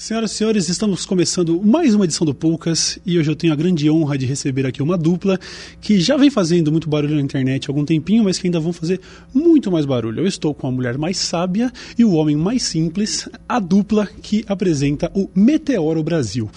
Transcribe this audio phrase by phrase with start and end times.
[0.00, 3.56] Senhoras e senhores, estamos começando mais uma edição do Poucas e hoje eu tenho a
[3.56, 5.36] grande honra de receber aqui uma dupla
[5.80, 8.72] que já vem fazendo muito barulho na internet há algum tempinho, mas que ainda vão
[8.72, 9.00] fazer
[9.34, 10.20] muito mais barulho.
[10.20, 14.44] Eu estou com a mulher mais sábia e o homem mais simples, a dupla que
[14.46, 16.48] apresenta o Meteoro Brasil.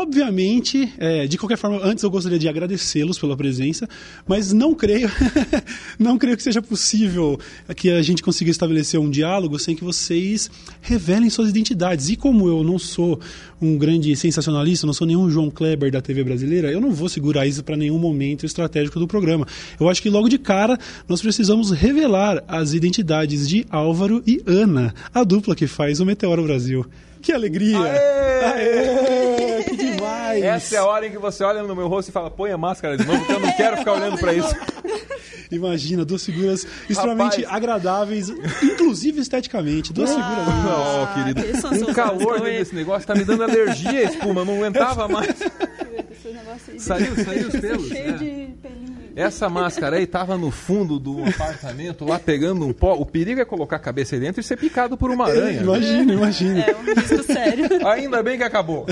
[0.00, 3.86] Obviamente, é, de qualquer forma, antes eu gostaria de agradecê-los pela presença,
[4.26, 5.10] mas não creio,
[6.00, 7.38] não creio que seja possível
[7.76, 12.08] que a gente consiga estabelecer um diálogo sem que vocês revelem suas identidades.
[12.08, 13.20] E como eu não sou
[13.60, 17.46] um grande sensacionalista, não sou nenhum João Kleber da TV brasileira, eu não vou segurar
[17.46, 19.46] isso para nenhum momento estratégico do programa.
[19.78, 24.94] Eu acho que logo de cara nós precisamos revelar as identidades de Álvaro e Ana,
[25.12, 26.86] a dupla que faz o Meteoro Brasil.
[27.22, 27.78] Que alegria!
[27.78, 28.44] Aê!
[28.44, 29.64] Aê!
[29.64, 30.42] Que demais!
[30.42, 32.58] Essa é a hora em que você olha no meu rosto e fala, põe a
[32.58, 34.54] máscara de novo, porque eu não quero ficar olhando para isso.
[35.50, 37.56] Imagina, duas figuras extremamente Rapaz.
[37.56, 38.28] agradáveis,
[38.62, 39.92] inclusive esteticamente.
[39.92, 40.46] Duas figuras.
[40.46, 41.60] Não, querido.
[41.60, 45.34] são Um seus calor desse negócio tá me dando alergia espuma, não aguentava mais.
[46.78, 47.88] Saiu, saiu os pelos.
[47.88, 48.12] Cheio é.
[48.12, 48.99] de pelinho.
[49.16, 52.94] Essa máscara aí tava no fundo do apartamento, lá pegando um pó.
[52.94, 55.60] O perigo é colocar a cabeça aí dentro e ser picado por uma aranha.
[55.62, 56.60] Imagina, imagina.
[56.60, 57.86] É um risco sério.
[57.88, 58.86] Ainda bem que acabou.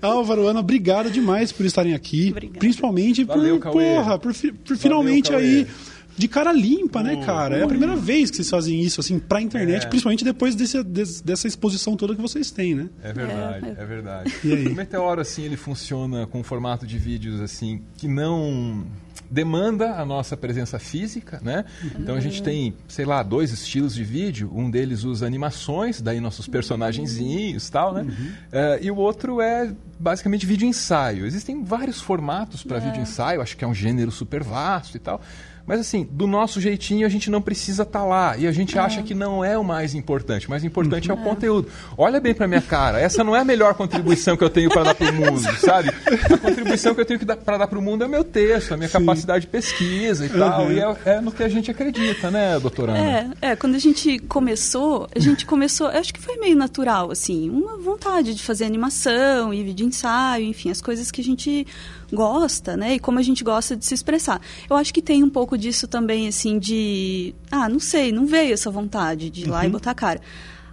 [0.00, 2.28] Álvaro, Ana, obrigado demais por estarem aqui.
[2.30, 2.58] Obrigada.
[2.58, 3.94] Principalmente Valeu, por, Cauê.
[3.94, 5.42] porra, por, por finalmente Cauê.
[5.42, 5.66] aí
[6.14, 7.56] de cara limpa, né, cara?
[7.56, 9.88] É a primeira vez que vocês fazem isso, assim, pra internet, É.
[9.88, 12.90] principalmente depois desse, des- dessa exposição toda que vocês têm, né?
[13.02, 13.82] É verdade, É.
[13.82, 14.32] é verdade.
[14.44, 14.66] E aí?
[14.68, 18.84] O Meteoro, assim, ele funciona com um formato de vídeos, assim, que não
[19.32, 21.64] demanda a nossa presença física, né?
[21.98, 24.50] Então a gente tem, sei lá, dois estilos de vídeo.
[24.54, 28.06] Um deles usa animações, daí nossos personagenzinhos e tal, né?
[28.52, 31.24] Eh, e o outro é basicamente vídeo ensaio.
[31.24, 35.22] Existem vários formatos para vídeo ensaio, acho que é um gênero super vasto e tal.
[35.66, 38.36] Mas assim, do nosso jeitinho a gente não precisa estar lá.
[38.36, 40.46] E a gente acha que não é o mais importante.
[40.46, 41.68] O mais importante é o conteúdo.
[41.96, 44.84] Olha bem pra minha cara, essa não é a melhor contribuição que eu tenho para
[44.84, 45.90] dar pro mundo, sabe?
[46.30, 48.72] A contribuição que eu tenho que dar, para dar pro mundo é o meu texto,
[48.72, 50.72] a minha capacidade de pesquisa e tal.
[50.72, 53.34] E é, é no que a gente acredita, né, doutora Ana?
[53.40, 57.50] É, é, quando a gente começou, a gente começou, acho que foi meio natural, assim,
[57.50, 61.66] uma vontade de fazer animação e vídeo ensaio, enfim, as coisas que a gente
[62.12, 62.94] gosta, né?
[62.94, 64.40] E como a gente gosta de se expressar.
[64.68, 67.34] Eu acho que tem um pouco disso também, assim, de.
[67.50, 70.20] Ah, não sei, não veio essa vontade de ir lá e botar a cara.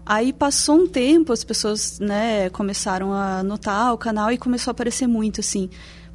[0.06, 4.74] Aí passou um tempo, as pessoas, né, começaram a notar o canal e começou a
[4.74, 5.70] aparecer muito, assim.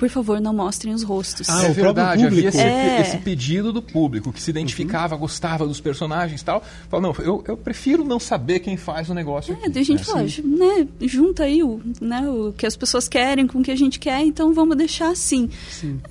[0.04, 1.48] Por favor, não mostrem os rostos.
[1.48, 2.48] Ah, é verdade, havia público.
[2.48, 3.00] esse, É.
[3.00, 6.62] esse pedido do público que se identificava, gostava dos personagens e tal.
[6.91, 9.54] Fala, não, eu, eu prefiro não saber quem faz o negócio.
[9.54, 9.69] É, aqui.
[9.70, 10.43] daí a gente É, fala, assim.
[10.43, 13.98] né, junta aí o, né, o que as pessoas querem com o que a gente
[13.98, 15.48] quer, então vamos deixar assim.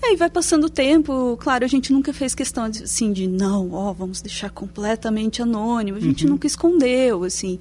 [0.03, 3.71] Aí vai passando o tempo, claro, a gente nunca fez questão de, assim, de não,
[3.73, 7.59] ó, vamos deixar completamente anônimo, a gente nunca escondeu, assim.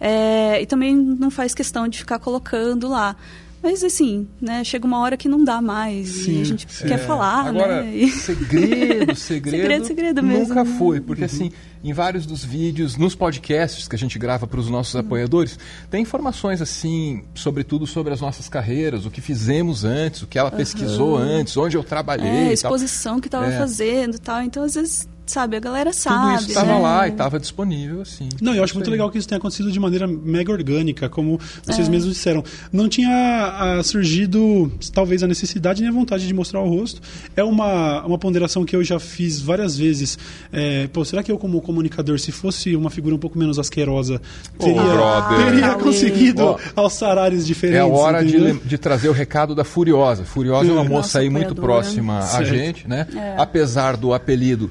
[0.00, 3.14] É, e também não faz questão de ficar colocando lá.
[3.62, 6.86] Mas assim, né, chega uma hora que não dá mais Sim, e a gente sim.
[6.86, 7.96] quer falar, Agora, né?
[7.96, 9.56] e- segredo, segredo.
[9.56, 10.48] Segredo, segredo mesmo.
[10.54, 11.50] Nunca foi, porque assim,
[11.82, 15.58] em vários dos vídeos, nos podcasts que a gente grava para os nossos apoiadores,
[15.90, 20.50] tem informações assim, sobretudo sobre as nossas carreiras, o que fizemos antes, o que ela
[20.50, 22.28] pesquisou antes, onde eu trabalhei.
[22.28, 23.58] É, a exposição que estava É.
[23.58, 24.40] fazendo e tal.
[24.42, 26.34] Então, às vezes, sabe, a galera Tudo sabe.
[26.36, 26.78] isso estava né?
[26.78, 28.28] lá e estava disponível, assim.
[28.40, 28.92] Não, eu acho muito aí.
[28.92, 31.90] legal que isso tenha acontecido de maneira mega orgânica, como vocês É.
[31.90, 32.42] mesmos disseram.
[32.72, 37.00] Não tinha ah, surgido, talvez, a necessidade nem a vontade de mostrar o rosto.
[37.36, 40.18] É uma, uma ponderação que eu já fiz várias vezes.
[40.52, 44.20] É, pô, será que eu, como comunicador, se fosse uma figura um pouco menos asquerosa,
[44.58, 45.46] teria, brother.
[45.46, 47.78] teria conseguido Ó, alçar áreas diferentes?
[47.78, 50.24] É a hora de, de trazer o recado da Furiosa.
[50.24, 52.46] Furiosa é uma Nossa moça aí muito próxima a Certo.
[52.46, 53.06] gente, né?
[53.14, 53.34] É.
[53.38, 54.68] Apesar do apelido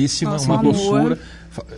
[0.00, 0.72] queridíssima, Nossa, uma um amor.
[0.72, 1.18] doçura.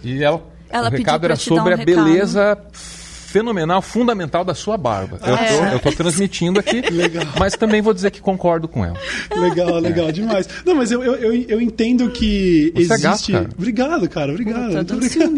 [0.05, 2.05] E ela, Ela o recado era sobre um a recado.
[2.05, 5.19] beleza fenomenal, fundamental da sua barba.
[5.25, 5.75] Eu, É.
[5.75, 6.83] eu tô transmitindo aqui,
[7.41, 8.97] mas também vou dizer que concordo com ela.
[9.35, 10.47] Legal, legal demais.
[10.67, 13.33] Não, mas eu, eu, eu, eu entendo que Você é existe.
[13.33, 13.49] gato, cara.
[13.57, 14.85] Obrigado, cara, obrigado.
[14.85, 15.33] Tá Muito obrigado.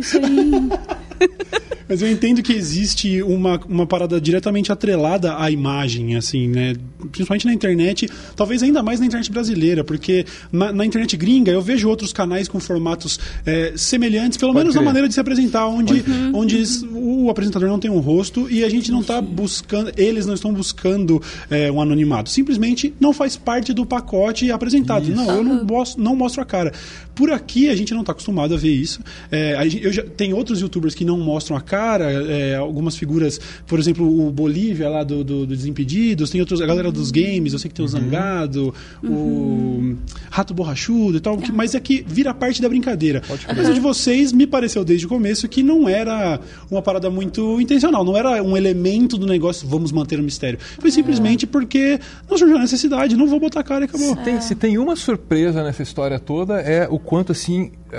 [1.25, 1.65] isso.
[1.87, 6.75] Mas eu entendo que existe uma, uma parada diretamente atrelada à imagem, assim, né?
[7.13, 11.61] Principalmente na internet, talvez ainda mais na internet brasileira, porque na, na internet gringa eu
[11.61, 14.87] vejo outros canais com formatos é, semelhantes, pelo Pode menos na crer.
[14.87, 18.69] maneira de se apresentar, onde, onde s- o apresentador não tem um rosto e a
[18.71, 21.21] gente não está buscando, eles não estão buscando
[21.51, 22.31] é, um anonimato.
[22.31, 25.07] Simplesmente não faz parte do pacote apresentado.
[25.15, 26.73] Não, eu não mostro, não mostro a cara.
[27.15, 29.01] Por aqui a gente não está acostumado a ver isso.
[29.31, 33.41] É, gente- eu já, tem outros youtubers que não mostram a cara é, algumas figuras,
[33.67, 37.53] por exemplo, o Bolívia lá do, do, do Desimpedidos, tem outros, a galera dos games,
[37.53, 39.95] eu sei que tem o Zangado, o
[40.31, 43.23] Rato Borrachudo e tal, que- mas é que vira parte da brincadeira.
[43.49, 46.41] Apesar de vocês, me pareceu desde o começo que não era
[46.71, 50.59] uma parada muito intencional, não era um elemento do negócio, vamos manter o mistério.
[50.79, 54.17] Foi simplesmente porque não surgiu a necessidade, não vou botar a cara e acabou.
[54.17, 57.97] Tem- se tem uma surpresa nessa história toda é o quanto assim a,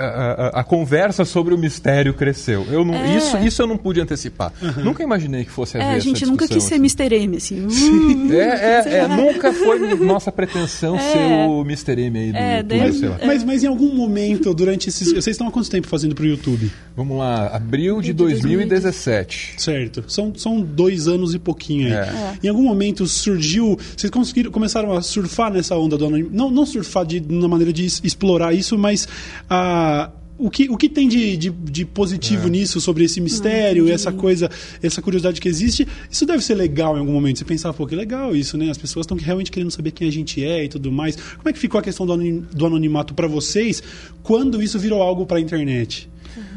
[0.58, 2.66] a- a conversa sobre o mistério cresceu.
[2.70, 3.16] Eu não, É.
[3.16, 4.52] isso, isso eu não pude antecipar.
[4.82, 6.82] Nunca imaginei que fosse haver É, a essa gente nunca quis ser assim.
[6.84, 7.14] Mr.
[7.14, 7.66] M, assim.
[8.26, 11.12] Uh, É, é, é, nunca foi nossa pretensão É.
[11.12, 12.00] ser o Mr.
[12.00, 13.18] M aí do É, YouTube, daí- sei lá.
[13.24, 15.08] Mas, mas em algum momento, durante esses.
[15.12, 16.70] Vocês estão há quanto tempo fazendo pro YouTube?
[16.96, 19.54] Vamos lá, abril de De 2017.
[19.58, 20.04] Certo.
[20.08, 21.92] São, são dois anos e pouquinho aí.
[21.92, 22.34] É.
[22.44, 23.78] Em algum momento surgiu.
[23.96, 26.34] Vocês conseguiram, começaram a surfar nessa onda do anonimato.
[26.36, 29.06] Não, não surfar de, na maneira de explorar isso, mas
[29.48, 30.10] a.
[30.38, 31.86] O que, o que tem de, de, de É.
[31.86, 34.50] positivo nisso, sobre esse mistério, essa coisa,
[34.82, 35.88] essa curiosidade que existe?
[36.10, 37.38] Isso deve ser legal em algum momento.
[37.38, 38.68] Você pensar, pô, que legal isso, né?
[38.70, 41.16] As pessoas estão realmente querendo saber quem a gente é e tudo mais.
[41.16, 43.82] Como é que ficou a questão do, anonim- do anonimato para vocês
[44.22, 46.08] quando isso virou algo para a internet?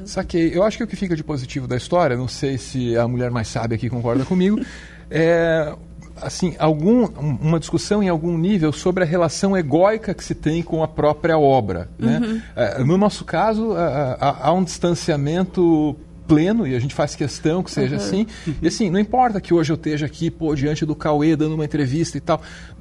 [0.04, 0.52] Saquei.
[0.54, 3.32] Eu acho que o que fica de positivo da história, não sei se a mulher
[3.32, 4.60] mais sábia aqui concorda comigo,
[5.10, 5.74] é
[6.22, 10.62] assim, algum, um- uma discussão em algum nível sobre a relação egóica que se tem
[10.64, 11.90] com a própria obra.
[11.98, 12.42] Né?
[12.56, 15.96] É, no nosso caso, há- há- há um distanciamento
[16.28, 18.28] pleno e a gente faz questão que seja assim.
[18.62, 21.66] E assim, não importa que hoje eu esteja aqui, pô, diante do Cauê dando uma
[21.66, 22.40] entrevista e tal.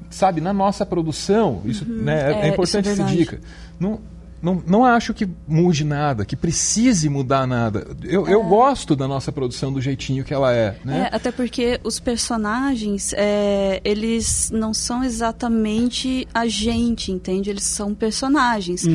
[0.09, 3.39] Sabe, na nossa produção, isso né, é, É, é importante é essa dica.
[3.79, 3.99] Não,
[4.41, 7.87] não, não acho que mude nada, que precise mudar nada.
[8.03, 10.77] Eu, eu gosto da nossa produção do jeitinho que ela é.
[10.83, 11.09] Né?
[11.11, 17.49] É, até porque os personagens, é, eles não são exatamente a gente, entende?
[17.49, 18.85] Eles são personagens.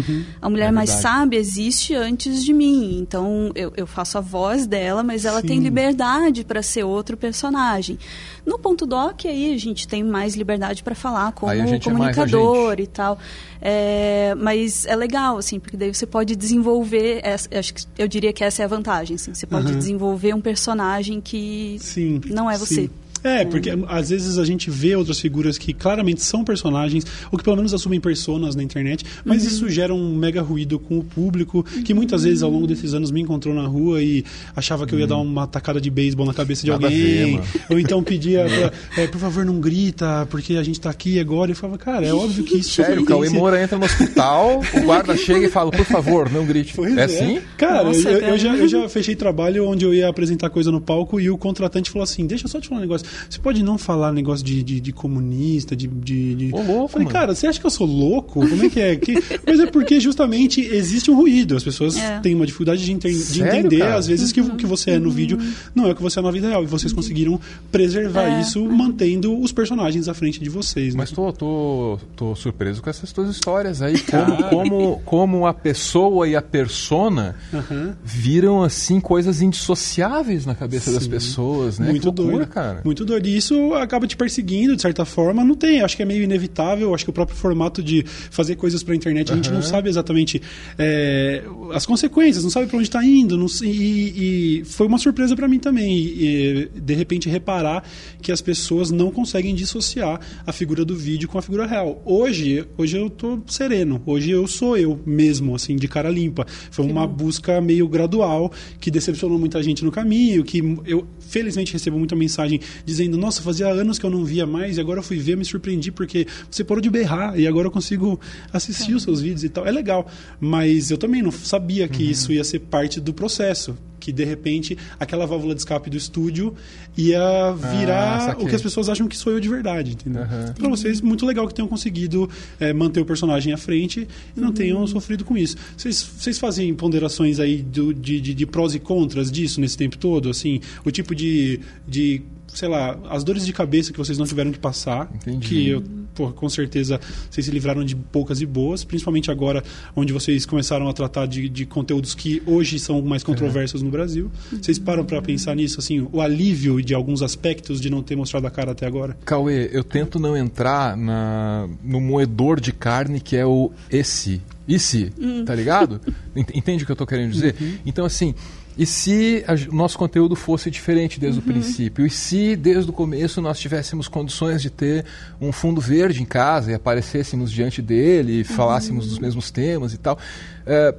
[0.40, 4.66] A mulher É mais sábia existe antes de mim, então eu, eu faço a voz
[4.66, 5.64] dela, mas ela tem Sim.
[5.64, 7.98] liberdade para ser outro personagem.
[8.46, 12.86] No ponto doc, aí a gente tem mais liberdade para falar como é comunicador e
[12.86, 13.18] tal.
[13.60, 18.08] É, mas é legal, assim, porque daí você pode desenvolver, essa, eu acho que eu
[18.08, 19.78] diria que essa é a vantagem, assim, você pode Aham.
[19.78, 22.20] desenvolver um personagem que Sim.
[22.26, 22.74] não é você.
[22.82, 22.90] sim.
[23.24, 27.42] É, porque às vezes a gente vê outras figuras que claramente são personagens, ou que
[27.44, 29.48] pelo menos assumem personas na internet, mas Uhum.
[29.48, 33.10] isso gera um mega ruído com o público, que muitas vezes ao longo desses anos
[33.10, 34.24] me encontrou na rua e
[34.54, 37.20] achava que eu ia dar uma tacada de beisebol na cabeça de Nada a ver,
[37.22, 37.46] alguém, mano.
[37.70, 38.44] ou então pedia,
[38.94, 41.78] pra, é, por favor, não grita, porque a gente tá aqui agora, e eu falava,
[41.78, 45.46] cara, é óbvio que isso Sério, o Cauê Moura entra no hospital, o guarda chega
[45.46, 46.72] e fala, por favor, não grite.
[46.74, 47.40] Pois é assim?
[47.56, 50.80] Cara, Nossa, eu, eu já, eu já fechei trabalho onde eu ia apresentar coisa no
[50.80, 53.06] palco e o contratante falou assim: deixa eu só te falar um negócio.
[53.28, 55.86] Você pode não falar negócio de, de, de comunista, de.
[55.86, 56.54] de, de...
[56.54, 57.18] Ô, louco, Eu Falei, mano.
[57.18, 58.46] cara, você acha que eu sou louco?
[58.48, 58.96] Como é que é?
[58.96, 59.14] Que...
[59.46, 61.56] Mas é porque justamente existe um ruído.
[61.56, 62.18] As pessoas É.
[62.20, 63.96] têm uma dificuldade de, enten- de Sério, entender, cara?
[63.96, 65.38] às vezes, que o que você é no vídeo
[65.74, 66.62] não é o que você é na vida real.
[66.62, 67.40] E vocês conseguiram
[67.72, 68.40] preservar É.
[68.40, 70.94] isso mantendo os personagens à frente de vocês.
[70.94, 70.98] Né?
[70.98, 73.94] Mas tô, tô, tô surpreso com essas tuas histórias aí.
[74.00, 77.96] Como, como, como a pessoa e a persona Aham.
[78.04, 81.10] viram, assim, coisas indissociáveis na cabeça das Sim.
[81.10, 81.86] pessoas, né?
[81.90, 82.80] Muito que loucura, doido, cara.
[82.84, 83.26] Muito doido.
[83.26, 85.44] E isso acaba te perseguindo, de certa forma.
[85.44, 86.94] Não tem, acho que é meio inevitável.
[86.94, 90.40] Acho que o próprio formato de fazer coisas pra internet, a gente não sabe exatamente
[90.78, 91.42] é,
[91.72, 93.36] as consequências, não sabe pra onde tá indo.
[93.36, 95.96] não e, e foi uma surpresa pra mim também.
[95.96, 97.84] E, e, de repente, reparar
[98.20, 102.02] que as pessoas não conseguem dissociar a figura do vídeo com a figura real.
[102.04, 104.02] Hoje, hoje eu tô sereno.
[104.06, 106.46] Hoje eu sou eu mesmo, assim, de cara limpa.
[106.70, 111.98] Foi uma busca meio gradual que decepcionou muita gente no caminho, que eu felizmente recebo
[111.98, 115.18] muita mensagem dizendo: "Nossa, fazia anos que eu não via mais e agora eu fui
[115.18, 118.20] ver, me surpreendi porque você parou de berrar e agora eu consigo
[118.52, 119.66] assistir os seus vídeos e tal".
[119.66, 120.06] É legal,
[120.40, 124.76] mas eu também não sabia que isso ia ser parte do processo, que de repente
[125.00, 126.54] aquela válvula de escape do estúdio
[126.96, 128.44] ia virar saquei.
[128.44, 130.22] o que as pessoas acham que sou eu de verdade, entendeu?
[130.22, 130.52] Aham.
[130.56, 132.28] Pra vocês, muito legal que tenham conseguido
[132.60, 134.06] é, manter o personagem à frente
[134.36, 135.56] e não tenham sofrido com isso.
[135.76, 139.96] Vocês, vocês fazem ponderações aí do- de, de, de prós e contras disso nesse tempo
[139.96, 140.28] todo?
[140.28, 144.52] Assim, o tipo de, de, sei lá, as dores de cabeça que vocês não tiveram
[144.52, 145.48] que passar, Entendi.
[145.48, 145.82] que eu,
[146.14, 149.62] com certeza vocês se livraram de poucas e boas, principalmente agora
[149.96, 154.30] onde vocês começaram a tratar de, de conteúdos que hoje são mais controversos no Brasil.
[154.52, 158.46] Vocês param pra pensar nisso, assim, o alívio de alguns aspectos de não ter mostrado
[158.46, 159.16] a cara até agora?
[159.24, 164.40] Cauê, eu tento não entrar na, no moedor de carne que é o esse.
[164.66, 165.12] Esse,
[165.44, 166.00] tá ligado?
[166.34, 167.54] Ent- Entende o que eu tô querendo dizer?
[167.84, 168.34] Então, assim,
[168.76, 172.04] e se o nosso conteúdo fosse diferente desde o princípio?
[172.04, 175.04] E se desde o começo nós tivéssemos condições de ter
[175.40, 179.98] um fundo verde em casa e aparecêssemos diante dele e falássemos dos mesmos temas e
[179.98, 180.18] tal?
[180.66, 180.94] É,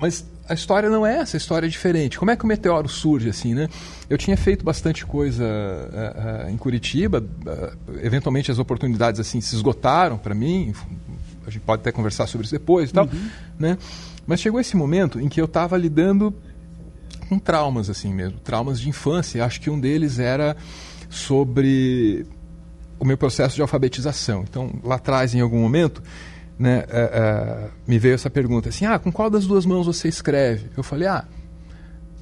[0.00, 2.18] mas a história não é essa, a história é diferente.
[2.18, 3.68] Como é que o meteoro surge assim, né?
[4.10, 9.54] Eu tinha feito bastante coisa uh, uh, em Curitiba, uh, eventualmente as oportunidades assim se
[9.54, 10.74] esgotaram para mim.
[11.46, 13.28] A gente pode até conversar sobre isso depois e tal, uhum.
[13.58, 13.78] né?
[14.26, 16.34] Mas chegou esse momento em que eu estava lidando
[17.32, 19.42] com traumas assim mesmo, traumas de infância.
[19.42, 20.54] Acho que um deles era
[21.08, 22.26] sobre
[23.00, 24.44] o meu processo de alfabetização.
[24.48, 26.02] Então, lá atrás, em algum momento,
[26.58, 30.08] né, uh, uh, me veio essa pergunta assim: ah, com qual das duas mãos você
[30.08, 30.68] escreve?
[30.76, 31.24] Eu falei: ah,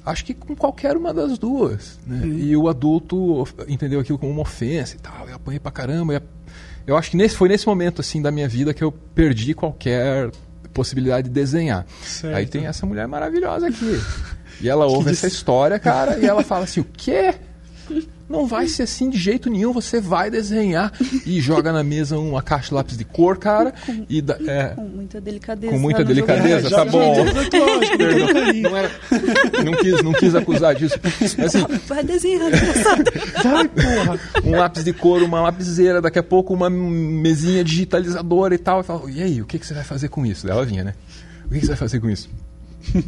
[0.05, 1.99] acho que com qualquer uma das duas.
[2.07, 2.21] Né?
[2.23, 2.39] Uhum.
[2.39, 5.27] E o adulto entendeu aquilo como uma ofensa e tal.
[5.27, 6.23] Eu apanhei pra caramba.
[6.87, 10.31] Eu acho que nesse, foi nesse momento assim da minha vida que eu perdi qualquer
[10.73, 11.85] possibilidade de desenhar.
[12.01, 12.33] Certo.
[12.33, 13.99] Aí tem essa mulher maravilhosa aqui.
[14.61, 17.33] E ela ouve essa história, cara, e ela fala assim: o quê?
[18.31, 19.73] Não vai ser assim de jeito nenhum.
[19.73, 20.93] Você vai desenhar
[21.25, 23.73] e joga na mesa uma caixa de lápis de cor, cara.
[23.85, 25.73] Com, e da, é, com muita delicadeza.
[25.73, 27.13] Com muita delicadeza, tá bom.
[28.61, 28.91] não, era,
[29.65, 30.95] não, quis, não quis acusar disso.
[31.45, 32.49] Assim, vai desenhar,
[33.43, 34.19] Vai, porra.
[34.45, 38.77] Um lápis de cor, uma lapiseira, daqui a pouco uma mesinha digitalizadora e tal.
[38.77, 40.49] Eu falo, e aí, o que, que você vai fazer com isso?
[40.49, 40.93] Ela vinha, né?
[41.45, 42.29] O que, que você vai fazer com isso?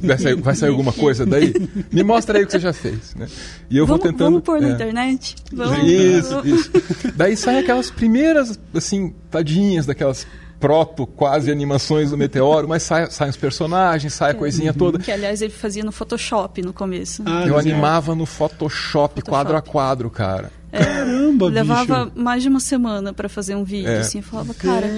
[0.04, 1.54] Vai sair, vai sair, alguma coisa daí?
[1.92, 3.16] Me mostra aí o que você já fez.
[3.16, 3.28] Né?
[3.70, 4.32] E eu vamos, vou tentando.
[4.32, 4.72] Vamos pôr na é.
[4.72, 5.36] internet?
[5.52, 5.88] Vamos.
[5.88, 6.72] Isso, isso.
[7.16, 10.28] Daí saem aquelas primeiras, assim, tadinhas daquelas
[10.64, 14.78] proto, quase animações do Meteoro, mas saem sai os personagens, sai a coisinha uhum.
[14.78, 14.98] toda.
[14.98, 17.22] Que, aliás, ele fazia no Photoshop no começo.
[17.26, 20.63] Ah, eu animava no Photoshop, Photoshop, quadro a quadro, cara.
[20.74, 22.20] É, Caramba, Levava bicho.
[22.20, 24.00] mais de uma semana para fazer um vídeo, é.
[24.00, 24.18] assim.
[24.18, 24.90] Eu falava, cara,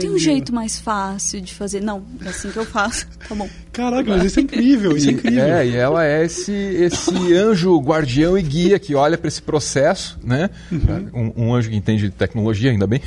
[0.00, 1.80] tem um jeito mais fácil de fazer.
[1.80, 3.04] Não, é assim que eu faço.
[3.26, 3.48] Tá bom.
[3.72, 5.44] Caraca, mas isso é incrível, isso é incrível.
[5.44, 10.18] É, e ela é esse, esse anjo guardião e guia que olha para esse processo,
[10.22, 10.50] né?
[10.70, 11.32] Uhum.
[11.36, 13.00] Um, um, anjo que entende de tecnologia, ainda bem.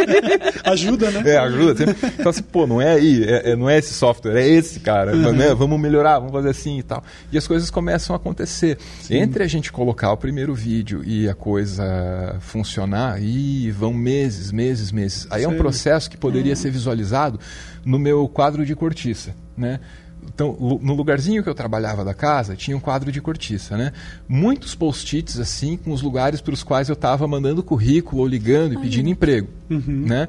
[0.64, 1.22] ajuda, né?
[1.26, 1.84] É, ajuda.
[2.18, 5.14] Então, assim, pô, não é aí, é, é, não é esse software, é esse, cara.
[5.14, 5.32] Uhum.
[5.32, 5.54] Né?
[5.54, 7.04] Vamos melhorar, vamos fazer assim e tal.
[7.30, 8.78] E as coisas começam a acontecer.
[9.02, 9.16] Sim.
[9.16, 11.51] Entre a gente colocar o primeiro vídeo e a coisa
[12.40, 15.26] funcionar, e vão meses, meses, meses.
[15.30, 15.44] Aí Sério?
[15.46, 16.56] é um processo que poderia uhum.
[16.56, 17.38] ser visualizado
[17.84, 19.80] no meu quadro de cortiça, né?
[20.24, 23.92] Então, no lugarzinho que eu trabalhava da casa, tinha um quadro de cortiça, né?
[24.28, 28.74] Muitos post-its, assim, com os lugares para os quais eu estava mandando currículo ou ligando
[28.74, 30.04] e pedindo emprego, uhum.
[30.06, 30.28] né?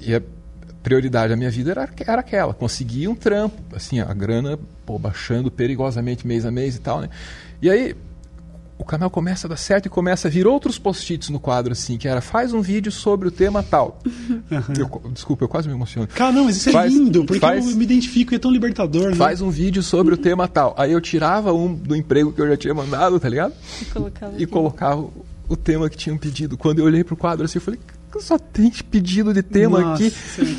[0.00, 0.22] E a
[0.82, 5.50] prioridade da minha vida era, era aquela, conseguir um trampo, assim, a grana, pô, baixando
[5.50, 7.08] perigosamente mês a mês e tal, né?
[7.60, 7.96] E aí,
[8.82, 11.96] o canal começa a dar certo e começa a vir outros post-its no quadro, assim,
[11.96, 14.00] que era faz um vídeo sobre o tema tal.
[14.04, 14.42] Uhum.
[14.76, 16.08] Eu, desculpa, eu quase me emociono.
[16.08, 18.38] Cara, não, mas isso é faz, é lindo, porque faz, eu me identifico e é
[18.38, 19.14] tão libertador, né?
[19.14, 20.74] Faz um vídeo sobre o tema tal.
[20.76, 23.54] Aí eu tirava um do emprego que eu já tinha mandado, tá ligado?
[23.80, 25.08] E colocava, e colocava
[25.48, 26.56] o, tema que tinham pedido.
[26.56, 27.78] Quando eu olhei pro quadro assim, eu falei,
[28.18, 30.14] só tem pedido de tema Nossa, aqui.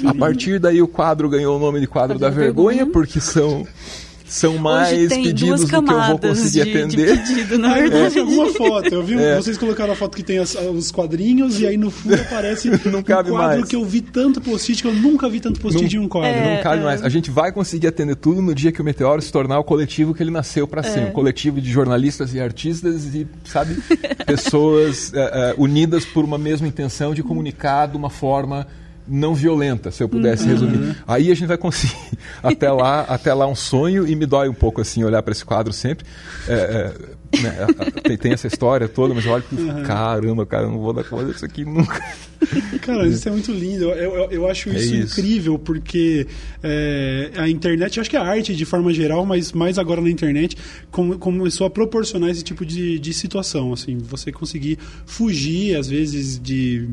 [0.05, 3.19] A partir daí o quadro ganhou o nome de quadro da, da vergonha, vergonha, porque
[3.19, 3.67] são
[4.33, 7.17] são mais pedidos do que eu vou conseguir de, atender.
[7.17, 8.17] De pedido, na verdade.
[8.17, 8.21] É.
[8.21, 8.91] alguma foto.
[8.91, 9.35] Eu vi, é.
[9.35, 12.99] vocês colocaram a foto que tem as, os quadrinhos e aí no fundo aparece não
[12.99, 13.65] um cabe quadro mais.
[13.65, 16.31] que eu vi tanto post-it que eu nunca vi tanto post-it em um quadro.
[16.31, 16.83] É, não cabe é.
[16.83, 17.03] mais.
[17.03, 20.15] A gente vai conseguir atender tudo no dia que o Meteoro se tornar o coletivo
[20.15, 21.01] que ele nasceu para ser.
[21.01, 21.05] É.
[21.05, 23.77] Um coletivo de jornalistas e artistas e, sabe,
[24.25, 28.65] pessoas é, unidas por uma mesma intenção de comunicar de uma forma
[29.07, 30.49] não violenta, se eu pudesse uhum.
[30.49, 30.97] resumir.
[31.07, 31.95] Aí a gente vai conseguir
[32.41, 35.43] até lá, até lá um sonho e me dói um pouco assim olhar para esse
[35.43, 36.05] quadro sempre.
[36.47, 37.67] É, é, né,
[38.03, 39.83] tem, tem, essa história toda, mas eu olho e uhum.
[39.83, 42.01] caramba, cara, eu não vou dar conta disso aqui nunca.
[42.81, 43.85] Cara, isso é muito lindo.
[43.85, 46.27] Eu, eu, eu acho é isso, isso, incrível porque
[46.61, 50.57] é, a internet, acho que a arte de forma geral, mas mais agora na internet,
[50.91, 53.71] com, começou a proporcionar esse tipo de, de situação.
[53.71, 56.89] Assim, você conseguir fugir às vezes de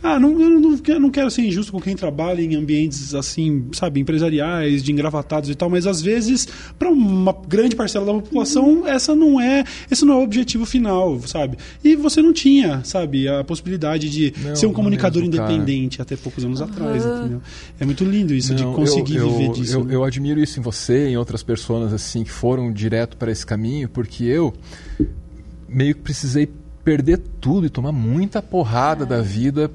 [0.00, 3.66] ah, não, eu não, eu não quero ser injusto com quem trabalha em ambientes assim,
[3.72, 6.46] sabe, empresariais, de engravatados e tal, mas às vezes,
[6.78, 11.20] para uma grande parcela da população, essa não é, esse não é o objetivo final,
[11.26, 11.58] sabe?
[11.82, 16.16] E você não tinha, sabe, a possibilidade de não, ser um comunicador mesmo, independente até
[16.16, 16.66] poucos anos uhum.
[16.66, 17.42] atrás, entendeu?
[17.80, 19.74] É muito lindo isso, não, de conseguir eu, viver eu, disso.
[19.78, 19.94] Eu, né?
[19.96, 23.88] eu admiro isso em você, em outras pessoas assim que foram direto para esse caminho,
[23.88, 24.54] porque eu
[25.68, 26.48] meio que precisei
[26.84, 29.06] perder tudo e tomar muita porrada é.
[29.06, 29.70] da vida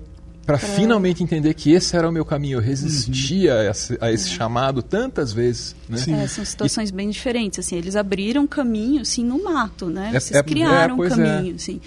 [0.45, 2.57] para finalmente entender que esse era o meu caminho.
[2.57, 3.59] Eu resistia uhum.
[3.59, 4.31] a, esse, a esse é.
[4.31, 5.75] chamado tantas vezes.
[5.87, 6.23] Né?
[6.23, 6.93] É, são situações e...
[6.93, 7.59] bem diferentes.
[7.59, 10.11] Assim, eles abriram caminho assim, no mato, né?
[10.13, 11.09] É, Vocês é, criaram um é.
[11.09, 11.55] caminho.
[11.55, 11.79] Assim.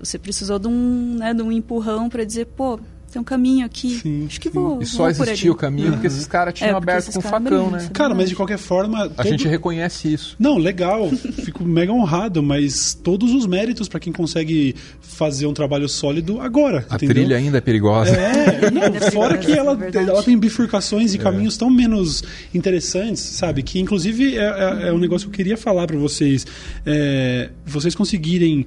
[0.00, 2.78] você precisou de um, né, de um empurrão para dizer, pô,
[3.14, 3.98] tem um caminho aqui.
[4.00, 4.54] Sim, Acho que sim.
[4.54, 4.82] vou.
[4.82, 5.50] E só vou por existia ali.
[5.50, 7.88] o caminho porque esses caras tinham É, aberto com caras facão, né?
[7.92, 9.04] Cara, mas de qualquer forma.
[9.04, 10.36] A todo- gente reconhece isso.
[10.38, 11.08] Não, legal.
[11.44, 16.84] Fico mega honrado, mas todos os méritos pra quem consegue fazer um trabalho sólido agora.
[16.90, 17.14] A entendeu?
[17.14, 18.10] trilha ainda é perigosa.
[18.16, 22.22] É, não, é fora perigoso, que ela, é ela tem bifurcações e caminhos tão menos
[22.52, 23.62] interessantes, sabe?
[23.62, 26.46] Que inclusive é, é- é um negócio que eu queria falar pra vocês.
[26.84, 28.66] É, vocês conseguirem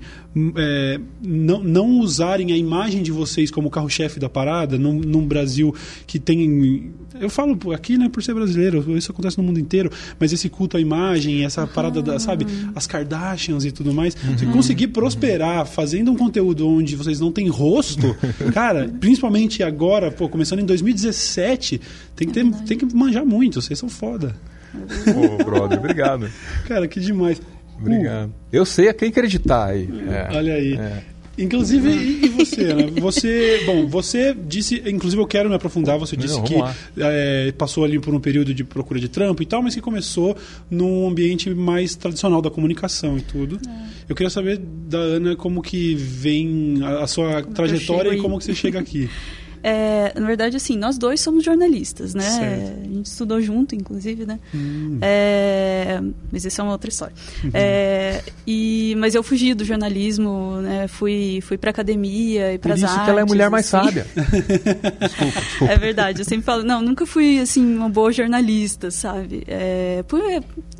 [0.55, 5.73] é, não, não usarem a imagem de vocês como carro-chefe da parada num, num Brasil
[6.05, 6.91] que tem.
[7.19, 10.49] Eu falo pô, aqui, né, por ser brasileiro, isso acontece no mundo inteiro, mas esse
[10.49, 14.15] culto à imagem, essa parada da, sabe, as Kardashians e tudo mais.
[14.37, 18.15] Se conseguir prosperar fazendo um conteúdo onde vocês não têm rosto,
[18.53, 21.81] cara, principalmente agora, pô, começando em 2017,
[22.15, 24.35] tem que, ter, tem que manjar muito, vocês são foda.
[24.73, 26.29] Ô, brother, obrigado.
[26.67, 27.41] Cara, que demais.
[27.79, 28.33] Obrigado.
[28.51, 29.89] Eu sei a quem acreditar aí.
[30.09, 30.35] É.
[30.35, 30.73] Olha aí.
[30.73, 31.03] É.
[31.37, 32.87] Inclusive, e, e você, né?
[32.99, 37.51] Você, bom, você disse, inclusive eu quero me aprofundar, você Não, disse vamos que é,
[37.51, 40.35] passou ali por um período de procura de trampo e tal, mas que começou
[40.69, 43.59] num ambiente mais tradicional da comunicação e tudo.
[43.67, 43.87] É.
[44.09, 48.39] Eu queria saber da Ana como que vem a, a sua trajetória chego e como
[48.39, 49.07] que você chega aqui.
[49.63, 52.21] É, na verdade, assim, nós dois somos jornalistas, né?
[52.21, 52.79] Certo.
[52.81, 54.39] A gente estudou junto, inclusive, né?
[54.53, 54.97] Hum.
[55.01, 55.99] É,
[56.31, 57.13] mas isso é uma outra história.
[57.43, 57.51] Uhum.
[57.53, 60.87] É, e, mas eu fugi do jornalismo, né?
[60.87, 63.03] Fui, fui pra academia e Por pras isso artes.
[63.03, 63.85] que ela é a mulher mais assim.
[63.85, 64.05] sábia.
[64.99, 65.73] desculpa, desculpa.
[65.73, 69.43] É verdade, eu sempre falo, não, nunca fui, assim, uma boa jornalista, sabe?
[69.47, 70.21] É, por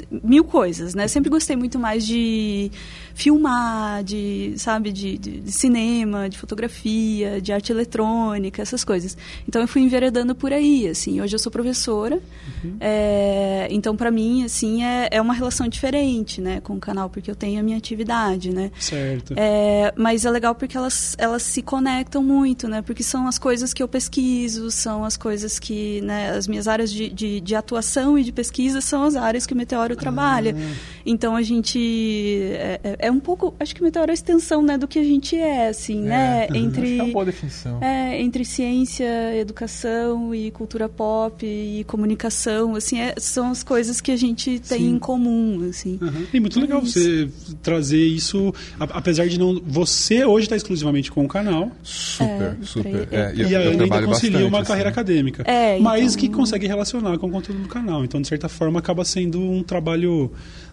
[0.09, 1.07] mil coisas, né?
[1.07, 2.71] Sempre gostei muito mais de
[3.13, 9.17] filmar, de, sabe, de, de- de cinema, de fotografia, de arte eletrônica, essas coisas.
[9.47, 11.19] Então eu fui enveredando por aí, assim.
[11.19, 12.21] Hoje eu sou professora,
[12.79, 17.29] é, então para mim, assim, é, é uma relação diferente, né, com o canal, porque
[17.29, 18.71] eu tenho a minha atividade, né?
[18.79, 19.33] Certo.
[19.35, 22.81] É, mas é legal porque elas, elas se conectam muito, né?
[22.81, 26.31] Porque são as coisas que eu pesquiso, são as coisas que, né?
[26.31, 29.57] As minhas áreas de, de, de atuação e de pesquisa são as áreas que o
[29.57, 30.55] Meteoro trabalha.
[31.05, 31.79] Então a gente
[32.53, 34.77] é, é- é um pouco, acho que o Meteoro é a extensão, né?
[34.77, 36.43] Do que a gente é, assim, né?
[36.43, 37.81] Acho que Entre é uma boa definição.
[37.81, 39.05] é, entre ciência,
[39.37, 44.79] educação e cultura pop e comunicação, assim, é- são as coisas que a gente tem
[44.79, 44.89] Sim.
[44.95, 45.97] em comum, assim.
[46.01, 46.25] Uhum.
[46.33, 46.99] E muito legal É isso.
[46.99, 47.29] você
[47.63, 49.61] trazer isso, apesar de não.
[49.65, 51.71] Você hoje está exclusivamente com o canal.
[51.83, 53.07] Super, É, super.
[53.11, 54.67] É, E eu, Ana ainda concilia bastante, uma assim.
[54.67, 55.43] carreira acadêmica.
[55.43, 58.03] É, mas então- que consegue relacionar com o conteúdo do canal.
[58.03, 59.86] Então, de certa forma, acaba sendo um trabalho.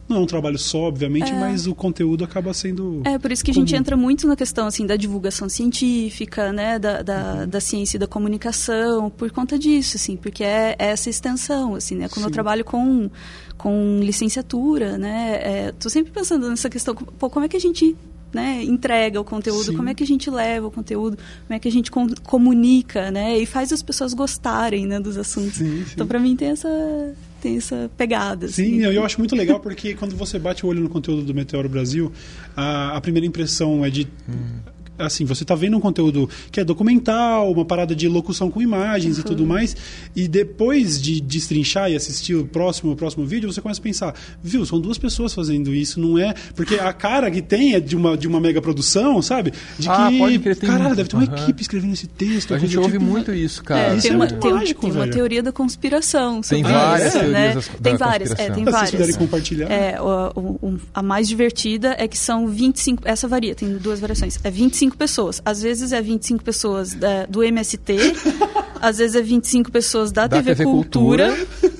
[0.06, 3.00] Não é um trabalho só, obviamente, mas o conteúdo acaba sendo.
[3.06, 3.80] É, por isso que a gente comum.
[3.80, 8.06] entra muito na questão assim da divulgação científica, né, da, da, da ciência e da
[8.06, 12.34] comunicação, por conta disso, assim, porque é, é essa extensão, assim, né, quando eu Sim.
[12.34, 13.08] trabalho com,
[13.56, 17.96] com licenciatura, né, é, tô sempre pensando nessa questão, pô, como é que a gente
[18.30, 19.76] né, entrega o conteúdo, Sim.
[19.76, 23.10] como é que a gente leva o conteúdo, como é que a gente com- comunica,
[23.10, 25.54] né, e faz as pessoas gostarem, né, dos assuntos.
[25.54, 25.92] Sim, sim.
[25.94, 26.68] Então, para mim tem essa
[27.44, 28.48] tem essa pegada.
[28.48, 28.82] Sim, assim.
[28.82, 31.68] eu, eu acho muito legal porque quando você bate o olho no conteúdo do Meteoro
[31.68, 32.10] Brasil,
[32.56, 34.08] a, a primeira impressão é de.
[34.98, 39.16] Assim, você está vendo um conteúdo que é documental, uma parada de locução com imagens
[39.16, 39.26] e Uhum.
[39.26, 39.76] tudo mais,
[40.14, 44.14] e depois de destrinchar e assistir o próximo, o próximo vídeo, você começa a pensar,
[44.42, 46.34] viu, são duas pessoas fazendo isso, não é?
[46.54, 49.52] Porque a cara que tem é de uma, de uma mega produção, sabe?
[49.78, 51.36] De Ah, que, pode crer, caralho, deve ter uma Aham.
[51.42, 52.54] equipe escrevendo esse texto.
[52.54, 53.94] A gente ouve tipo, muito isso, É, cara.
[53.94, 56.40] isso tem, é uma, muito tem, mágico, tem uma teoria da conspiração.
[56.40, 57.54] Tem sobre várias isso, né?
[57.82, 58.90] Tem várias, é, tem Se vocês várias.
[58.90, 59.70] puderem compartilhar.
[59.70, 63.02] É, o- o- a mais divertida é que são 25.
[63.06, 64.38] Essa varia, tem duas variações.
[64.44, 65.40] É 25 pessoas.
[65.44, 67.96] Às vezes é 25 pessoas da- do MST,
[68.80, 71.28] às vezes é 25 pessoas da, Da TV, TV Cultura.
[71.34, 71.74] Cultura.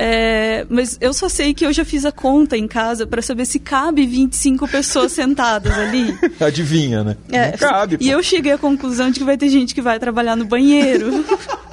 [0.00, 3.44] É, mas eu só sei que eu já fiz a conta em casa para saber
[3.46, 6.16] se cabe 25 pessoas sentadas ali.
[6.40, 7.16] Adivinha, né?
[7.30, 8.04] É, Não cabe, e pô.
[8.04, 11.24] eu cheguei à conclusão de que vai ter gente que vai trabalhar no banheiro.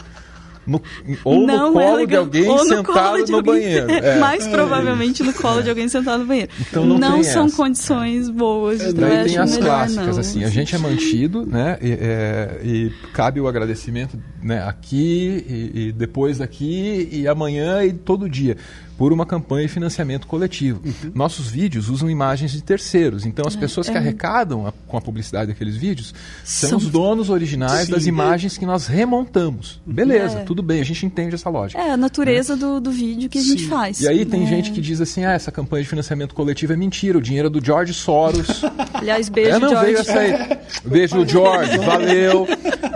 [0.67, 0.81] No-
[1.23, 2.19] ou não no é colo de legal.
[2.23, 3.87] alguém Ou no sentado colo de no alguém- banheiro.
[4.05, 4.19] É.
[4.19, 6.49] Mais provavelmente no colo de alguém sentado no banheiro.
[6.59, 7.55] Então não tem são essa.
[7.55, 8.81] condições boas.
[8.81, 11.77] É, então Daí eu tem as melhor clássicas, não, assim, a gente é mantido, né?
[11.81, 17.93] E, é, e cabe o agradecimento né, aqui e, e depois daqui e amanhã e
[17.93, 18.57] todo dia
[18.97, 20.81] por uma campanha de financiamento coletivo.
[20.85, 21.11] Uhum.
[21.13, 23.99] Nossos vídeos usam imagens de terceiros, então as pessoas que é.
[23.99, 27.91] arrecadam a- com a publicidade daqueles vídeos são, São- os donos originais Sim.
[27.91, 29.79] das imagens que nós remontamos.
[29.85, 30.43] Beleza, É.
[30.43, 31.81] tudo bem, a gente entende essa lógica.
[31.81, 33.69] É a natureza do, do vídeo que a gente Sim.
[33.69, 33.99] faz.
[34.01, 34.47] E aí tem É.
[34.47, 37.51] gente que diz assim, ah, essa campanha de financiamento coletivo é mentira, o dinheiro é
[37.51, 38.63] do George Soros.
[38.93, 39.85] Aliás, beijo, é, não, George.
[39.85, 40.57] veio essa aí.
[40.85, 42.47] Beijo, George, valeu.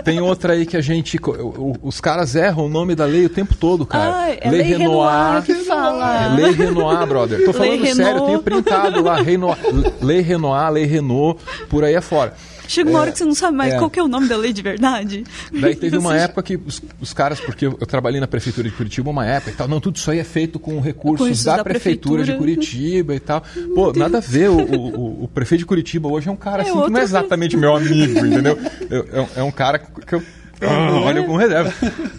[0.03, 1.17] Tem outra aí que a gente.
[1.17, 4.15] o- o- Os caras erram o nome da lei o tempo todo, cara.
[4.15, 5.88] Ai, é Lei Renoir que fala.
[5.91, 6.35] Fala.
[6.35, 7.45] Lei Renoir, brother.
[7.45, 9.21] Tô falando Lei sério, tenho printado lá.
[9.21, 9.57] Renoir,
[10.01, 12.33] Lei Renoir, Lei Renault, por aí afora.
[12.67, 13.77] Chega uma hora que você não sabe mais é.
[13.79, 15.23] qual que é o nome da lei de verdade.
[15.51, 18.75] Daí teve uma época que os, os caras, porque eu, eu trabalhei na prefeitura de
[18.75, 21.57] Curitiba uma época e tal, não, tudo isso aí é feito com recursos Recursos da,
[21.57, 22.55] da prefeitura, de prefeitura.
[22.55, 23.43] Curitiba e tal.
[23.73, 26.69] Pô, nada a ver, o, o, o- prefeito de Curitiba hoje é um cara É
[26.69, 28.55] assim que não é exatamente meu amigo, entendeu?
[28.87, 30.21] Eu- é, um- é um cara que eu
[30.61, 31.73] ah, olho com reserva,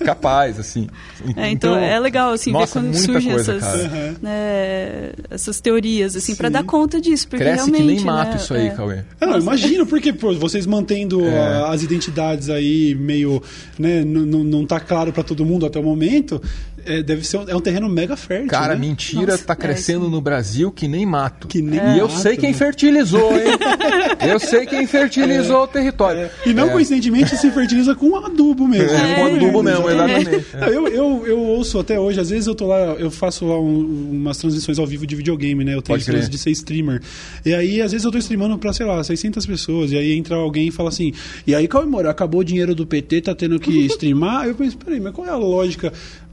[0.05, 0.89] capaz, assim.
[1.37, 4.17] É, então, é legal assim nossa, ver quando surgem coisa, essas, cara.
[4.23, 8.37] né, essas teorias assim para dar conta disso, porque Cresce realmente que nem mato né,
[8.37, 8.71] isso aí, é.
[8.71, 9.01] Cauê.
[9.21, 11.39] É, não, imagino, porque pô, vocês mantendo É.
[11.39, 13.43] ah, as identidades aí meio.
[13.79, 16.41] Né, não tá claro pra todo mundo até o momento,
[16.87, 18.49] é, deve ser um, é um terreno mega fértil.
[18.49, 18.81] Cara, né?
[18.81, 20.11] mentira Nossa, tá é, crescendo sim.
[20.11, 21.47] no Brasil que nem mato.
[21.49, 22.57] Que nem e eu mato, sei quem né?
[22.57, 23.45] fertilizou, hein?
[24.31, 26.29] eu sei quem fertilizou o território.
[26.47, 26.73] E não É.
[26.73, 28.91] coincidentemente se fertiliza com adubo mesmo.
[28.97, 30.29] É, com adubo mesmo, exatamente.
[30.31, 30.47] exatamente.
[30.73, 30.77] É.
[30.77, 34.11] Eu, eu, eu ouço até hoje, às vezes eu tô lá, eu faço lá um-
[34.13, 35.75] umas transmissões ao vivo de videogame, né?
[35.75, 36.29] Eu tenho crer.
[36.29, 37.01] de ser streamer.
[37.45, 40.37] E aí, às vezes eu tô streamando pra, sei lá, 600 pessoas, e aí entra
[40.37, 41.13] alguém e fala assim,
[41.47, 44.43] e aí, Cauê Moura, acabou o dinheiro do PT, tá tendo que streamar?
[44.43, 45.93] Aí eu penso, peraí, mas qual é a lógica?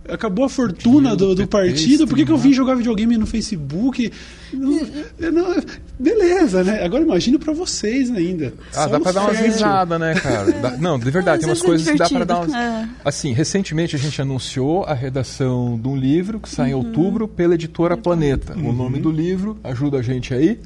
[0.10, 4.12] Acabou a fortuna do, do partido, por que, que eu vim jogar videogame no Facebook?
[4.54, 4.82] Não-
[5.20, 5.56] eu não-
[6.00, 6.84] beleza, né?
[6.84, 8.54] Agora imagino pra vocês ainda.
[8.74, 10.52] Ah, dá pra dar umas risadas, né, cara?
[10.54, 12.54] Dá- não, de verdade, tem umas é coisas que dá pra dar umas.
[12.54, 12.88] é.
[13.04, 17.56] Assim, recentemente a gente anunciou a redação de um livro que sai em outubro pela
[17.56, 18.54] editora Planeta.
[18.58, 20.60] O nome do livro, ajuda a gente aí.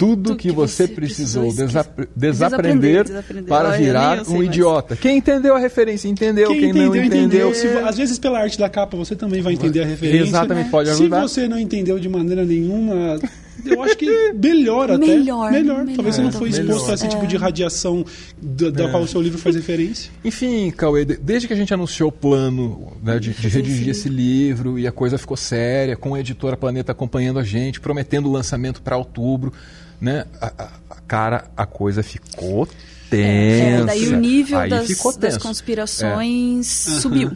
[0.00, 3.44] Tudo que, você precisou desapre- desaprender, Desaprender, desaprender.
[3.44, 4.46] para virar um mais.
[4.46, 4.96] idiota.
[4.96, 6.48] Quem entendeu a referência, entendeu.
[6.48, 9.82] Quem, não entendeu, Se vo- às vezes pela arte da capa você também vai entender
[9.82, 10.22] a referência.
[10.22, 11.20] Exatamente, pode Se ajudar.
[11.20, 13.18] você não entendeu de maneira nenhuma,
[13.66, 15.04] eu acho que melhor até.
[15.06, 15.84] Melhor, Melhor.
[15.84, 17.08] melhor, Talvez você não foi exposto a esse É.
[17.08, 18.02] tipo de radiação
[18.40, 20.10] da, da qual o seu livro faz referência.
[20.24, 24.08] Enfim, Cauê, de- desde que a gente anunciou o plano né, de, de redigir esse
[24.08, 28.32] livro e a coisa ficou séria, com a editora Planeta acompanhando a gente, prometendo o
[28.32, 29.52] lançamento para outubro,
[30.00, 30.24] né?
[30.40, 30.70] A, a-
[31.06, 32.66] cara, a coisa ficou
[33.10, 33.82] tensa.
[33.82, 37.32] É, daí o nível Aí das, das conspirações subiu.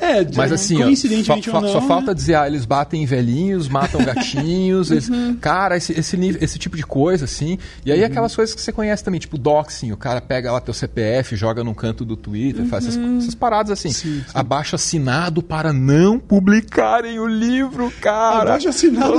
[0.00, 1.86] É, Mas assim, ó, coincidentemente fa- ou fa- não, só né?
[1.88, 4.90] falta dizer, ah, eles batem em velhinhos, matam gatinhos.
[4.90, 5.36] eles- Uhum.
[5.40, 7.58] Cara, esse, esse, nível- esse tipo de coisa, assim.
[7.84, 7.96] E Uhum.
[7.96, 11.36] aí aquelas coisas que você conhece também, tipo doxing, o cara pega lá teu CPF,
[11.36, 13.18] joga num canto do Twitter, faz essas, Uhum.
[13.18, 13.90] essas paradas assim.
[13.92, 14.24] Sim, sim.
[14.34, 18.50] Abaixo assinado para não publicarem o livro, cara.
[18.50, 19.18] Abaixo assinado.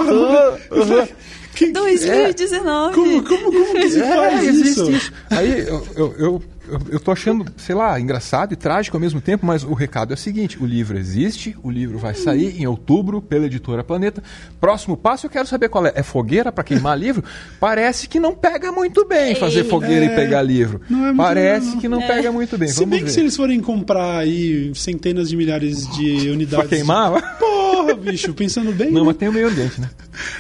[0.71, 1.07] Aham.
[1.53, 2.95] Que- 2019.
[2.95, 4.89] Como, como, como que se É, faz isso?
[4.91, 5.11] isso.
[5.29, 6.43] Aí eu, eu, eu,
[6.91, 10.15] eu, tô achando, sei lá, engraçado e trágico ao mesmo tempo, mas o recado é
[10.15, 14.23] o seguinte: o livro existe, o livro vai sair em outubro pela editora Planeta.
[14.59, 15.91] Próximo passo eu quero saber qual é.
[15.95, 17.23] É fogueira para queimar livro?
[17.59, 19.69] Parece que não pega muito bem fazer Ei.
[19.69, 20.81] fogueira É, e pegar livro.
[20.89, 21.77] não é muito Parece não.
[21.79, 22.67] que não pega muito bem.
[22.69, 23.05] Se Vamos bem ver.
[23.05, 26.67] que se eles forem comprar aí centenas de milhares de unidades.
[26.67, 27.37] Pra queimar?
[27.39, 28.91] Porra, bicho, pensando bem.
[28.91, 29.07] Não, né?
[29.07, 29.89] mas tem o meio ambiente, né?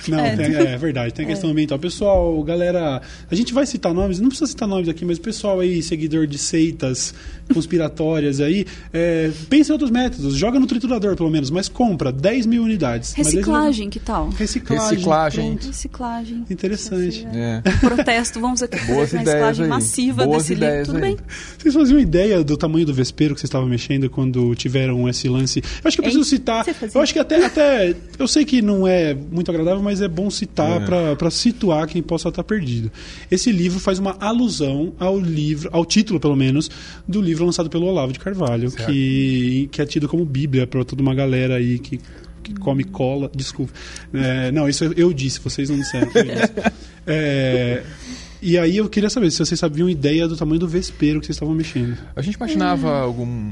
[0.07, 0.35] Não, É.
[0.35, 1.79] tem- é, verdade, tem a questão ambiental.
[1.79, 5.59] Pessoal, galera, a gente vai citar nomes, não precisa citar nomes aqui, mas o pessoal
[5.59, 7.13] aí, seguidor de seitas
[7.53, 12.45] conspiratórias aí, é, pensa em outros métodos, joga no triturador pelo menos, mas compra 10
[12.45, 13.13] mil unidades.
[13.17, 14.29] Mas Reciclagem, que tal?
[14.29, 14.89] Reciclagem.
[14.89, 15.45] Reciclagem.
[15.47, 15.67] pronto.
[15.67, 16.45] Reciclagem.
[16.49, 17.27] Interessante.
[17.33, 17.61] É.
[17.65, 19.69] Um protesto, vamos aqui fazer Boas uma reciclagem aí.
[19.69, 20.85] massiva Boas desse livro.
[20.85, 21.01] Tudo aí.
[21.01, 21.17] bem.
[21.57, 25.59] Vocês faziam ideia do tamanho do vespeiro que vocês estavam mexendo quando tiveram esse lance?
[25.83, 26.65] Eu acho que eu preciso citar.
[26.93, 27.95] Eu acho que até, até.
[28.17, 31.15] Eu sei que não é muito agradável, mas é bom citar É.
[31.15, 32.91] para situar quem possa estar perdido.
[33.29, 36.69] Esse livro faz uma alusão ao livro, ao título, pelo menos,
[37.07, 38.85] do livro lançado pelo Olavo de Carvalho, Certo.
[38.91, 41.99] que, que é tido como Bíblia para toda uma galera aí que.
[42.43, 43.71] Que come cola, desculpa.
[44.11, 46.09] É, não, isso eu disse, vocês não disseram.
[47.05, 47.83] É,
[48.41, 51.35] e aí eu queria saber se vocês sabiam ideia do tamanho do vespeiro que vocês
[51.35, 51.97] estavam mexendo.
[52.15, 53.51] A gente imaginava algum,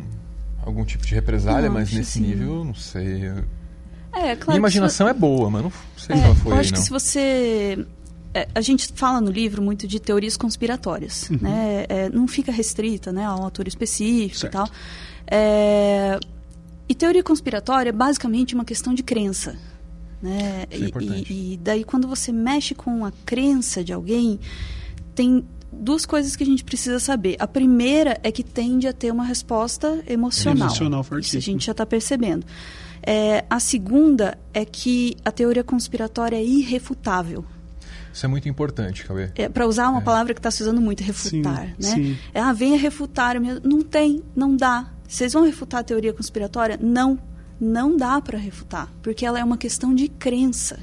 [0.63, 2.28] algum tipo de represália, Não, mas nesse assim.
[2.28, 3.23] nível, não sei.
[4.13, 4.45] É, claro.
[4.47, 6.80] Minha imaginação é boa, mas não sei se É, ela foi eu aí, acho não.
[6.80, 7.86] que se você.
[8.33, 11.85] É, a gente fala no livro muito de teorias conspiratórias, né?
[11.89, 14.53] É, não fica restrita né, a um autor específico Certo.
[14.53, 14.69] e tal.
[15.31, 16.19] É,
[16.87, 19.55] e teoria conspiratória é basicamente uma questão de crença.
[20.21, 20.65] Né?
[20.69, 21.33] Isso é E- importante.
[21.33, 24.39] e, e daí, quando você mexe com a crença de alguém,
[25.15, 27.35] tem duas coisas que a gente precisa saber.
[27.39, 30.67] A primeira é que tende a ter uma resposta emocional.
[30.67, 32.45] Emocional Isso a gente já está percebendo.
[33.01, 37.45] É, a segunda é que a teoria conspiratória é irrefutável.
[38.19, 39.29] Isso é muito importante, Cauê.
[39.34, 41.73] É, para usar uma palavra que está se usando muito, refutar.
[41.79, 41.95] Sim, né?
[41.95, 42.17] sim.
[42.34, 43.39] É, ah, venha refutar.
[43.39, 44.91] Não tem, não dá.
[45.08, 46.77] Vocês vão refutar a teoria conspiratória?
[46.82, 47.17] Não,
[47.62, 50.82] não dá para refutar, porque ela é uma questão de crença.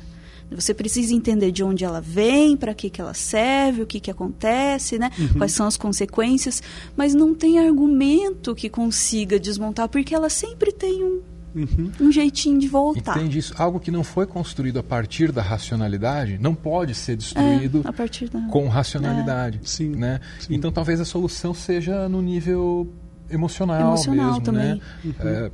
[0.50, 4.10] Você precisa entender de onde ela vem, para que, que ela serve, o que, que
[4.10, 5.10] acontece, né?
[5.18, 5.34] Uhum.
[5.36, 6.62] quais são as consequências,
[6.96, 11.20] mas não tem argumento que consiga desmontar, porque ela sempre tem um,
[11.56, 11.90] Uhum.
[12.00, 13.16] Um jeitinho de voltar.
[13.16, 13.54] Entende isso?
[13.56, 18.40] Algo que não foi construído a partir da racionalidade não pode ser destruído é, da...
[18.50, 19.60] com racionalidade.
[19.62, 19.66] É.
[19.66, 20.20] Sim, né?
[20.38, 20.54] sim.
[20.54, 22.92] Então talvez a solução seja no nível
[23.30, 24.74] emocional, emocional mesmo, também.
[24.74, 24.80] né?
[25.04, 25.14] Uhum.
[25.20, 25.50] É,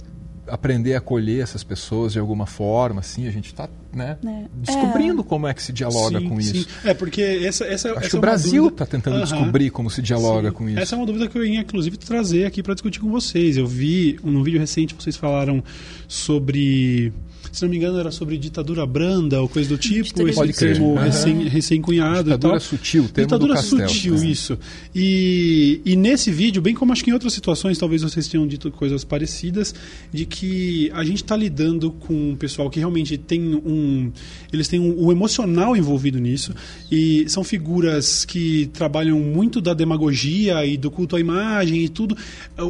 [0.53, 4.45] aprender a acolher essas pessoas de alguma forma, assim, a gente está né, é.
[4.53, 5.25] descobrindo é.
[5.25, 6.59] como é que se dialoga sim, com sim.
[6.59, 6.69] isso.
[6.85, 9.23] É, porque essa, essa, Acho essa que é o Brasil está tentando uhum.
[9.23, 10.55] descobrir como se dialoga sim.
[10.55, 10.79] com isso.
[10.79, 13.57] Essa é uma dúvida que eu ia, inclusive, trazer aqui para discutir com vocês.
[13.57, 15.65] Eu vi, num vídeo recente, vocês falaram
[16.07, 17.15] sobre
[17.53, 21.47] se não me engano, era sobre ditadura branda ou coisa do tipo, esse termo recém,
[21.47, 22.61] recém-cunhado ditadura e tal.
[22.61, 24.27] sutil, termo Ditadura do Castel, sutil, né?
[24.27, 24.59] isso.
[24.95, 28.71] E, e nesse vídeo, bem como acho que em outras situações, talvez vocês tenham dito
[28.71, 29.75] coisas parecidas,
[30.11, 34.11] de que a gente está lidando com um pessoal que realmente tem um...
[34.51, 36.55] Eles têm um, um emocional envolvido nisso
[36.91, 42.17] e são figuras que trabalham muito da demagogia e do culto à imagem e tudo.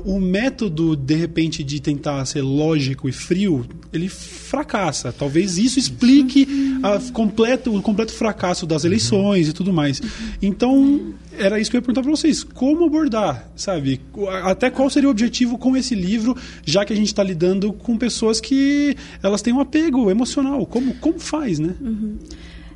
[0.04, 5.12] O método, de repente, de tentar ser lógico e frio, ele fracassa fracassa.
[5.12, 10.00] Talvez isso explique a completo, o completo fracasso das eleições e tudo mais.
[10.40, 12.42] Então, era isso que eu ia perguntar para vocês.
[12.42, 14.00] Como abordar, sabe?
[14.44, 17.98] Até qual seria o objetivo com esse livro, já que a gente está lidando com
[17.98, 20.64] pessoas que elas têm um apego emocional.
[20.64, 21.74] Como, como faz, né?
[21.80, 22.18] Uhum.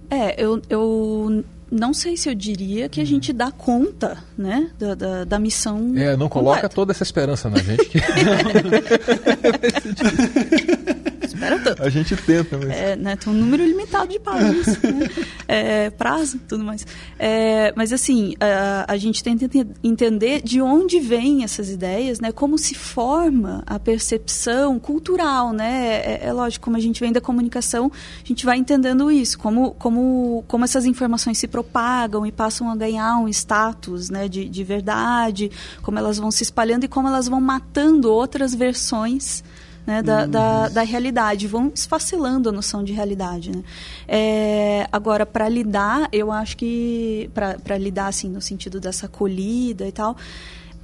[0.09, 4.95] É, eu, eu não sei se eu diria que a gente dá conta, né, da,
[4.95, 5.93] da, da missão.
[5.97, 6.75] É, não coloca completa.
[6.75, 7.87] toda essa esperança na gente.
[7.87, 7.99] Que...
[11.39, 11.83] Tanto.
[11.83, 12.71] A gente tenta, mas.
[12.71, 15.09] É, né, tem um número limitado de páginas, né?
[15.47, 16.87] é, prazo, tudo mais.
[17.19, 19.49] É, mas assim, a, a gente tenta
[19.83, 22.33] entender de onde vêm essas ideias, né?
[22.33, 26.03] Como se forma a percepção cultural, né?
[26.05, 27.91] É, é lógico, como a gente vem da comunicação,
[28.23, 32.77] a gente vai entendendo isso, como, como, como essas informações se propagam e passam a
[32.77, 35.51] ganhar um status né, de, de verdade,
[35.83, 39.43] como elas vão se espalhando e como elas vão matando outras versões
[39.87, 40.31] né, da, uhum.
[40.31, 43.51] da, da, realidade, vão esfacelando a noção de realidade.
[43.51, 43.63] Né?
[44.09, 49.93] É, agora, para lidar, eu acho que, para lidar assim, no sentido dessa acolhida e
[49.93, 50.17] tal,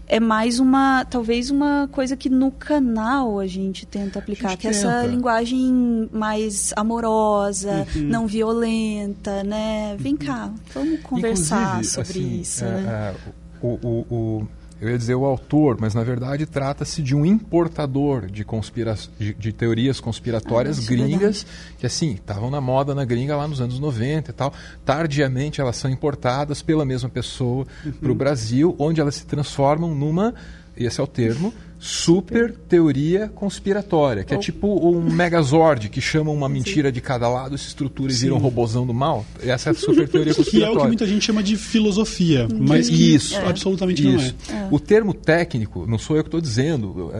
[0.06, 4.66] é mais uma, talvez uma coisa que no canal a gente tenta aplicar, gente que
[4.66, 8.02] é essa linguagem mais amorosa, uhum.
[8.02, 9.96] não violenta, né?
[9.98, 12.90] Vem cá, vamos conversar Inclusive, sobre assim, isso, é, né?
[12.90, 13.14] É,
[13.62, 14.48] o, o, o
[14.82, 19.32] eu ia dizer o autor, mas na verdade trata-se de um importador de, conspira de,
[19.32, 23.60] de teorias conspiratórias ah, gringas, é que assim, estavam na moda na gringa lá nos
[23.60, 24.52] anos 90 e tal.
[24.84, 27.92] Tardiamente elas são importadas pela mesma pessoa uhum.
[27.92, 30.34] para o Brasil, onde elas se transformam numa,
[30.76, 36.48] esse é o termo, super teoria conspiratória, que é tipo um megazord que chama uma
[36.48, 39.26] mentira de cada lado, se estrutura e vira um robozão do mal.
[39.42, 40.52] Essa é a super teoria conspiratória.
[40.62, 43.48] Que é o que muita gente chama de filosofia, mas isso, é.
[43.48, 44.34] absolutamente isso.
[44.48, 44.62] não é.
[44.62, 44.68] é.
[44.70, 47.10] O termo técnico, não sou eu que estou dizendo,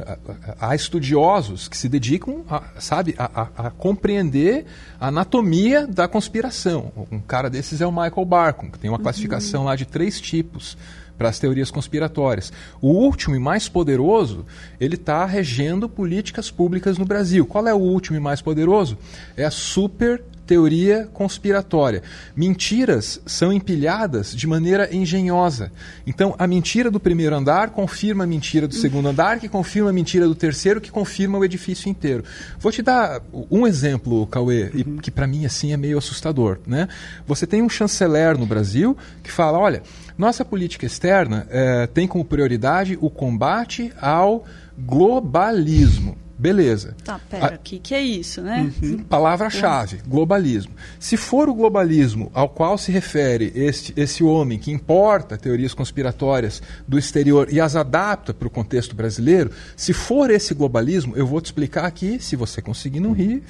[0.61, 4.64] há estudiosos que se dedicam, a, sabe, a, a, a, compreender
[5.01, 6.92] a anatomia da conspiração.
[7.11, 9.66] Um cara desses é o Michael Barkun, que tem uma classificação uhum.
[9.66, 10.77] lá de três tipos
[11.22, 12.53] para as teorias conspiratórias.
[12.81, 14.44] O último e mais poderoso,
[14.81, 17.47] ele está regendo políticas públicas no Brasil.
[17.47, 18.99] Qual é o último e mais poderoso?
[19.37, 22.03] É a super teoria conspiratória.
[22.37, 25.73] Mentiras são empilhadas de maneira engenhosa.
[26.07, 29.93] Então, a mentira do primeiro andar confirma a mentira do segundo andar, que confirma a
[29.93, 32.25] mentira do terceiro, que confirma o edifício inteiro.
[32.59, 34.97] Vou te dar um exemplo, Cauê, uhum.
[34.99, 36.59] que para mim assim é meio assustador.
[36.67, 36.88] Né?
[37.27, 39.83] Você tem um chanceler no Brasil que fala: olha,
[40.16, 44.44] nossa política externa é, tem como prioridade o combate ao
[44.79, 46.16] globalismo.
[46.42, 46.96] Beleza.
[47.05, 48.68] Tá, pera, o que, que é isso, né?
[48.83, 48.98] Uhum.
[49.05, 50.72] Palavra-chave, globalismo.
[50.98, 56.61] Se for o globalismo ao qual se refere este, esse homem que importa teorias conspiratórias
[56.88, 61.40] do exterior e as adapta para o contexto brasileiro, se for esse globalismo, eu vou
[61.40, 63.44] te explicar aqui, se você conseguir não rir,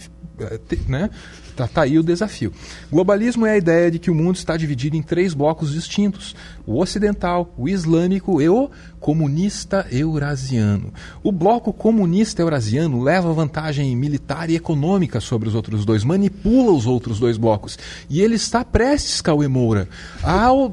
[0.88, 1.10] né?
[1.54, 2.52] Tá, tá aí o desafio.
[2.90, 6.34] Globalismo é a ideia de que o mundo está dividido em três blocos distintos:
[6.66, 10.92] o ocidental, o islâmico e o comunista eurasiano.
[11.22, 16.86] O bloco comunista eurasiano leva vantagem militar e econômica sobre os outros dois, manipula os
[16.86, 17.78] outros dois blocos.
[18.08, 19.88] E ele está prestes, Cauê Moura,
[20.22, 20.72] ao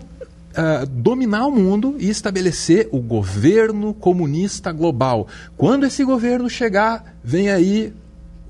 [0.49, 5.27] Uh, dominar o mundo e estabelecer o governo comunista global.
[5.55, 7.93] Quando esse governo chegar, vem aí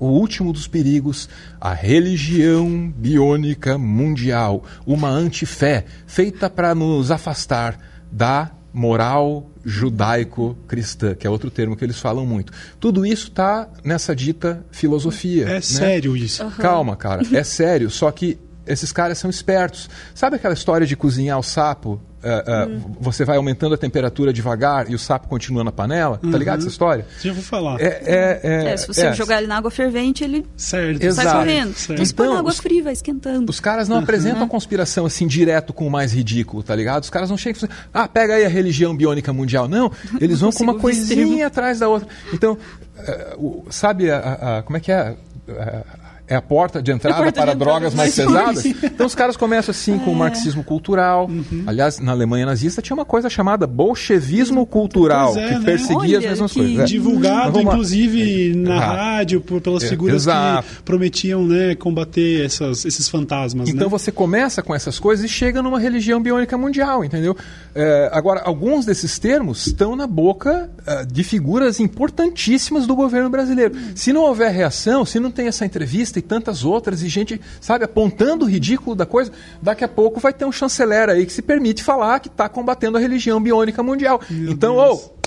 [0.00, 1.28] o último dos perigos,
[1.60, 7.78] a religião biônica mundial, uma antifé feita para nos afastar
[8.10, 12.52] da moral judaico-cristã, que é outro termo que eles falam muito.
[12.78, 15.44] Tudo isso está nessa dita filosofia.
[15.44, 15.60] É né?
[15.60, 16.42] sério isso.
[16.42, 16.50] Uhum.
[16.52, 19.88] Calma, cara, é sério, só que esses caras são espertos.
[20.14, 22.00] Sabe aquela história de cozinhar o sapo?
[22.22, 26.20] Uh, uh, Você vai aumentando a temperatura devagar e o sapo continua na panela?
[26.22, 26.30] Uhum.
[26.30, 27.06] Tá ligado essa história?
[27.22, 27.80] Já vou falar.
[27.80, 29.12] É, é, é, é se você é.
[29.14, 30.98] jogar ele na água fervente, ele certo.
[30.98, 31.38] sai Exato.
[31.38, 31.74] correndo.
[31.74, 32.02] Certo.
[32.02, 33.50] Então, põe na água os, fria, vai esquentando.
[33.50, 34.02] Os caras não uhum.
[34.02, 37.04] apresentam a conspiração assim direto com o mais ridículo, tá ligado?
[37.04, 39.66] Os caras não chegam e falam, ah, pega aí a religião biônica mundial.
[39.66, 42.06] Não, eles vão com uma coisinha atrás da outra.
[42.34, 42.58] Então,
[43.38, 45.16] uh, sabe, a, a, como é que é?
[46.30, 48.64] É a porta de entrada porta para de drogas mais pesadas.
[48.64, 50.18] Então os caras começam assim com o é.
[50.18, 51.26] marxismo cultural.
[51.26, 51.64] Uhum.
[51.66, 56.52] Aliás, na Alemanha nazista tinha uma coisa chamada bolchevismo cultural, é, que perseguia as mesmas
[56.52, 56.78] coisas.
[56.78, 56.84] É.
[56.84, 60.68] Divulgado, inclusive, na rádio, por, pelas figuras Exato.
[60.68, 63.68] que prometiam né, combater essas, esses fantasmas.
[63.68, 63.90] Então né?
[63.90, 67.36] você começa com essas coisas e chega numa religião biônica mundial, entendeu?
[67.74, 70.70] É, agora, alguns desses termos estão na boca
[71.10, 73.74] de figuras importantíssimas do governo brasileiro.
[73.96, 77.84] Se não houver reação, se não tem essa entrevista e tantas outras, e gente, sabe,
[77.84, 81.42] apontando o ridículo da coisa, daqui a pouco vai ter um chanceler aí que se
[81.42, 84.20] permite falar que está combatendo a religião biônica mundial.
[84.30, 85.20] Meu então, oh,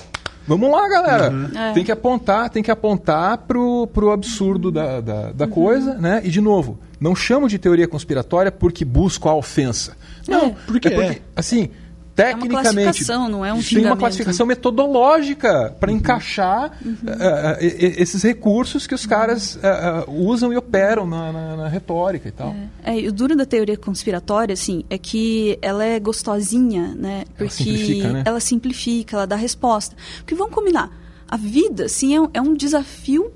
[0.45, 1.31] Vamos lá, galera.
[1.31, 1.57] Uhum.
[1.57, 1.73] É.
[1.73, 5.51] Tem que apontar, tem que apontar pro, pro absurdo da, da, da uhum.
[5.51, 6.21] coisa, né?
[6.23, 9.95] E de novo, não chamo de teoria conspiratória porque busco a ofensa.
[10.27, 11.21] Não, é, porque, é porque é.
[11.35, 11.69] assim,
[12.15, 12.53] tecnicamente.
[12.53, 15.97] É uma classificação, não é um Tem uma classificação metodológica para uhum.
[15.97, 16.93] encaixar uhum.
[16.93, 22.31] Uh, esses recursos que os caras uh, usam e operam na, na, na retórica e
[22.31, 22.55] tal.
[22.83, 22.99] É.
[22.99, 23.07] é.
[23.07, 27.25] o duro da teoria conspiratória, assim, é que ela é gostosinha, né?
[27.37, 28.23] Porque ela simplifica, né?
[28.25, 29.95] ela, simplifica, ela dá resposta.
[30.17, 30.91] Porque vamos combinar,
[31.27, 33.31] a vida, assim, é, é um desafio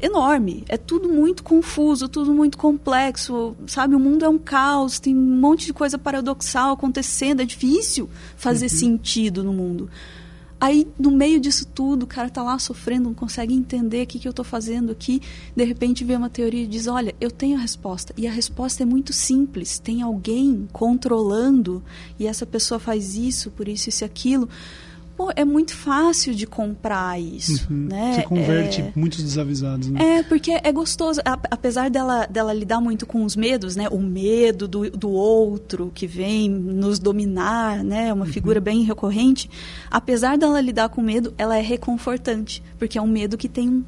[0.00, 0.64] enorme.
[0.68, 3.94] É tudo muito confuso, tudo muito complexo, sabe?
[3.94, 8.66] O mundo é um caos, tem um monte de coisa paradoxal acontecendo, é difícil fazer
[8.66, 8.78] uhum.
[8.78, 9.90] sentido no mundo.
[10.60, 14.18] Aí, no meio disso tudo, o cara tá lá sofrendo, não consegue entender o que,
[14.18, 15.22] que eu estou fazendo aqui.
[15.56, 18.12] De repente, vê uma teoria e diz: Olha, eu tenho a resposta.
[18.14, 21.82] E a resposta é muito simples: tem alguém controlando,
[22.18, 24.50] e essa pessoa faz isso, por isso, isso e aquilo
[25.20, 27.88] pô, é muito fácil de comprar isso, uhum.
[27.90, 28.14] né?
[28.14, 28.92] Você converte é...
[28.96, 30.20] muitos desavisados, né?
[30.20, 31.20] É, porque é gostoso.
[31.50, 33.86] apesar dela, dela lidar muito com os medos, né?
[33.90, 38.08] O medo do, do outro que vem nos dominar, né?
[38.08, 38.32] É uma uhum.
[38.32, 39.50] figura bem recorrente.
[39.90, 43.84] Apesar dela lidar com medo, ela é reconfortante, porque é um medo que tem um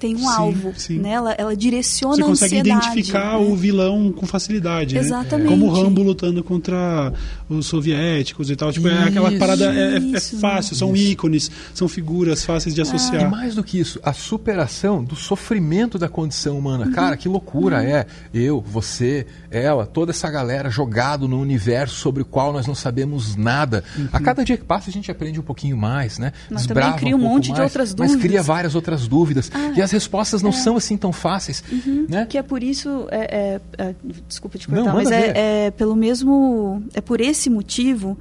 [0.00, 0.98] tem um sim, alvo, sim.
[0.98, 1.10] né?
[1.10, 3.46] Ela, ela direciona Você consegue identificar né?
[3.46, 5.00] o vilão com facilidade, né?
[5.02, 5.44] Exatamente.
[5.44, 5.50] Né?
[5.50, 7.12] Como o Rambo lutando contra
[7.50, 8.72] os soviéticos e tal.
[8.72, 11.04] Tipo, isso, é aquela parada é, é, é fácil, são isso.
[11.04, 13.26] ícones, são figuras fáceis de associar.
[13.26, 16.86] E mais do que isso, a superação do sofrimento da condição humana.
[16.86, 16.92] Uhum.
[16.92, 17.82] Cara, que loucura uhum.
[17.82, 22.74] é eu, você, ela, toda essa galera jogado no universo sobre o qual nós não
[22.74, 23.84] sabemos nada.
[23.98, 24.08] Uhum.
[24.14, 26.32] A cada dia que passa a gente aprende um pouquinho mais, né?
[26.48, 28.16] Mas Desbrava também cria um, um monte mais, de outras dúvidas.
[28.16, 29.50] Mas cria várias outras dúvidas.
[29.52, 30.54] Ah, e as respostas não é.
[30.54, 31.62] são assim tão fáceis.
[31.70, 32.06] Uhum.
[32.08, 32.26] Né?
[32.26, 33.06] Que é por isso.
[33.10, 33.94] É, é, é
[34.26, 36.82] desculpa te cortar, não, mas é, é, pelo mesmo.
[36.94, 38.18] É por esse motivo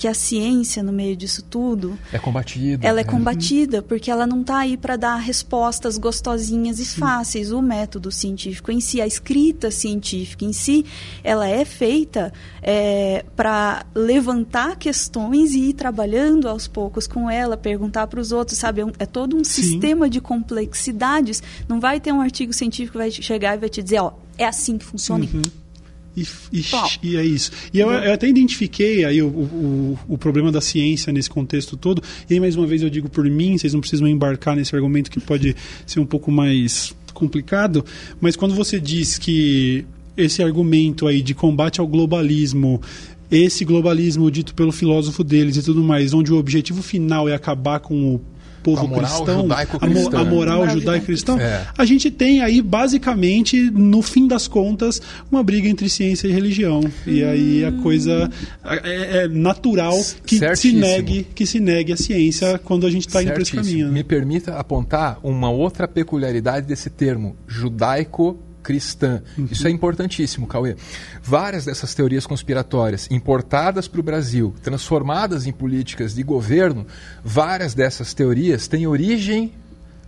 [0.00, 2.86] que a ciência no meio disso tudo é combatida.
[2.86, 3.10] Ela é né?
[3.10, 7.00] combatida porque ela não está aí para dar respostas gostosinhas e Sim.
[7.00, 7.52] fáceis.
[7.52, 10.86] O método científico em si, a escrita científica em si,
[11.22, 12.32] ela é feita
[12.62, 18.56] é, para levantar questões e ir trabalhando aos poucos com ela, perguntar para os outros,
[18.56, 18.80] sabe?
[18.80, 19.62] É, um, é todo um Sim.
[19.62, 21.42] sistema de complexidades.
[21.68, 24.46] Não vai ter um artigo científico que vai chegar e vai te dizer, ó, é
[24.46, 25.26] assim que funciona.
[25.26, 25.42] Uhum.
[26.16, 26.64] E, e,
[27.02, 27.52] e, é isso.
[27.72, 32.02] E eu, eu, até identifiquei aí o, o, o, problema da ciência nesse contexto todo.
[32.28, 35.10] E aí, mais uma vez, eu digo por mim, vocês não precisam embarcar nesse argumento
[35.10, 35.54] que pode
[35.86, 37.84] ser um pouco mais complicado.
[38.20, 39.84] Mas quando você diz que
[40.16, 42.80] esse argumento aí de combate ao globalismo
[43.30, 47.78] esse globalismo dito pelo filósofo deles e tudo mais, onde o objetivo final é acabar
[47.78, 48.20] com o
[48.62, 51.66] povo a cristão, a, a, moral judaico-cristã, é.
[51.76, 56.82] a gente tem aí basicamente, no fim das contas, uma briga entre ciência e religião.
[57.06, 58.30] E aí a coisa
[58.64, 63.22] é, é natural que se negue que se negue a ciência quando a gente está
[63.22, 63.86] indo para esse caminho.
[63.86, 63.92] Né?
[63.92, 69.22] Me permita apontar uma outra peculiaridade desse termo, judaico cristã.
[69.36, 69.48] Uhum.
[69.50, 70.76] Isso é importantíssimo, Cauê.
[71.22, 76.86] Várias dessas teorias conspiratórias importadas para o Brasil, transformadas em políticas de governo,
[77.24, 79.52] várias dessas teorias têm origem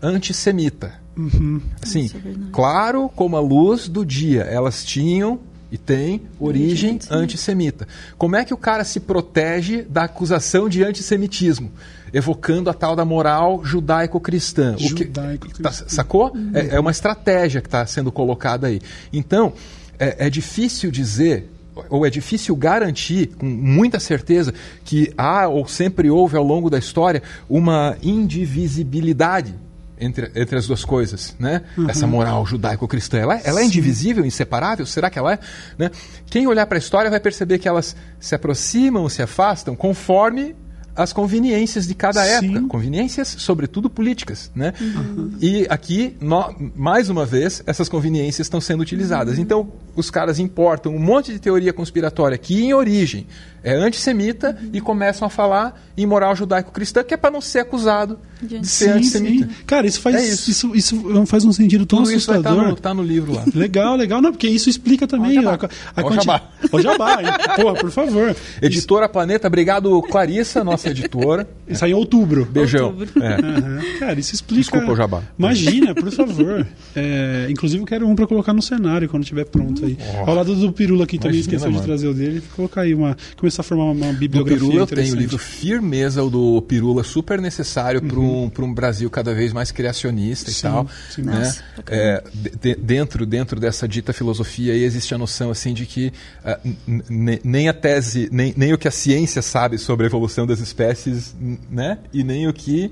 [0.01, 0.95] antissemita.
[1.17, 1.61] Uhum.
[1.83, 7.89] Assim, é claro como a luz do dia, elas tinham e têm origem antissemita.
[8.19, 11.71] Como é que o cara se protege da acusação de antissemitismo?
[12.13, 14.77] Evocando a tal da moral judaico-cristã.
[14.79, 15.63] Judaico-cristã.
[15.63, 16.33] Tá, sacou?
[16.53, 18.81] É, é, uma estratégia que está sendo colocada aí.
[19.13, 19.53] Então,
[19.99, 21.51] é, é difícil dizer
[21.89, 24.53] ou é difícil garantir com muita certeza
[24.85, 29.55] que há ou sempre houve ao longo da história uma indivisibilidade
[29.99, 31.63] entre, entre as duas coisas, né?
[31.79, 31.89] Uhum.
[31.89, 34.85] Essa moral judaico-cristã, ela, ela é indivisível, inseparável?
[34.85, 35.39] Será que ela é?
[35.79, 35.91] Né?
[36.27, 40.57] Quem olhar para a história vai perceber que elas se aproximam, se afastam conforme
[40.95, 42.47] as conveniências de cada Sim.
[42.47, 44.75] época, conveniências sobretudo políticas, né?
[44.81, 45.33] Uhum.
[45.41, 49.37] E aqui, no, mais uma vez, essas conveniências estão sendo utilizadas.
[49.37, 49.43] Uhum.
[49.43, 53.27] Então, os caras importam um monte de teoria conspiratória que, em origem,
[53.65, 54.71] é antissemita uhum.
[54.73, 58.87] e começam a falar em moral judaico-cristã, que é para não ser acusado de ser
[58.87, 59.47] sim, antissemita.
[59.47, 59.55] Sim.
[59.67, 60.51] Cara, isso faz, é isso.
[60.51, 61.27] Isso, isso.
[61.27, 62.53] faz um sentido tão Tudo assustador.
[62.53, 63.45] Isso vai tá, tá no, livro lá.
[63.55, 64.21] Legal, legal.
[64.21, 65.39] Não, porque isso explica também...
[65.39, 65.69] O jabá.
[65.95, 66.25] A, a o quanti...
[66.25, 66.43] jabá.
[66.73, 67.39] O jabá.
[67.57, 68.37] Porra, por favor.
[68.61, 69.13] Editora isso...
[69.13, 71.49] Planeta, obrigado Clarissa, nossa editora.
[71.69, 72.45] Isso aí é outubro.
[72.45, 72.87] Beijão.
[72.87, 73.23] Outubro.
[73.23, 73.37] É.
[73.37, 73.99] Uhum.
[73.99, 74.61] Cara, isso explica...
[74.61, 75.23] Desculpa o jabá.
[75.39, 76.67] Imagina, por favor.
[76.95, 79.97] É, inclusive eu quero um para colocar no cenário quando estiver pronto aí.
[80.27, 80.31] Oh.
[80.31, 82.41] Ao lado do Pirula aqui também esqueceu de trazer o dele.
[82.41, 83.17] Vou colocar aí uma...
[83.37, 86.63] Começar a formar uma, uma bibliografia do Pirula eu tenho o livro Firmeza, o do
[86.63, 88.51] Pirula, super necessário uhum.
[88.51, 90.89] para um, um Brasil cada vez mais criacionista sim, e tal.
[91.11, 91.23] Sim.
[91.23, 91.39] Né?
[91.39, 92.23] Nossa, é,
[92.61, 96.13] de, dentro, dentro dessa dita filosofia aí existe a noção assim de que
[96.45, 100.61] uh, nem a tese, nem, nem o que a ciência sabe sobre a evolução das
[100.73, 101.37] espécies,
[101.71, 101.99] né?
[102.13, 102.91] E nem o que,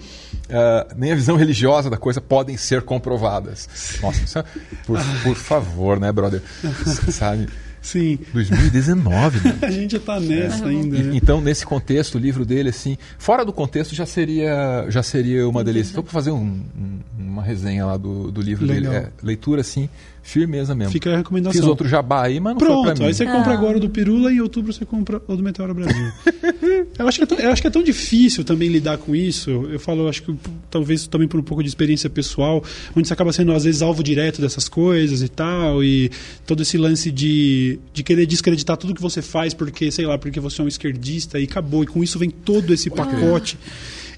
[0.48, 3.68] uh, nem a visão religiosa da coisa podem ser comprovadas.
[4.02, 4.44] Nossa, é,
[4.86, 6.42] por, por favor, né, brother?
[7.10, 7.48] sabe?
[7.82, 8.18] Sim.
[8.34, 9.58] 2019, né?
[9.66, 10.68] A gente está nessa é.
[10.68, 10.98] ainda.
[10.98, 11.16] Né?
[11.16, 15.64] Então, nesse contexto, o livro dele, assim, fora do contexto já seria, já seria uma
[15.64, 15.92] delícia.
[15.92, 18.92] Estou para fazer um, um, uma resenha lá do, do livro Legal.
[18.92, 19.06] dele.
[19.06, 19.88] É, leitura, assim,
[20.22, 20.92] firmeza mesmo.
[20.92, 21.60] Fica a recomendação.
[21.60, 23.08] Fiz outro jabá aí, mas não Pronto, foi pra mim.
[23.08, 23.54] aí você compra ah.
[23.54, 26.12] agora o do Pirula e em outubro você compra o do Meteoro Brasil.
[26.98, 29.50] eu, acho que é tão, eu acho que é tão difícil também lidar com isso.
[29.50, 30.34] Eu falo, eu acho que
[30.70, 32.62] talvez também por um pouco de experiência pessoal,
[32.94, 36.10] onde você acaba sendo às vezes alvo direto dessas coisas e tal, e
[36.46, 40.40] todo esse lance de, de querer descreditar tudo que você faz porque, sei lá, porque
[40.40, 41.82] você é um esquerdista e acabou.
[41.82, 43.58] E com isso vem todo esse pacote.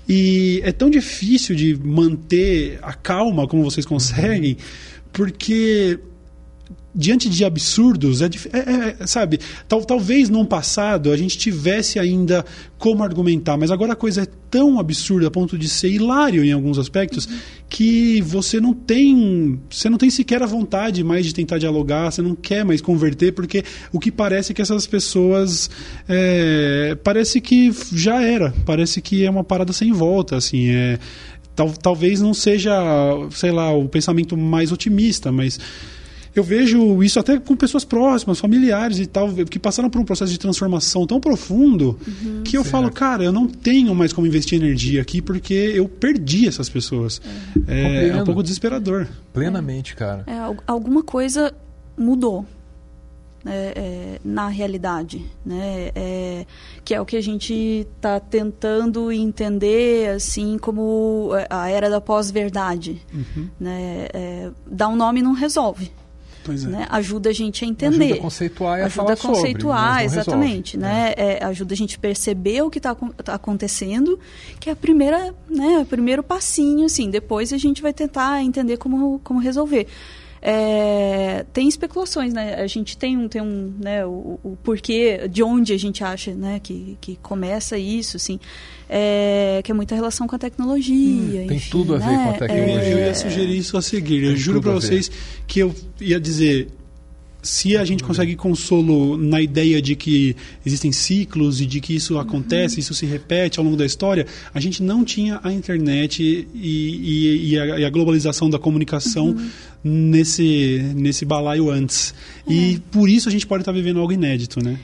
[0.09, 4.53] E é tão difícil de manter a calma como vocês conseguem.
[4.53, 5.99] Uhum porque
[6.95, 9.39] diante de absurdos, é, é, é, sabe?
[9.67, 12.45] Tal, talvez no passado a gente tivesse ainda
[12.79, 16.53] como argumentar, mas agora a coisa é tão absurda a ponto de ser hilário em
[16.53, 17.39] alguns aspectos uhum.
[17.69, 22.21] que você não tem, você não tem sequer a vontade mais de tentar dialogar, você
[22.21, 25.71] não quer mais converter, porque o que parece é que essas pessoas
[26.09, 30.99] é, parece que já era, parece que é uma parada sem volta, assim, é
[31.55, 32.73] Tal, talvez não seja,
[33.31, 35.59] sei lá, o pensamento mais otimista, mas
[36.35, 40.33] eu vejo isso até com pessoas próximas, familiares e tal, que passaram por um processo
[40.33, 42.73] de transformação tão profundo uhum, que eu certo.
[42.73, 47.21] falo, cara, eu não tenho mais como investir energia aqui porque eu perdi essas pessoas.
[47.67, 49.07] É, é, é um pouco desesperador.
[49.33, 50.25] Plenamente, cara.
[50.27, 51.53] É, alguma coisa
[51.99, 52.47] mudou
[53.45, 55.91] é, é, na realidade, né?
[55.95, 56.47] É,
[56.85, 63.01] que é o que a gente está tentando entender, assim, como a era da pós-verdade.
[63.13, 63.49] Uhum.
[63.59, 64.09] Né?
[64.13, 65.93] É, dar um nome não resolve.
[66.49, 66.67] É.
[66.67, 66.87] Né?
[66.91, 68.05] Ajuda a gente a entender.
[68.05, 70.77] Ajuda a conceituar e ajuda a conceituar, sobre, exatamente.
[70.77, 71.15] Né?
[71.17, 71.39] É.
[71.41, 71.45] é.
[71.45, 74.19] ajuda a gente a perceber o que está tá acontecendo,
[74.59, 77.11] que é a primeira, né, o primeiro passinho, assim.
[77.11, 79.87] Depois a gente vai tentar entender como, como resolver.
[80.45, 82.57] É, tem especulações, né?
[82.57, 86.35] A gente tem um, tem um né, o, o, porquê, de onde a gente acha
[86.35, 88.41] né, que, que começa isso, assim,
[88.91, 91.43] é, que é muita relação com a tecnologia.
[91.43, 92.25] Hum, tem tudo a ver né?
[92.25, 92.83] com a tecnologia.
[92.83, 94.25] É, eu ia sugerir isso a seguir.
[94.25, 95.09] Eu juro para vocês
[95.47, 96.67] que eu ia dizer,
[97.43, 102.17] se a gente consegue consolo na ideia de que existem ciclos e de que isso
[102.17, 102.81] acontece, uhum.
[102.81, 107.51] isso se repete ao longo da história, a gente não tinha a internet e, e,
[107.51, 109.51] e, a, e a, globalização da comunicação uhum.
[109.83, 112.15] nesse, nesse balaio antes.
[112.47, 112.53] É.
[112.53, 114.79] E por isso a gente pode estar vivendo algo inédito, né?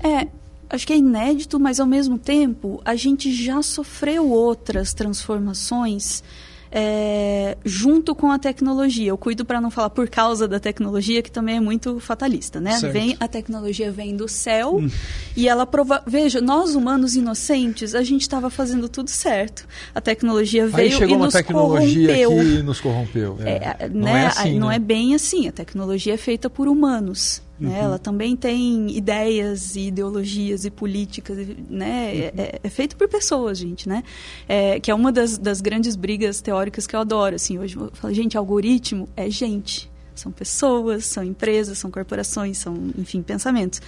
[0.00, 0.28] É,
[0.70, 6.22] acho que é inédito, mas ao mesmo tempo a gente já sofreu outras transformações
[6.76, 9.10] é, junto com a tecnologia.
[9.10, 12.76] Eu cuido para não falar por causa da tecnologia, que também é muito fatalista, né?
[12.92, 14.90] Vem, a tecnologia vem do céu hum.
[15.36, 16.02] e ela prova...
[16.04, 19.68] Veja, nós humanos inocentes, a gente estava fazendo tudo certo.
[19.94, 22.44] A tecnologia veio Aí chegou e uma nos tecnologia corrompeu.
[22.44, 23.38] que nos corrompeu.
[23.44, 23.76] É.
[23.78, 24.24] É, não, né?
[24.24, 24.76] é assim, não né?
[24.76, 25.46] é bem assim.
[25.46, 27.40] A tecnologia é feita por humanos.
[27.58, 27.70] Né?
[27.70, 27.76] Uhum.
[27.76, 31.36] Ela também tem ideias e ideologias e políticas,
[31.68, 32.12] né?
[32.12, 32.40] Uhum.
[32.40, 34.02] É, é, feito por pessoas, gente, né?
[34.48, 37.36] É, que é uma das, das grandes brigas teóricas que eu adoro.
[37.36, 39.90] Assim, hoje eu falo, gente, algoritmo é gente.
[40.14, 43.80] São pessoas, são empresas, são corporações, são, enfim, pensamentos.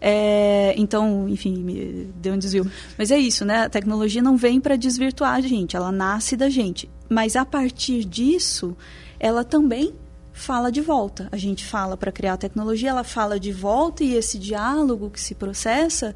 [0.00, 2.70] É, então, enfim, me deu um desvio.
[2.96, 3.64] Mas é isso, né?
[3.64, 6.88] A tecnologia não vem para desvirtuar a gente, ela nasce da gente.
[7.08, 8.76] Mas a partir disso,
[9.18, 9.94] ela também
[10.36, 11.28] fala de volta.
[11.32, 15.20] A gente fala para criar a tecnologia, ela fala de volta e esse diálogo que
[15.20, 16.14] se processa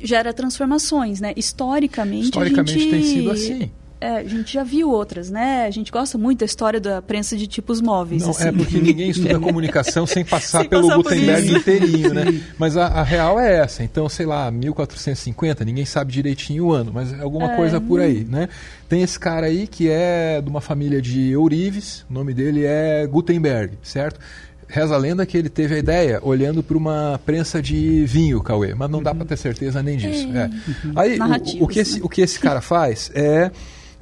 [0.00, 1.34] gera transformações, né?
[1.36, 2.90] Historicamente, Historicamente gente...
[2.90, 3.70] tem sido assim.
[4.00, 5.66] É, a gente já viu outras, né?
[5.66, 8.22] A gente gosta muito da história da prensa de tipos móveis.
[8.22, 8.48] Não, assim.
[8.48, 12.40] é porque ninguém estuda comunicação sem passar Sem pelo passar Gutenberg inteirinho, né?
[12.58, 13.82] Mas a, a real é essa.
[13.84, 17.56] Então, sei lá, 1450, ninguém sabe direitinho o ano, mas é alguma É.
[17.56, 18.48] coisa por aí, né?
[18.88, 23.06] Tem esse cara aí que é de uma família de Eurives, o nome dele é
[23.06, 24.18] Gutenberg, certo?
[24.66, 28.72] Reza a lenda que ele teve a ideia olhando para uma prensa de vinho, Cauê,
[28.74, 30.28] mas não dá para ter certeza nem disso.
[30.32, 30.42] É.
[30.44, 30.50] É.
[30.96, 31.18] Aí,
[31.60, 32.00] o- o, que esse, né?
[32.04, 33.50] o que esse cara faz é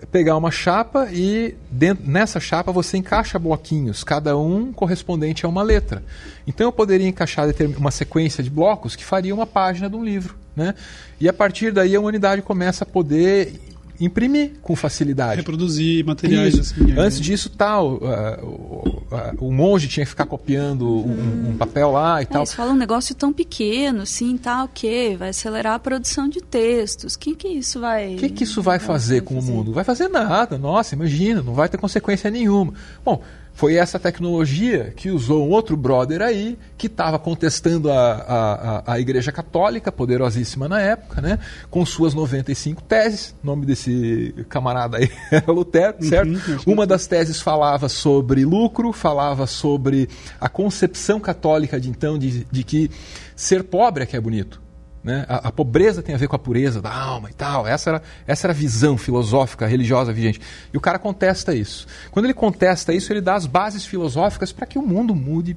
[0.07, 5.63] pegar uma chapa e dentro, nessa chapa você encaixa bloquinhos, cada um correspondente a uma
[5.63, 6.03] letra.
[6.47, 10.37] Então eu poderia encaixar uma sequência de blocos que faria uma página de um livro.
[10.55, 10.75] Né?
[11.21, 13.61] E a partir daí a humanidade começa a poder
[14.01, 15.37] imprimir com facilidade.
[15.37, 16.75] Reproduzir materiais Isso.
[16.75, 16.93] assim.
[16.93, 17.01] é.
[17.01, 22.21] Antes disso, tal, o, ah, o monge tinha que ficar copiando um, um papel lá
[22.21, 22.47] e É, tal.
[22.47, 27.15] você fala um negócio tão pequeno, assim, tá, ok, vai acelerar a produção de textos.
[27.15, 28.15] O que que isso vai...
[28.15, 29.67] O que, que isso vai fazer com o mundo?
[29.69, 30.57] Não vai fazer nada.
[30.59, 32.73] Nossa, imagina, não vai ter consequência nenhuma.
[33.05, 33.23] Bom,
[33.59, 39.01] foi essa tecnologia que usou um outro brother aí, que estava contestando a, a, a,
[39.01, 41.41] Igreja Católica, poderosíssima na época, né?
[41.69, 43.35] com suas 95 teses.
[43.43, 46.37] O nome desse camarada aí era Lutero, certo?
[46.37, 50.09] acho Uma das teses falava sobre lucro, falava sobre
[50.41, 52.89] a concepção católica de então de, de que
[53.35, 54.68] ser pobre é que é bonito.
[55.03, 55.25] Né?
[55.29, 57.67] A, a pobreza tem a ver com a pureza da alma e tal.
[57.67, 60.41] Essa era, essa era a visão filosófica, religiosa vigente.
[60.73, 61.87] E o cara contesta isso.
[62.11, 65.57] Quando ele contesta isso, ele dá as bases filosóficas para que o mundo mude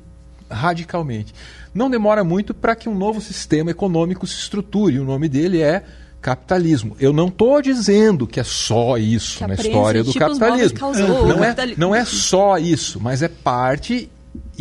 [0.49, 1.33] radicalmente.
[1.73, 4.99] Não demora muito para que um novo sistema econômico se estruture.
[4.99, 5.83] O nome dele é
[6.21, 6.95] capitalismo.
[6.99, 10.77] Eu não estou dizendo que é só isso Que na história do capitalismo.
[10.79, 11.81] Não é, capitalismo.
[11.81, 14.09] não é só isso, mas é parte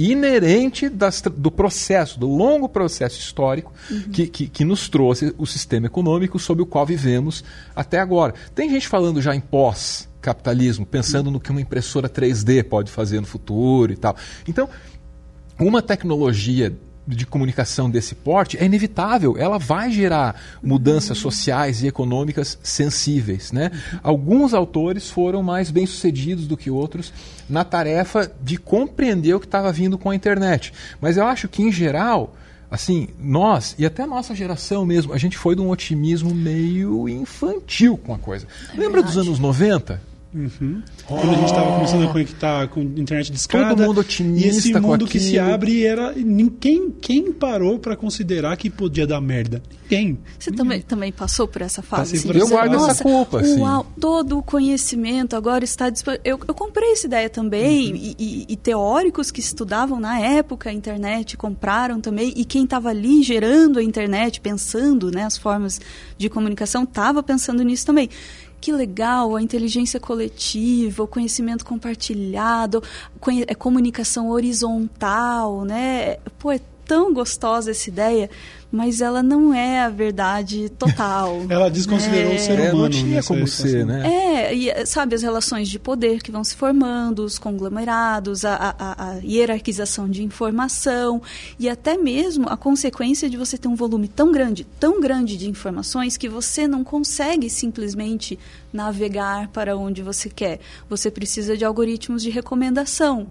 [0.09, 3.73] inerente das do processo, do longo processo histórico
[4.13, 7.45] que, que, que nos trouxe o sistema econômico sob o qual vivemos
[7.75, 8.35] até agora.
[8.55, 13.27] Tem gente falando já em pós-capitalismo, pensando no que uma impressora 3D pode fazer no
[13.27, 14.17] futuro e tal.
[14.49, 14.69] Então,
[15.59, 16.75] uma tecnologia
[17.07, 23.53] de comunicação desse porte é inevitável, ela vai gerar mudanças sociais e econômicas sensíveis.
[23.53, 23.71] Né?
[24.03, 27.13] Alguns autores foram mais bem-sucedidos do que outros
[27.49, 30.73] na tarefa de compreender o que estava vindo com a internet.
[31.01, 32.35] Mas eu acho que, em geral,
[32.71, 37.09] assim, nós, e até a nossa geração mesmo, a gente foi de um otimismo meio
[37.09, 38.47] infantil com a coisa.
[38.75, 39.29] Lembra dos verdade.
[39.29, 40.10] anos 90?
[40.33, 43.75] Quando a gente estava começando a conectar com internet de escada.
[43.75, 46.13] Todo mundo otimista E esse mundo que se abre era.
[46.13, 49.61] Ninguém quem parou para considerar que podia dar merda?
[49.83, 50.19] Ninguém.
[50.39, 52.15] Você também, também passou por essa fase?
[52.17, 52.53] Assim, por essa fase.
[52.53, 53.59] Eu guardo essa culpa, assim.
[53.61, 56.23] Uau, todo o conhecimento agora está disponível.
[56.25, 57.97] Eu, eu comprei essa ideia também, Uhum.
[57.97, 62.91] e, e- e teóricos que estudavam na época a internet compraram também, e quem estava
[62.91, 65.81] ali gerando a internet, pensando né, as formas
[66.17, 68.09] de comunicação, estava pensando nisso também.
[68.61, 72.83] Que legal, a inteligência coletiva, o conhecimento compartilhado,
[73.19, 76.17] conhe- é comunicação horizontal, né?
[76.39, 78.29] Pô, é tão gostosa essa ideia,
[78.73, 81.43] mas ela não é a verdade total.
[81.51, 82.37] Ela desconsiderou É.
[82.37, 82.83] o ser É, humano.
[82.83, 84.07] não tinha nessa como ser, né?
[84.07, 89.11] É, e sabe, as relações de poder que vão se formando, os conglomerados, a, a-
[89.11, 91.21] a hierarquização de informação
[91.59, 95.49] e até mesmo a consequência de você ter um volume tão grande, tão grande de
[95.49, 98.39] informações que você não consegue simplesmente
[98.73, 100.61] navegar para onde você quer.
[100.89, 103.27] Você precisa de algoritmos de recomendação.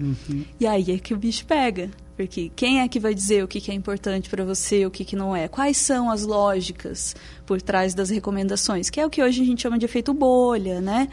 [0.59, 1.89] E aí é que o bicho pega.
[2.19, 5.05] Porque quem é que vai dizer o que, que é importante para você, o que,
[5.05, 5.47] que não é?
[5.47, 7.15] Quais são as lógicas
[7.45, 8.89] por trás das recomendações?
[8.89, 11.07] Que é o que hoje a gente chama de efeito bolha, né?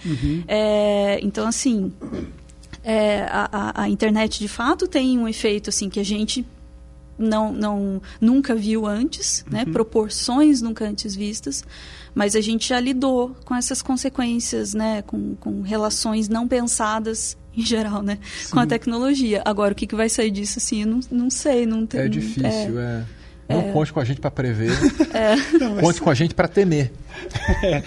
[0.48, 1.92] É, então, assim,
[2.82, 6.44] é, a, a- a internet de fato tem um efeito assim que a gente
[7.16, 9.64] não, não nunca viu antes, né?
[9.64, 11.62] Proporções nunca antes vistas,
[12.16, 15.02] mas a gente já lidou com essas consequências, né?
[15.02, 18.18] Com, com relações não pensadas em geral, né?
[18.50, 19.42] Com a tecnologia.
[19.44, 22.00] Agora, o que, que vai sair disso, assim, eu não, não sei, não tem.
[22.00, 23.00] É difícil, é.
[23.00, 23.15] é.
[23.48, 24.70] Não conte com a gente para prever,
[25.60, 26.92] Não, mas- conte com a gente para temer.
[27.62, 27.82] É,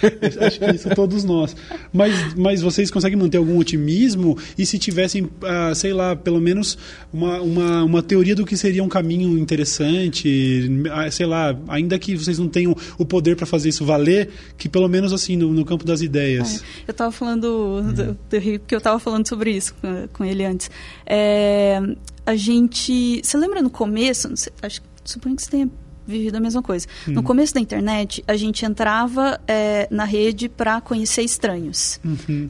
[0.45, 1.55] acho que isso todos nós.
[1.93, 4.36] Mas, mas vocês conseguem manter algum otimismo?
[4.57, 6.78] E se tivessem, ah, sei lá, pelo menos
[7.14, 12.16] uma, uma, uma teoria do que seria um caminho interessante, ah, sei lá, ainda que
[12.16, 15.64] vocês não tenham o poder para fazer isso valer, que pelo menos assim, no, no
[15.64, 16.64] campo das ideias.
[16.88, 18.16] Eu estava falando, do, do
[18.60, 20.72] porque eu estava falando sobre isso com, com ele antes.
[21.05, 21.80] É,
[22.26, 23.22] a gente.
[23.24, 24.30] Você lembra no começo?
[24.30, 25.70] não sei, acho, suponho que você tenha
[26.05, 26.88] vivido a mesma coisa.
[27.07, 31.99] No começo da internet, a gente entrava é, na rede para conhecer estranhos.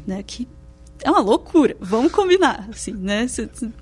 [0.07, 0.47] Né, que
[1.01, 3.26] é uma loucura, vamos combinar, assim, né?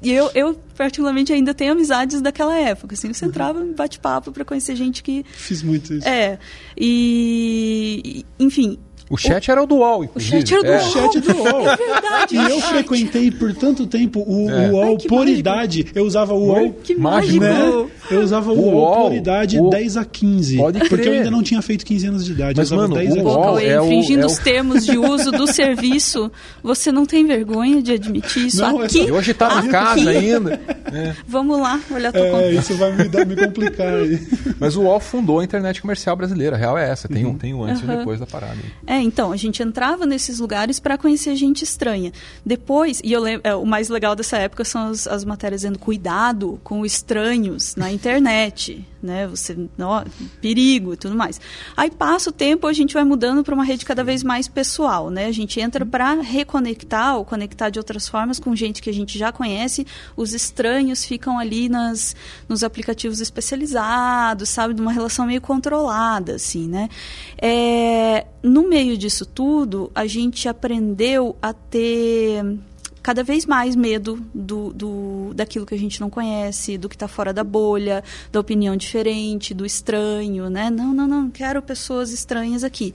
[0.03, 4.45] E eu, eu, particularmente, ainda tenho amizades daquela época, assim, você entrava em bate-papo para
[4.45, 6.07] conhecer gente que Fiz muito isso.
[6.07, 6.38] é.
[6.78, 8.78] E, enfim,
[9.10, 10.38] O chat era o do UOL, O inclusive.
[10.47, 10.78] chat era do É.
[10.78, 10.88] UOL.
[10.88, 11.70] O chat do UOL.
[11.70, 12.36] É verdade.
[12.36, 12.70] E eu chat.
[12.70, 14.68] frequentei por tanto tempo o, É.
[14.70, 15.39] o UOL Ai, por mágico.
[15.39, 15.86] idade.
[15.95, 16.47] Eu usava o?
[16.47, 16.74] UOL.
[16.84, 17.39] Que Mágico.
[17.43, 17.86] Né?
[18.12, 20.58] Eu usava o, O UOL, UOL, por idade o- 10 a 15.
[20.58, 21.14] Pode Porque eu crer.
[21.20, 22.53] ainda não tinha feito 15 anos de idade.
[22.58, 23.36] Mas, eu usava mano, 10 a o 15.
[23.36, 26.32] Pô, UOL é o- infringindo é os o- termos de uso do serviço,
[26.64, 28.99] você não tem vergonha de admitir isso Não, é aqui?
[29.03, 29.70] só- E hoje tá na aqui.
[29.70, 30.60] casa ainda.
[31.28, 32.51] Vamos lá, olha a tua É, conta.
[32.51, 33.93] isso vai me, dar, me complicar.
[33.93, 34.20] aí.
[34.60, 36.55] Mas o UOL fundou a internet comercial brasileira.
[36.55, 37.08] A real é essa.
[37.08, 37.97] Tem, um, tem um antes e um Aham.
[37.99, 38.55] depois da parada.
[38.86, 42.11] É, então, a gente entrava nesses lugares para conhecer gente estranha.
[42.45, 45.79] Depois, e eu lembro, é, o mais legal dessa época são as, as matérias dizendo
[45.79, 49.27] cuidado com estranhos na internet, né?
[49.27, 50.03] Você, ó,
[50.41, 51.39] perigo e tudo mais.
[51.75, 55.09] Aí passa o tempo, a gente vai mudando para uma rede cada vez mais pessoal,
[55.09, 55.25] né?
[55.25, 59.17] A gente entra para reconectar ou conectar de outras formas com gente que a gente
[59.17, 59.85] já conhece.
[60.15, 62.15] Os estranhos ficam ali nas,
[62.47, 64.73] nos aplicativos especializados, sabe?
[64.73, 66.89] De uma relação meio controlada, assim, né?
[67.37, 72.43] É, no meio disso tudo, a gente aprendeu a ter
[73.07, 77.07] cada vez mais medo do, do, daquilo que a gente não conhece, do que está
[77.07, 80.69] fora da bolha, da opinião diferente, do estranho, né?
[80.69, 82.93] Não, não, não, quero pessoas estranhas aqui.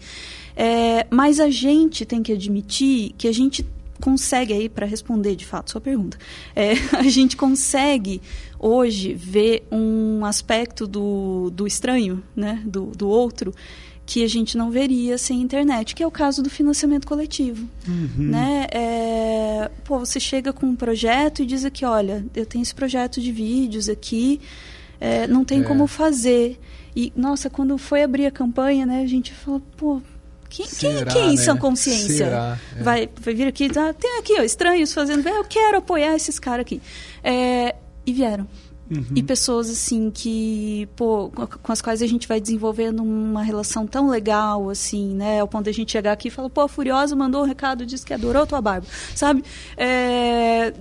[0.55, 3.67] É, mas a gente tem que admitir que a gente
[4.03, 6.19] consegue aí para responder de fato sua pergunta
[6.57, 8.21] é, a gente consegue
[8.59, 13.55] hoje ver um aspecto do, do estranho né do, do outro
[14.05, 17.69] que a gente não veria sem internet que é o caso do financiamento coletivo
[18.19, 22.75] né é, pô você chega com um projeto e diz aqui olha eu tenho esse
[22.75, 24.41] projeto de vídeos aqui
[25.01, 25.65] é, não tem É.
[25.65, 26.59] como fazer
[26.95, 30.01] e nossa quando foi abrir a campanha né a gente falou pô
[30.51, 31.61] quem, quem, Será, quem em sã né?
[31.61, 32.59] consciência Será?
[32.77, 32.83] É.
[32.83, 36.63] vai, vai vir aqui ah, tem aqui ó, estranhos fazendo eu quero apoiar esses caras
[36.63, 36.83] aqui
[37.23, 37.75] É,
[38.05, 38.47] e vieram
[39.15, 44.09] e pessoas assim que pô com as quais a gente vai desenvolvendo uma relação tão
[44.11, 47.15] legal assim né ao ponto de a gente chegar aqui e falar pô a Furiosa
[47.17, 49.43] mandou um recado disse que adorou tua barba sabe
[49.77, 50.73] É,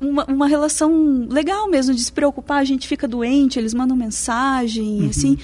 [0.00, 5.08] uma, uma relação legal mesmo de se preocupar a gente fica doente eles mandam mensagem
[5.08, 5.38] assim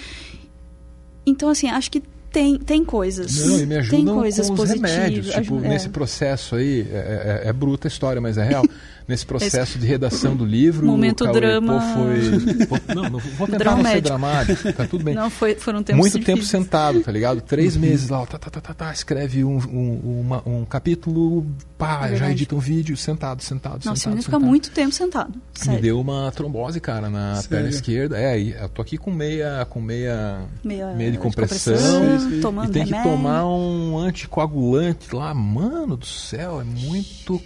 [1.27, 4.61] então assim acho que tem tem coisas Não, e me tem ajudam coisas com os
[4.61, 5.31] positivas remédios.
[5.31, 5.69] Tipo, é.
[5.69, 8.65] nesse processo aí, é, é- é bruta a história, mas é real.
[9.09, 11.81] Nesse processo de redação do livro, Momento o drama.
[11.81, 12.67] foi...
[12.67, 15.15] pô, não, não vou tentar não ser dramático, tá tudo bem.
[15.15, 16.49] não foi foram tempos Muito tempo difíceis.
[16.65, 17.41] sentado, tá ligado?
[17.41, 21.47] Três meses lá, ó, tá, tá, tá, tá, tá, escreve um, um, uma- um capítulo,
[21.79, 25.33] pá, É já edita um vídeo, sentado, sentado, Nossa, sentado, menino fica muito tempo sentado.
[25.33, 25.81] Me Sério.
[25.81, 27.49] deu uma trombose, cara, na Sério?
[27.49, 28.19] perna esquerda.
[28.19, 31.75] É, aí eu tô aqui com meia, com meia, Meia, meia de de compressão.
[31.75, 32.41] compressão, Sim, sim.
[32.43, 35.33] tomando E tem que tomar um anticoagulante lá.
[35.33, 37.41] Mano do céu, é muito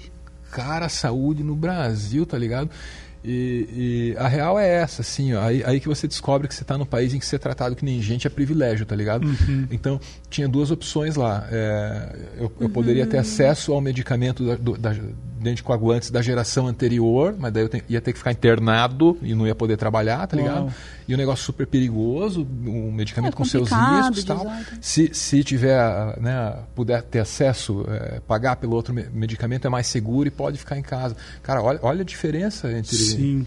[0.53, 2.71] cara a saúde no Brasil, tá ligado?
[3.25, 6.63] E, e a real é essa, assim, ó, aí, aí que você descobre que você
[6.63, 9.27] está no país em que ser tratado que nem gente é privilégio, tá ligado?
[9.71, 11.47] Então, tinha duas opções lá.
[11.51, 14.95] É, eu, eu poderia ter acesso ao medicamento da, do, da,
[15.43, 19.35] de anticoagulantes da geração anterior, mas daí eu te- ia ter que ficar internado e
[19.35, 20.63] não ia poder trabalhar, tá ligado?
[20.65, 20.73] Uau.
[21.09, 24.47] E um negócio super perigoso, um medicamento É com seus riscos e tal.
[24.81, 25.77] Se, se tiver,
[26.21, 30.59] né, puder ter acesso, é, pagar pelo outro me- medicamento é mais seguro e pode
[30.59, 31.17] ficar em casa.
[31.43, 33.47] Cara, olha, olha a diferença entre, Sim.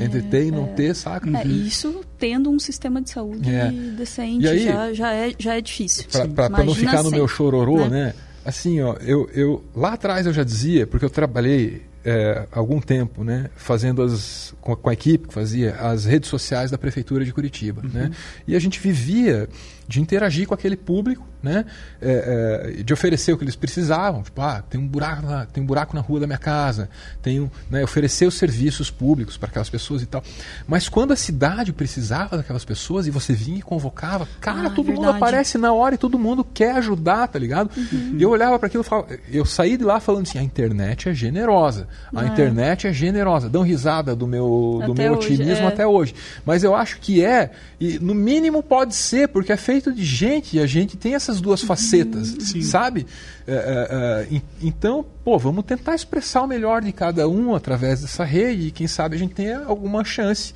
[0.00, 1.30] entre ter e não ter, saca?
[1.38, 3.70] É, e isso tendo um sistema de saúde É.
[3.70, 6.04] decente aí- já, já, é, já é difícil.
[6.34, 8.06] Pra não ficar no meu sem, chororô, né?
[8.06, 8.14] né?
[8.48, 13.22] Assim, ó, eu, eu lá atrás eu já dizia, porque eu trabalhei é, algum tempo,
[13.22, 17.22] né, fazendo as com a, com a equipe que fazia as redes sociais da prefeitura
[17.22, 18.10] de Curitiba, né?
[18.46, 19.46] E a gente vivia
[19.86, 21.64] de interagir com aquele público, né,
[22.00, 25.62] é, é, de oferecer o que eles precisavam, tipo, ah, tem um buraco na, tem
[25.62, 26.90] um buraco na rua da minha casa,
[27.22, 30.22] tem né, oferecer os serviços públicos para aquelas pessoas e tal.
[30.66, 34.92] Mas quando a cidade precisava daquelas pessoas e você vinha e convocava, cara, Ah, todo
[34.92, 37.70] mundo aparece na hora e todo mundo quer ajudar, tá ligado?
[37.74, 38.16] Uhum.
[38.18, 41.08] E eu olhava para aquilo e falava, eu saí de lá falando assim, a internet
[41.08, 45.64] é generosa, a internet é generosa, dão risada do meu, do Até meu hoje, otimismo
[45.64, 45.68] é.
[45.68, 46.14] até hoje.
[46.44, 50.56] Mas eu acho que é, e no mínimo pode ser, porque é feito de gente
[50.56, 52.62] e a gente tem essas duas facetas, Sim.
[52.62, 53.06] sabe?
[53.46, 58.00] É, é, é, en- então, pô, vamos tentar expressar o melhor de cada um através
[58.00, 60.54] dessa rede e quem sabe a gente tenha alguma chance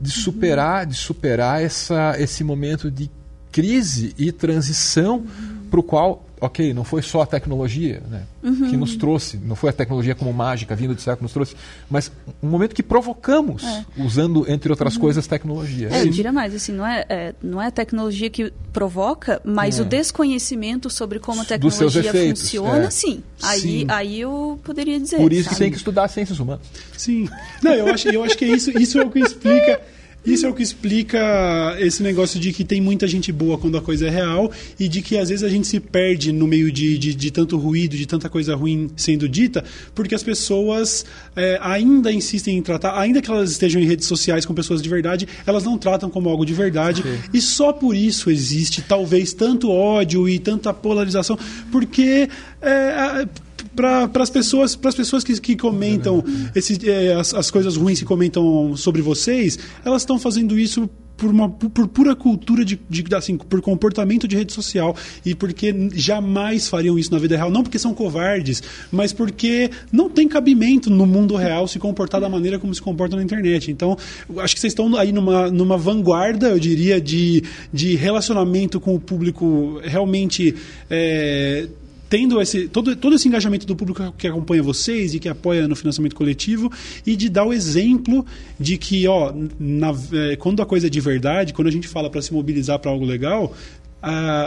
[0.00, 3.10] de superar, de superar essa, esse momento de
[3.52, 5.24] crise e transição
[5.70, 9.70] para o qual, ok, não foi só a tecnologia né, que nos trouxe, não foi
[9.70, 11.56] a tecnologia como mágica vindo do céu que nos trouxe,
[11.88, 12.10] mas
[12.42, 13.62] um momento que provocamos,
[13.96, 15.88] usando, entre outras coisas, tecnologia.
[15.90, 19.78] É, eu diria mais, assim, não é, é, não é a tecnologia que provoca, mas
[19.78, 19.82] É.
[19.82, 22.90] o desconhecimento sobre como a tecnologia efeitos, funciona, é.
[22.90, 23.22] sim.
[23.42, 23.86] Aí, Sim.
[23.88, 25.16] aí eu poderia dizer.
[25.18, 25.58] Por isso que sabe?
[25.64, 26.64] tem que estudar ciências humanas.
[26.96, 27.28] Sim.
[27.62, 29.80] Não, eu acho, eu acho que é isso, isso é o que explica.
[30.26, 33.80] Isso é o que explica esse negócio de que tem muita gente boa quando a
[33.80, 36.98] coisa é real e de que às vezes a gente se perde no meio de,
[36.98, 39.64] de, de tanto ruído, de tanta coisa ruim sendo dita,
[39.94, 41.06] porque as pessoas
[41.36, 44.88] é, ainda insistem em tratar, ainda que elas estejam em redes sociais com pessoas de
[44.88, 47.02] verdade, elas não tratam como algo de verdade.
[47.02, 47.18] Sim.
[47.32, 51.38] E só por isso existe talvez tanto ódio e tanta polarização,
[51.70, 52.28] porque
[52.60, 53.28] é,
[53.76, 56.24] para as pessoas, as pessoas que, que comentam
[56.54, 61.30] esse, é, as, as coisas ruins que comentam sobre vocês, elas estão fazendo isso por,
[61.30, 66.68] uma, por pura cultura de, de, assim, por comportamento de rede social e porque jamais
[66.68, 68.62] fariam isso na vida real, não porque são covardes,
[68.92, 73.16] mas porque não tem cabimento no mundo real se comportar da maneira como se comporta
[73.16, 73.70] na internet.
[73.70, 73.96] Então,
[74.38, 79.00] acho que vocês estão aí numa, numa vanguarda, eu diria, de, de relacionamento com o
[79.00, 80.54] público realmente
[80.90, 81.68] é,
[82.08, 85.76] tendo esse, todo, todo esse engajamento do público que acompanha vocês e que apoia no
[85.76, 86.70] financiamento coletivo
[87.06, 88.24] e de dar o exemplo
[88.58, 92.08] de que, ó, na, é, quando a coisa é de verdade, quando a gente fala
[92.10, 93.54] para se mobilizar para algo legal,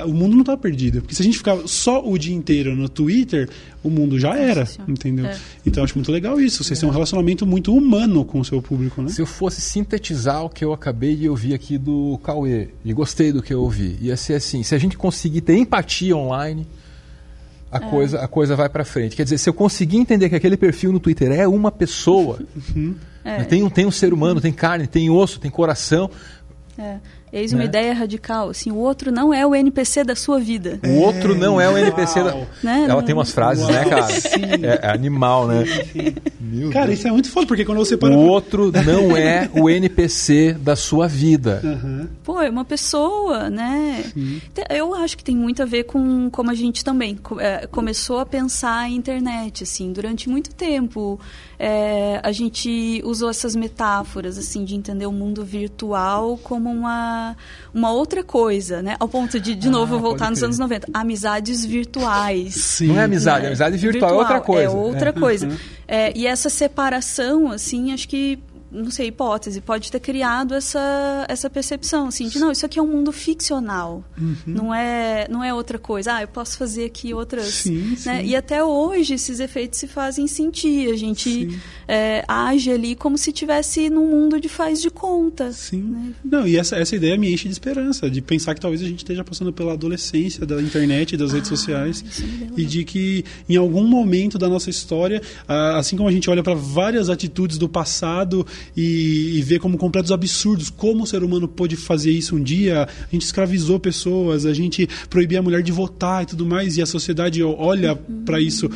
[0.06, 1.02] o mundo não está perdido.
[1.02, 3.50] Porque se a gente ficar só o dia inteiro no Twitter,
[3.84, 5.26] o mundo já era, entendeu?
[5.26, 5.38] É.
[5.66, 6.64] Então eu acho muito legal isso.
[6.64, 6.82] Vocês é.
[6.82, 9.10] têm um relacionamento muito humano com o seu público, né?
[9.10, 13.32] Se eu fosse sintetizar o que eu acabei de ouvir aqui do Cauê, e gostei
[13.32, 16.66] do que eu ouvi, ia ser assim, se a gente conseguir ter empatia online
[17.72, 17.90] a, é.
[17.90, 19.16] coisa, a coisa vai para frente.
[19.16, 22.40] Quer dizer, se eu conseguir entender que aquele perfil no Twitter é uma pessoa,
[22.76, 22.96] uhum.
[23.24, 23.44] é.
[23.44, 26.10] tem, um, tem um ser humano, tem carne, tem osso, tem coração.
[26.78, 26.98] É.
[27.32, 27.66] Eis uma né?
[27.66, 28.50] ideia radical.
[28.50, 30.80] Assim, o outro não é o NPC da sua vida.
[30.86, 32.36] O outro não é o NPC da.
[32.64, 32.88] Né?
[32.90, 33.84] Ela tem umas frases, né, Uau.
[33.84, 34.14] né, cara?
[34.14, 35.64] É, é, animal, né?
[36.72, 37.00] cara, Deus.
[37.00, 38.14] isso é muito foda, porque quando você para.
[38.14, 41.62] O outro não é o NPC da sua vida.
[41.64, 42.08] Uhum.
[42.24, 44.04] Pô, é uma pessoa, né?
[44.14, 44.42] Sim.
[44.70, 48.26] Eu acho que tem muito a ver com como a gente também é, começou a
[48.26, 51.20] pensar a internet, assim, durante muito tempo.
[51.62, 57.36] É, a gente usou essas metáforas, assim, de entender o mundo virtual como uma
[57.74, 58.96] uma, outra coisa, né?
[58.98, 60.88] Ao ponto de, de ah, novo, voltar nos anos 90.
[60.94, 62.56] Amizades virtuais.
[62.56, 62.88] Sim.
[62.88, 63.48] Não é amizade, né?
[63.48, 64.64] amizade virtual, virtual, é outra coisa.
[64.64, 65.14] É outra é.
[65.14, 65.48] coisa.
[65.48, 65.58] Uhum.
[65.88, 68.40] É, e essa separação, assim, acho que
[68.72, 72.82] não sei, hipótese, pode ter criado essa, essa percepção, assim, de não, isso aqui é
[72.82, 74.36] um mundo ficcional, uhum.
[74.46, 76.16] não, é, não é outra coisa.
[76.16, 77.46] Ah, eu posso fazer aqui outras...
[77.46, 77.96] Sim, né?
[77.98, 78.26] sim.
[78.26, 83.32] E até hoje esses efeitos se fazem sentir, a gente é, age ali como se
[83.32, 85.52] tivesse num mundo de faz de conta.
[85.52, 85.82] Sim.
[85.82, 86.14] Né?
[86.24, 89.00] Não, e essa, essa ideia me enche de esperança, de pensar que talvez a gente
[89.00, 93.56] esteja passando pela adolescência da internet, das ah, redes sociais, é e de que em
[93.56, 98.46] algum momento da nossa história, assim como a gente olha para várias atitudes do passado
[98.76, 102.84] e, e ver como completos absurdos como o ser humano pôde fazer isso um dia.
[102.84, 106.82] A gente escravizou pessoas, a gente proibia a mulher de votar e tudo mais, e
[106.82, 108.24] a sociedade olha uhum.
[108.24, 108.70] para isso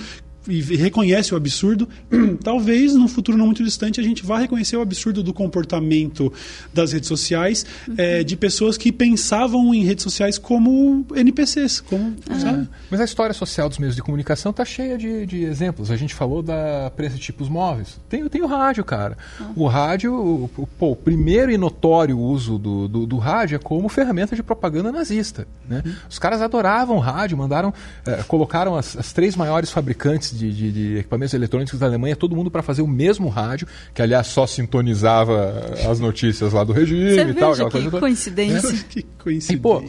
[0.48, 1.88] e reconhece o absurdo,
[2.44, 6.32] talvez num futuro não muito distante a gente vá reconhecer o absurdo do comportamento
[6.74, 7.96] das redes sociais uhum.
[7.98, 12.66] é, de pessoas que pensavam em redes sociais como NPCs, como ah.
[12.90, 15.92] Mas a história social dos meios de comunicação está cheia de, de, exemplos.
[15.92, 18.00] A gente falou da prensa de tipos móveis.
[18.10, 19.18] Tem, tem o rádio, cara.
[19.40, 19.52] Ah.
[19.56, 23.88] O rádio, o, pô, o primeiro e notório uso do, do, do, rádio é como
[23.90, 25.48] ferramenta de propaganda nazista.
[25.68, 25.82] Né?
[25.86, 25.94] Uhum.
[26.10, 27.74] Os caras adoravam o rádio, mandaram,
[28.06, 32.36] é, colocaram as, as três maiores fabricantes de, de, de equipamentos eletrônicos da Alemanha, todo
[32.36, 37.14] mundo para fazer o mesmo rádio, que aliás só sintonizava as notícias lá do regime
[37.14, 37.54] Você e tal.
[37.54, 38.86] Aquela que coisa coincidência.
[38.90, 39.54] Que coincidência.
[39.54, 39.84] E, pô,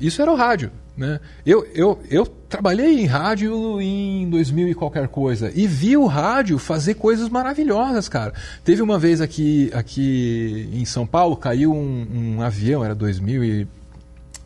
[0.00, 0.70] isso era o rádio.
[0.96, 1.20] Né?
[1.46, 6.58] Eu, eu, eu trabalhei em rádio em 2000 e qualquer coisa e vi o rádio
[6.58, 8.34] fazer coisas maravilhosas, cara.
[8.62, 13.68] Teve uma vez aqui, aqui em São Paulo, caiu um, um avião, era 2000 e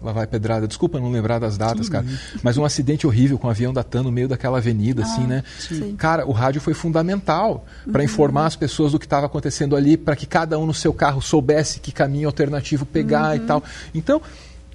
[0.01, 0.69] Lá vai pedrada.
[0.69, 1.93] Desculpa não lembrar das datas, sim.
[1.93, 2.07] cara.
[2.43, 5.27] Mas um acidente horrível com um avião datando no meio daquela avenida, assim, ah, assim,
[5.27, 5.45] né?
[5.59, 5.97] Sim.
[5.97, 8.05] Cara, o rádio foi fundamental para uhum.
[8.05, 11.23] informar as pessoas do que estava acontecendo ali, para que cada um no seu carro
[11.23, 13.37] soubesse que caminho alternativo pegar uhum.
[13.37, 13.65] e tal.
[13.95, 14.21] Então,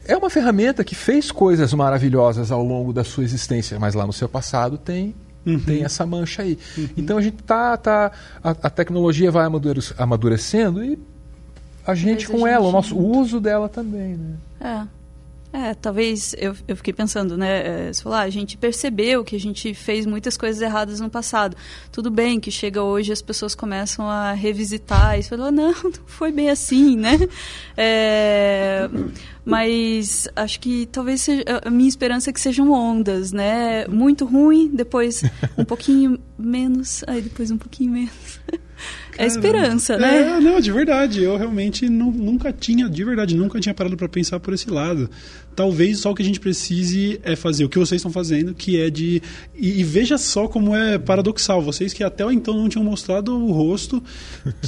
[0.06, 4.14] é uma ferramenta que fez coisas maravilhosas ao longo da sua existência, mas lá no
[4.14, 5.14] seu passado tem
[5.46, 5.60] Uhum.
[5.60, 6.58] Tem essa mancha aí.
[6.78, 6.90] Uhum.
[6.96, 7.76] Então a gente tá.
[7.76, 8.12] tá
[8.44, 9.48] a, a tecnologia vai
[9.98, 11.00] amadurecendo e
[11.86, 12.50] a gente com a gente...
[12.50, 14.16] ela, o nosso o uso dela também.
[14.16, 14.36] Né?
[14.60, 15.01] É.
[15.54, 17.88] É, talvez eu, eu fiquei pensando, né?
[17.90, 21.58] É, se falar, a gente percebeu que a gente fez muitas coisas erradas no passado.
[21.92, 26.32] Tudo bem que chega hoje as pessoas começam a revisitar e falam, não, não foi
[26.32, 27.20] bem assim, né?
[27.76, 28.90] É,
[29.44, 33.86] mas acho que talvez seja, a minha esperança é que sejam ondas, né?
[33.88, 35.22] Muito ruim, depois
[35.58, 38.40] um pouquinho menos, aí depois um pouquinho menos.
[39.18, 40.38] é esperança, né?
[40.38, 41.24] É, não, de verdade.
[41.24, 45.10] Eu realmente não, nunca tinha, de verdade, nunca tinha parado para pensar por esse lado.
[45.56, 48.80] Talvez só o que a gente precise é fazer o que vocês estão fazendo, que
[48.80, 49.22] é de.
[49.54, 51.62] E, e veja só como é paradoxal.
[51.62, 54.02] Vocês que até então não tinham mostrado o rosto,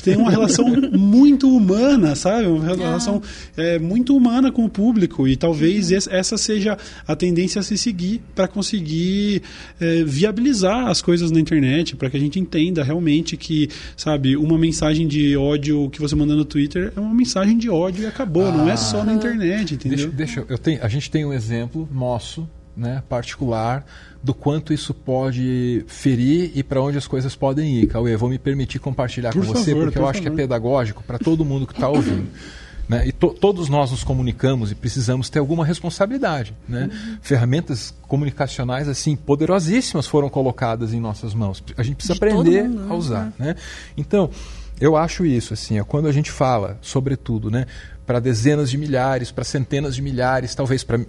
[0.03, 2.47] têm uma relação muito humana, sabe?
[2.47, 3.21] Uma relação
[3.55, 5.27] é, muito humana com o público.
[5.27, 6.77] E talvez essa seja
[7.07, 9.41] a tendência a se seguir para conseguir
[9.79, 14.57] é, viabilizar as coisas na internet, para que a gente entenda realmente que, sabe, uma
[14.57, 18.47] mensagem de ódio que você manda no Twitter é uma mensagem de ódio e acabou.
[18.47, 19.97] Ah, não é só na internet, entendeu?
[20.11, 23.85] Deixa, deixa eu tenho, a gente tem um exemplo nosso, né, particular,
[24.23, 27.87] do quanto isso pode ferir e para onde as coisas podem ir.
[27.87, 30.09] Cauê, vou me permitir compartilhar por com favor, você, porque eu favor.
[30.09, 32.27] acho que é pedagógico para todo mundo que está ouvindo.
[32.93, 33.07] Né?
[33.07, 36.55] E to todos nós nos comunicamos e precisamos ter alguma responsabilidade.
[36.67, 36.89] Né?
[36.91, 37.17] Uhum.
[37.21, 41.63] Ferramentas comunicacionais assim poderosíssimas foram colocadas em nossas mãos.
[41.75, 43.25] A gente precisa De aprender mundo, a usar.
[43.25, 43.33] Né?
[43.39, 43.55] né?
[43.97, 44.29] Então,
[44.79, 47.65] eu acho isso assim, é quando a gente fala, sobretudo, né,
[48.05, 50.99] para dezenas de milhares, para centenas de milhares, talvez para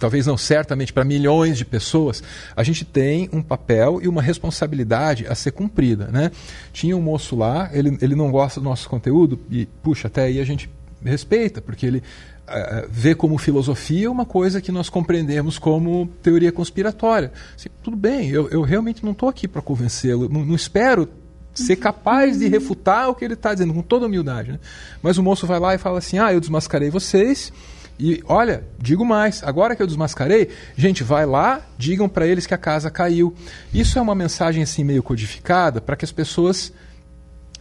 [0.00, 2.22] talvez não certamente para milhões de pessoas,
[2.56, 6.06] a gente tem um papel e uma responsabilidade a ser cumprida.
[6.06, 6.32] Né?
[6.72, 10.40] Tinha um moço lá, ele, ele não gosta do nosso conteúdo, e puxa, até aí
[10.40, 10.70] a gente
[11.04, 17.32] respeita, porque ele uh, vê como filosofia uma coisa que nós compreendemos como teoria conspiratória.
[17.56, 21.08] Assim, tudo bem, eu, eu realmente não estou aqui para convencê-lo, não, não espero
[21.54, 24.52] ser capaz de refutar o que ele está dizendo, com toda humildade.
[24.52, 24.58] Né?
[25.02, 27.52] Mas o moço vai lá e fala assim: ah, eu desmascarei vocês.
[27.98, 32.54] E olha, digo mais, agora que eu desmascarei, gente, vai lá, digam para eles que
[32.54, 33.34] a casa caiu.
[33.74, 36.72] Isso é uma mensagem assim meio codificada para que as pessoas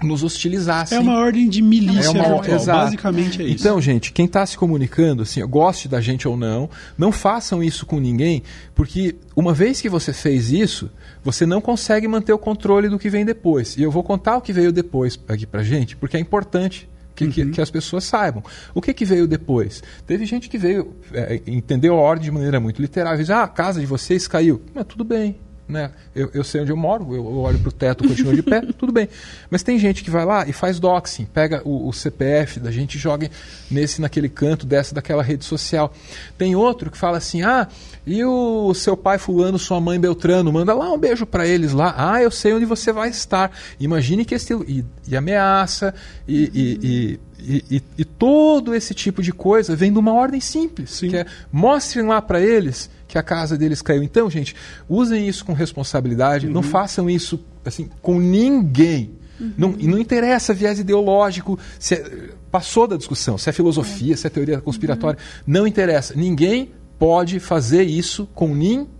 [0.03, 0.97] nos hostilizassem.
[0.97, 3.61] É uma ordem de milícia é uma, virtual, basicamente é isso.
[3.61, 7.85] Então, gente, quem está se comunicando, assim, goste da gente ou não, não façam isso
[7.85, 8.43] com ninguém,
[8.73, 10.89] porque uma vez que você fez isso,
[11.23, 13.77] você não consegue manter o controle do que vem depois.
[13.77, 16.87] E eu vou contar o que veio depois aqui pra gente, porque é importante.
[17.15, 17.31] Que, uhum.
[17.31, 18.41] que, que, as pessoas saibam.
[18.73, 19.83] O que, que veio depois?
[20.07, 23.43] Teve gente que veio, é, entendeu a ordem de maneira muito literal, e diz, ah,
[23.43, 24.61] a casa de vocês caiu.
[24.73, 25.37] Mas tudo bem,
[25.69, 25.91] né?
[26.15, 28.91] Eu, eu, sei onde eu moro, eu, olho para o teto, continuo de pé, tudo
[28.91, 29.07] bem.
[29.51, 32.95] Mas tem gente que vai lá e faz doxing, pega o, o, CPF da gente
[32.95, 33.29] e joga
[33.69, 35.93] nesse, naquele canto, dessa daquela rede social.
[36.37, 37.67] Tem outro que fala assim, ah,
[38.05, 41.93] e o seu pai fulano, sua mãe Beltrano, manda lá um beijo para eles lá.
[41.95, 43.51] Ah, eu sei onde você vai estar.
[43.79, 45.93] Imagine que esse e, e ameaça
[46.27, 51.09] e, e, e, e, todo esse tipo de coisa vem de uma ordem simples, Sim.
[51.09, 54.03] que é mostrem lá para eles que a casa deles caiu.
[54.03, 54.55] Então, gente,
[54.87, 56.53] usem isso com responsabilidade, uhum.
[56.53, 59.11] não façam isso assim com ninguém.
[59.39, 59.53] Uhum.
[59.57, 64.17] Não, e não interessa viés ideológico, se é, passou da discussão, se é filosofia, é.
[64.17, 65.43] se é teoria conspiratória, uhum.
[65.47, 66.13] não interessa.
[66.15, 68.98] Ninguém pode fazer isso com ninguém.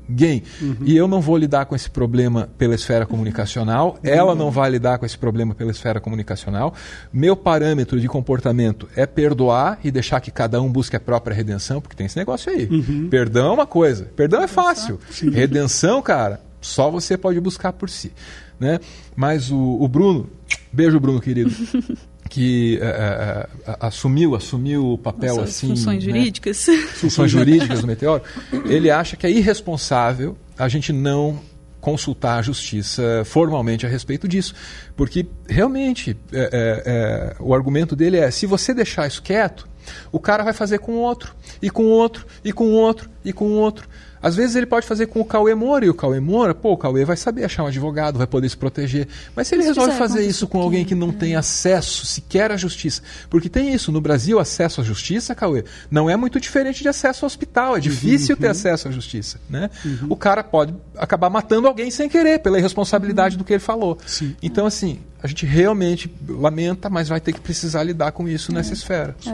[0.61, 0.77] Uhum.
[0.81, 4.09] E eu não vou lidar com esse problema pela esfera comunicacional, uhum.
[4.09, 6.73] ela não vai lidar com esse problema pela esfera comunicacional.
[7.13, 11.79] Meu parâmetro de comportamento é perdoar e deixar que cada um busque a própria redenção,
[11.79, 12.67] porque tem esse negócio aí.
[12.69, 13.07] Uhum.
[13.09, 14.99] Perdão é uma coisa, perdão é fácil.
[15.31, 18.11] Redenção, cara, só você pode buscar por si.
[18.59, 18.79] Né?
[19.15, 20.29] Mas o, o Bruno,
[20.71, 21.51] beijo, Bruno, querido.
[22.29, 26.11] que é, é, assumiu assumiu o papel Nossa, assim funções né?
[26.13, 26.65] jurídicas.
[26.93, 28.23] Funções jurídicas do meteoro.
[28.65, 31.39] Ele acha que é irresponsável a gente não
[31.81, 34.53] consultar a justiça formalmente a respeito disso
[34.97, 39.65] porque realmente é, o argumento dele é se você deixar isso quieto
[40.11, 43.87] o cara vai fazer com outro e com outro e com outro e com outro
[44.21, 46.77] às vezes ele pode fazer com o Cauê Moura e o Cauê Moura, pô, o
[46.77, 49.07] Cauê vai saber achar um advogado, vai poder se proteger.
[49.35, 51.13] Mas se ele resolve fazer isso com alguém que não é.
[51.13, 56.09] tem acesso sequer à justiça, porque tem isso, no Brasil, acesso à justiça, Cauê, não
[56.09, 58.41] é muito diferente de acesso ao hospital, é difícil uhum.
[58.41, 59.39] ter acesso à justiça.
[59.49, 59.69] Né?
[59.83, 60.07] Uhum.
[60.09, 63.39] O cara pode acabar matando alguém sem querer, pela irresponsabilidade uhum.
[63.39, 63.97] do que ele falou.
[64.05, 64.35] Sim.
[64.41, 68.55] Então, assim, a gente realmente lamenta, mas vai ter que precisar lidar com isso é.
[68.55, 69.15] nessa esfera.
[69.25, 69.31] É,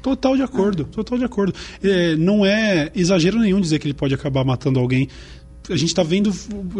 [0.00, 1.54] total de acordo, total de acordo.
[1.82, 5.08] É, não é exagero nenhum dizer que ele pode acabar matando alguém
[5.70, 6.30] a gente está vendo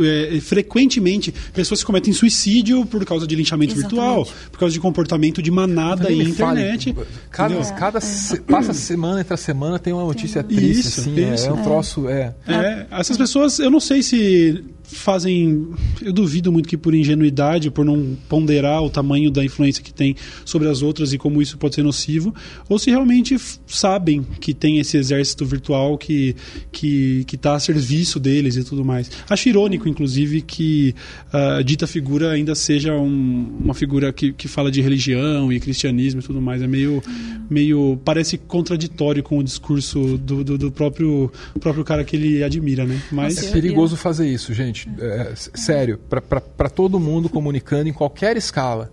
[0.04, 3.94] é, frequentemente pessoas que cometem suicídio por causa de linchamento Exatamente.
[3.94, 6.92] virtual, por causa de comportamento de manada e internet.
[6.92, 8.00] Fale, cada, é, cada é.
[8.00, 10.56] Se, passa semana entre a semana tem uma notícia tem.
[10.56, 11.46] triste, isso, assim, isso.
[11.46, 12.08] É, é, um troço.
[12.08, 12.34] É.
[12.46, 12.86] é.
[12.90, 15.68] essas pessoas, eu não sei se fazem.
[16.00, 20.14] Eu duvido muito que por ingenuidade, por não ponderar o tamanho da influência que tem
[20.44, 22.34] sobre as outras e como isso pode ser nocivo,
[22.68, 26.36] ou se realmente sabem que tem esse exército virtual que
[26.70, 29.10] que está a serviço deles e tudo mais.
[29.28, 30.94] Acho irônico, inclusive, que
[31.32, 36.20] a dita figura ainda seja um, uma figura que, que fala de religião e cristianismo
[36.20, 36.62] e tudo mais.
[36.62, 37.02] É meio,
[37.48, 42.84] meio parece contraditório com o discurso do, do, do próprio, próprio cara que ele admira,
[42.84, 43.00] né?
[43.10, 44.73] Mas é perigoso fazer isso, gente.
[44.98, 48.90] É, sério, para todo mundo comunicando em qualquer escala.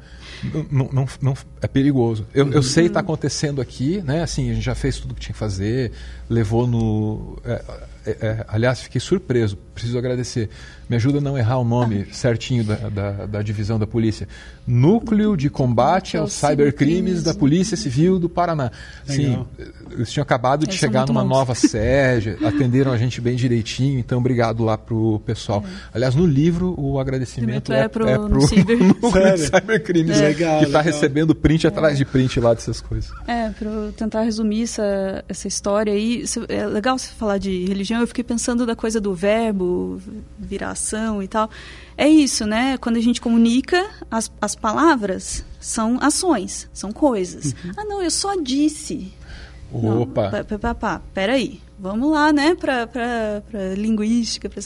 [0.72, 2.26] Não, não, não, é perigoso.
[2.34, 4.24] Eu, eu sei está acontecendo aqui, né?
[4.24, 5.92] Assim, a gente já fez tudo que tinha que fazer,
[6.32, 7.38] levou no.
[7.44, 7.62] É,
[8.06, 9.58] é, é aliás, fiquei surpreso.
[9.74, 10.50] Preciso agradecer
[10.92, 14.28] me ajuda a não errar o nome certinho da, da, da divisão da polícia.
[14.68, 18.70] Núcleo de Combate aos Cybercrimes da Polícia Civil do Paraná.
[19.06, 19.46] Sim,
[19.90, 21.30] eles tinham acabado de eles chegar numa bons.
[21.30, 25.64] nova sede, atenderam a gente bem direitinho, então obrigado lá pro pessoal.
[25.66, 25.70] É.
[25.94, 28.78] Aliás, no livro o agradecimento é, é pro, é pro cyber.
[28.78, 30.28] Núcleo de Cybercrimes, é.
[30.28, 33.10] legal, que está recebendo print atrás de print lá dessas coisas.
[33.26, 38.08] É, para tentar resumir essa, essa história aí, é legal você falar de religião, eu
[38.08, 40.02] fiquei pensando da coisa do verbo
[40.38, 40.76] virar
[41.22, 41.50] e tal.
[41.98, 42.78] É isso, né?
[42.78, 47.54] Quando a gente comunica, as, as palavras são ações, são coisas.
[47.64, 47.72] Uhum.
[47.78, 49.14] Ah, não, eu só disse.
[49.72, 50.24] Opa!
[50.24, 51.62] Não, peraí.
[51.80, 53.42] Vamos lá, né, para
[53.76, 54.50] linguística.
[54.50, 54.62] Pra,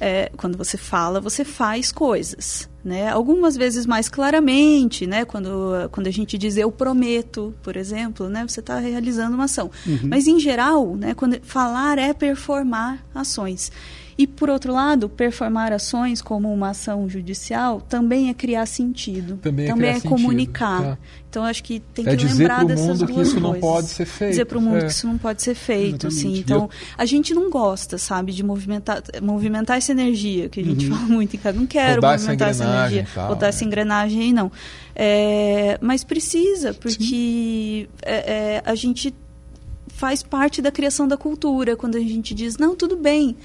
[0.00, 3.08] é, quando você fala, você faz coisas, né?
[3.08, 5.24] Algumas vezes mais claramente, né?
[5.24, 5.50] Quando,
[5.90, 8.46] quando a gente diz eu prometo, por exemplo, né?
[8.46, 9.70] Você está realizando uma ação.
[9.84, 9.98] Uhum.
[10.04, 13.72] Mas, em geral, né, quando falar é performar ações.
[14.18, 19.36] E, por outro lado, performar ações como uma ação judicial também é criar sentido.
[19.36, 20.78] Também é, também é comunicar.
[20.78, 20.98] Sentido, tá.
[21.28, 23.34] Então, acho que tem é que lembrar dessas duas coisas.
[23.34, 24.30] dizer para o mundo que isso não pode ser feito.
[24.30, 24.80] Dizer para o mundo é.
[24.80, 26.38] que isso não pode ser feito, sim.
[26.38, 30.96] Então, a gente não gosta, sabe, de movimentar, movimentar essa energia, que a gente uhum.
[30.96, 31.58] fala muito em casa.
[31.58, 33.66] Não quero Rodar movimentar essa, essa energia, tal, botar essa né?
[33.66, 34.50] engrenagem aí, não.
[34.94, 39.14] É, mas precisa, porque é, é, a gente
[39.88, 43.36] faz parte da criação da cultura, quando a gente diz, não, tudo bem,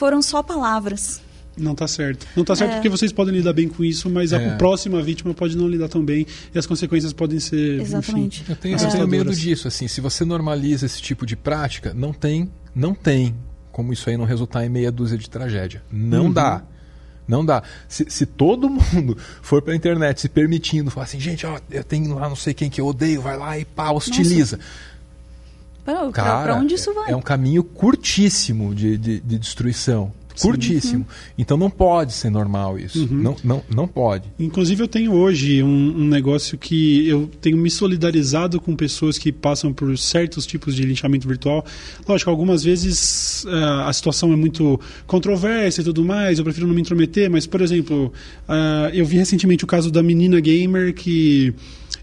[0.00, 1.20] foram só palavras.
[1.54, 2.26] Não está certo.
[2.34, 2.74] Não está certo é.
[2.76, 4.36] porque vocês podem lidar bem com isso, mas é.
[4.36, 7.82] a próxima vítima pode não lidar tão bem e as consequências podem ser.
[7.82, 8.40] Exatamente.
[8.40, 8.82] Enfim, eu tenho, é.
[8.82, 9.68] eu tenho medo disso.
[9.68, 13.34] Assim, se você normaliza esse tipo de prática, não tem, não tem
[13.70, 15.82] como isso aí não resultar em meia dúzia de tragédia.
[15.92, 16.32] Não uhum.
[16.32, 16.62] dá.
[17.28, 17.62] Não dá.
[17.86, 21.84] Se, se, todo mundo for para a internet se permitindo, falar assim, gente, ó, eu
[21.84, 24.56] tenho lá não sei quem que eu odeio, vai lá e pá, hostiliza.
[24.56, 24.68] Nossa.
[25.84, 27.10] Para onde isso vai?
[27.10, 30.12] É um caminho curtíssimo de, de, de destruição.
[30.40, 31.00] Curtíssimo.
[31.00, 31.34] Uhum.
[31.38, 33.00] Então não pode ser normal isso.
[33.00, 33.22] Uhum.
[33.22, 34.24] Não, não, não pode.
[34.38, 39.30] Inclusive, eu tenho hoje um, um, negócio que eu tenho me solidarizado com pessoas que
[39.30, 41.64] passam por certos tipos de linchamento virtual.
[42.08, 46.74] Lógico, algumas vezes uh, a situação é muito controversa e tudo mais, eu prefiro não
[46.74, 48.12] me intrometer, mas, por exemplo,
[48.48, 51.54] uh, eu vi recentemente o caso da menina gamer que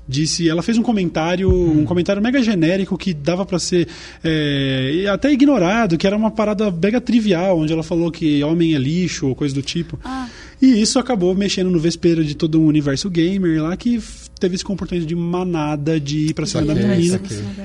[0.08, 1.82] disse, ela fez um comentário, hum.
[1.82, 3.88] um comentário mega genérico que dava para ser
[4.24, 8.78] é, até ignorado, que era uma parada mega trivial, onde ela falou que homem é
[8.78, 10.00] lixo ou coisa do tipo.
[10.04, 10.28] Ah.
[10.62, 14.02] E isso acabou mexendo no vespeiro de todo um universo gamer lá que
[14.40, 17.20] teve esse comportamento de manada de ir pra cima da menina.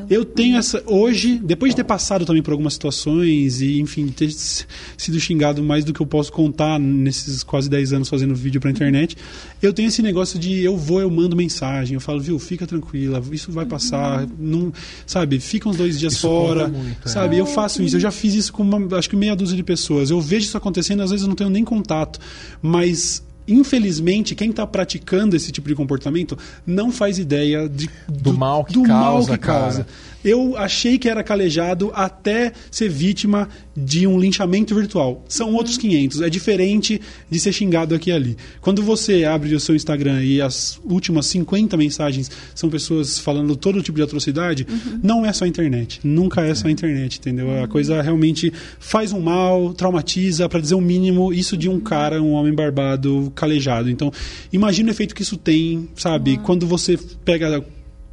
[0.08, 0.82] Eu tenho essa.
[0.86, 5.84] Hoje, depois de ter passado também por algumas situações e, enfim, ter sido xingado mais
[5.84, 9.16] do que eu posso contar nesses quase 10 anos fazendo vídeo pra internet,
[9.60, 13.22] eu tenho esse negócio de eu vou, eu mando mensagem, eu falo, viu, fica tranquila,
[13.30, 14.72] isso vai passar, não,
[15.06, 17.40] sabe, fica uns dois dias isso fora, muito, sabe, é.
[17.40, 20.10] eu faço isso, eu já fiz isso com uma, acho que meia dúzia de pessoas,
[20.10, 22.18] eu vejo isso acontecendo, às vezes eu não tenho nem contato,
[22.60, 28.34] mas infelizmente, quem está praticando esse tipo de comportamento não faz ideia de, do, do,
[28.34, 29.28] mal que do causa.
[29.28, 29.86] Mal que causa.
[30.24, 35.24] Eu achei que era calejado até ser vítima de um linchamento virtual.
[35.28, 35.56] São uhum.
[35.56, 36.20] outros 500.
[36.20, 37.00] É diferente
[37.30, 38.36] de ser xingado aqui e ali.
[38.60, 43.82] Quando você abre o seu Instagram e as últimas 50 mensagens são pessoas falando todo
[43.82, 45.00] tipo de atrocidade, uhum.
[45.02, 46.00] não é só a internet.
[46.04, 47.46] Nunca é só a internet, entendeu?
[47.46, 47.64] Uhum.
[47.64, 51.80] A coisa realmente faz um mal, traumatiza, para dizer o um mínimo, isso de um
[51.80, 53.90] cara, um homem barbado, calejado.
[53.90, 54.12] Então,
[54.52, 56.36] imagina o efeito que isso tem, sabe?
[56.38, 57.64] Quando você pega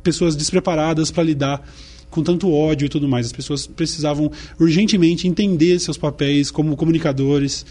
[0.01, 1.61] pessoas despreparadas para lidar
[2.09, 3.27] com tanto ódio e tudo mais.
[3.27, 7.65] As pessoas precisavam urgentemente entender seus papéis como comunicadores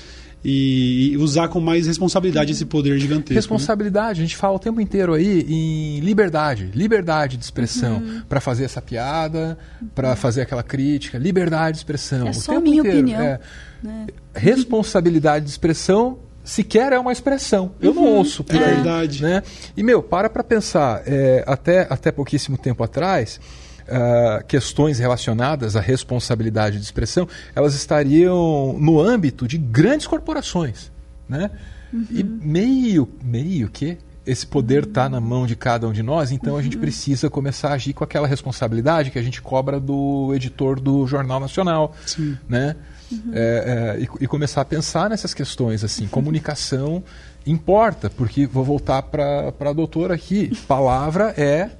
[0.44, 3.32] e, usar com mais responsabilidade esse poder gigantesco.
[3.32, 3.38] Né?
[3.38, 4.24] Responsabilidade, né?
[4.24, 8.22] a gente fala o tempo inteiro aí em liberdade, liberdade de expressão uhum.
[8.28, 9.58] para fazer essa piada,
[9.94, 12.26] para fazer aquela crítica, liberdade de expressão.
[12.28, 12.98] É o só tempo minha inteiro.
[12.98, 13.20] opinião.
[13.20, 13.40] É,
[13.82, 14.06] né?
[14.34, 17.72] Responsabilidade de expressão sequer é uma expressão.
[17.80, 17.96] Eu uhum.
[17.96, 18.44] não ouço.
[18.48, 19.22] É verdade.
[19.22, 19.42] Né?
[19.76, 21.02] E, meu, para para pensar.
[21.06, 23.40] É, até, até pouquíssimo tempo atrás,
[23.88, 30.92] uh, questões relacionadas à responsabilidade de expressão, elas estariam no âmbito de grandes corporações,
[31.28, 31.50] né?
[31.92, 32.06] Uhum.
[32.10, 36.52] E meio, meio que esse poder está na mão de cada um de nós, então
[36.52, 36.58] uhum.
[36.58, 36.82] a gente uhum.
[36.82, 41.40] precisa começar a agir com aquela responsabilidade que a gente cobra do editor do Jornal
[41.40, 42.36] Nacional, Sim.
[42.46, 42.76] né?
[43.10, 43.30] Uhum.
[43.32, 47.02] É, é, e, e, começar a pensar nessas questões, assim, comunicação
[47.46, 51.70] importa, porque vou voltar para a doutora aqui, palavra é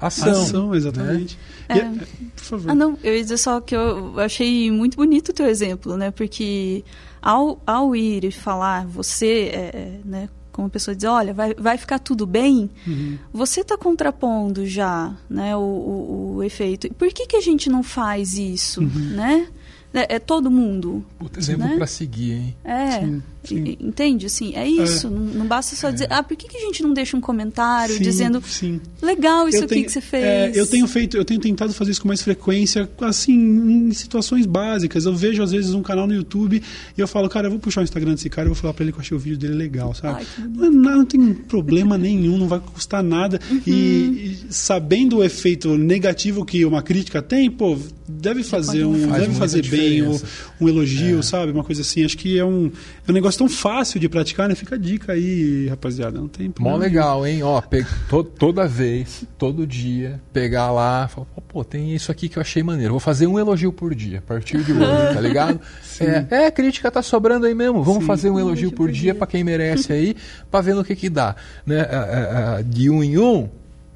[0.00, 0.30] ação.
[0.30, 1.38] Ação, exatamente.
[1.68, 1.76] Né?
[1.76, 1.78] É.
[1.78, 1.90] É,
[2.36, 2.70] por favor.
[2.70, 6.10] Ah, não, eu ia dizer só que eu achei muito bonito o teu exemplo, né?
[6.10, 6.84] Porque
[7.20, 10.28] ao, ao ir e falar, você, é, é né,
[10.58, 13.18] como a pessoa diz, olha, vai, vai ficar tudo bem, uhum.
[13.32, 16.92] você está contrapondo já né, o, o, o, efeito.
[16.94, 19.14] Por que, que a gente não faz isso, uhum.
[19.14, 19.46] né?
[19.94, 21.04] É, é, todo mundo.
[21.18, 21.76] Puta exemplo né?
[21.76, 22.56] para seguir, hein?
[22.64, 22.90] É.
[23.00, 23.22] Sim.
[23.54, 23.76] Sim.
[23.80, 24.26] Entende?
[24.26, 25.06] Assim, é isso.
[25.06, 25.10] É.
[25.10, 26.14] Não, não, basta só dizer, é.
[26.14, 28.80] ah, por que, que a gente não deixa um comentário sim, dizendo, sim.
[29.02, 30.24] legal isso eu aqui tenho, que você fez?
[30.24, 34.46] É, eu tenho feito, eu tenho tentado fazer isso com mais frequência, assim, em situações
[34.46, 35.04] básicas.
[35.04, 36.62] Eu vejo, às vezes, um canal no YouTube
[36.96, 38.84] e eu falo, cara, eu vou puxar o Instagram desse cara e vou falar para
[38.84, 40.26] ele que eu achei o vídeo dele legal, sabe?
[40.38, 43.40] Ai, não, não, tem problema nenhum, não vai custar nada.
[43.50, 43.62] Uhum.
[43.66, 47.76] E, e, sabendo o efeito negativo que uma crítica tem, pô,
[48.08, 50.18] deve fazer um, deve fazer bem um,
[50.60, 51.22] um elogio, é.
[51.22, 51.52] sabe?
[51.52, 52.04] Uma coisa assim.
[52.04, 52.70] Acho que é um,
[53.06, 54.54] é um negócio tão fácil de praticar, né?
[54.56, 56.18] Fica a dica aí, rapaziada.
[56.18, 56.76] Não tem problema.
[56.76, 57.42] Mó legal, hein?
[57.44, 57.86] Ó, pe...
[58.36, 62.92] toda vez, todo dia, pegar lá, falar, pô, tem isso aqui que eu achei maneiro.
[62.92, 65.60] Vou fazer um elogio por dia, a partir de hoje, tá ligado?
[66.00, 67.82] é, é, crítica tá sobrando aí mesmo.
[67.82, 70.16] Vamos Sim, fazer um elogio por dia para quem merece aí,
[70.50, 71.36] para ver no que que dá.
[71.64, 71.86] Né?
[72.66, 73.48] De um em um,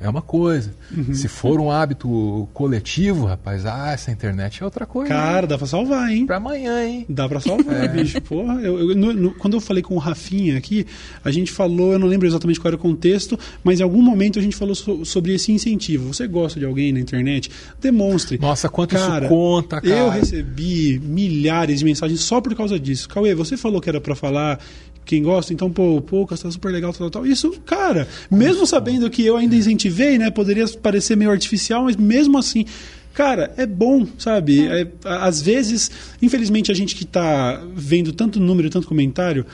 [0.03, 0.75] é uma coisa.
[0.95, 1.15] Uhum.
[1.15, 5.09] Se for um hábito coletivo, rapaz, ah, essa internet é outra coisa.
[5.09, 5.49] Cara, hein?
[5.49, 6.27] dá pra salvar, hein?
[6.27, 7.07] Pra amanhã, hein?
[7.09, 7.89] Dá pra salvar, é.
[7.89, 8.21] bicho.
[8.23, 10.87] Porra, eu, eu, no, no, quando eu falei com o Rafinha aqui,
[11.25, 14.39] a gente falou, eu não lembro exatamente qual era o contexto, mas em algum momento
[14.39, 16.13] a gente falou so, sobre esse incentivo.
[16.13, 17.51] Você gosta de alguém na internet?
[17.81, 18.39] Demonstre.
[18.39, 19.95] Nossa, quanto cara, isso conta, cara.
[19.95, 23.09] Eu recebi milhares de mensagens só por causa disso.
[23.09, 24.59] Cauê, você falou que era para falar
[25.05, 27.27] quem gosta, então, pô, o Poucas tá super legal, tal, tal.
[27.27, 30.31] Isso, cara, mesmo sabendo que eu ainda incentivei, né?
[30.31, 32.65] Poderia parecer meio artificial, mas mesmo assim.
[33.13, 34.67] Cara, é bom, sabe?
[34.67, 35.91] É, às vezes,
[36.23, 39.45] infelizmente, a gente que está vendo tanto número, tanto comentário,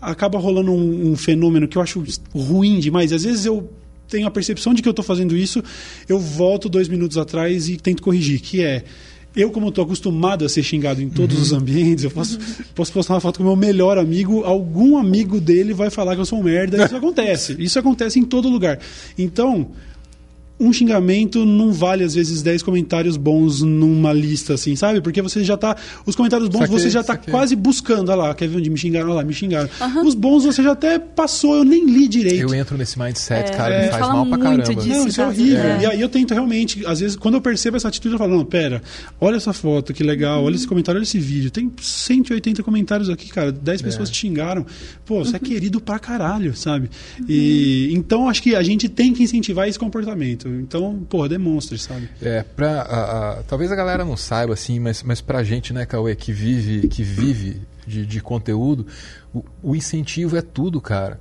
[0.00, 2.02] acaba rolando um, um, fenômeno que eu acho
[2.34, 3.12] ruim demais.
[3.12, 3.70] Às vezes eu
[4.08, 5.62] tenho a percepção de que eu estou fazendo isso,
[6.08, 8.84] eu volto dois minutos atrás e tento corrigir, que é
[9.36, 11.42] eu, como estou acostumado a ser xingado em todos uhum.
[11.42, 12.38] os ambientes, eu posso,
[12.74, 16.20] posso postar uma foto com o meu melhor amigo, algum amigo dele vai falar que
[16.20, 16.84] eu sou um merda.
[16.84, 17.56] Isso acontece.
[17.58, 18.78] Isso acontece em todo lugar.
[19.18, 19.70] Então,
[20.58, 25.00] um xingamento não vale, às vezes, 10 comentários bons numa lista, assim, sabe?
[25.00, 25.76] Porque você já tá.
[26.06, 27.32] Os comentários bons saquei, você já tá saquei.
[27.32, 28.10] quase buscando.
[28.10, 29.08] Olha lá, quer ver onde me xingaram?
[29.08, 29.68] Olha lá, me xingaram.
[29.80, 30.06] Uhum.
[30.06, 32.40] Os bons você já até passou, eu nem li direito.
[32.40, 34.74] Eu entro nesse mindset, é, cara, é, me faz mal pra caramba.
[34.74, 35.64] Disso, não, isso é horrível.
[35.64, 35.82] É.
[35.82, 38.44] E aí eu tento realmente, às vezes, quando eu percebo essa atitude, eu falo, não,
[38.44, 38.80] pera,
[39.20, 40.46] olha essa foto, que legal, uhum.
[40.46, 41.50] olha esse comentário, olha esse vídeo.
[41.50, 43.84] Tem 180 comentários aqui, cara, 10 é.
[43.84, 44.64] pessoas te xingaram.
[45.04, 45.36] Pô, você é uhum.
[45.36, 46.88] é querido pra caralho, sabe?
[47.28, 50.43] E então acho que a gente tem que incentivar esse comportamento.
[50.44, 52.08] Então, pô, porra, demonstre, sabe?
[52.20, 55.86] É, pra, a, a, talvez a galera não saiba, assim, mas, mas pra gente, né,
[55.86, 58.86] Cauê, que vive, que vive de, de conteúdo,
[59.32, 61.20] o, o incentivo é tudo, cara.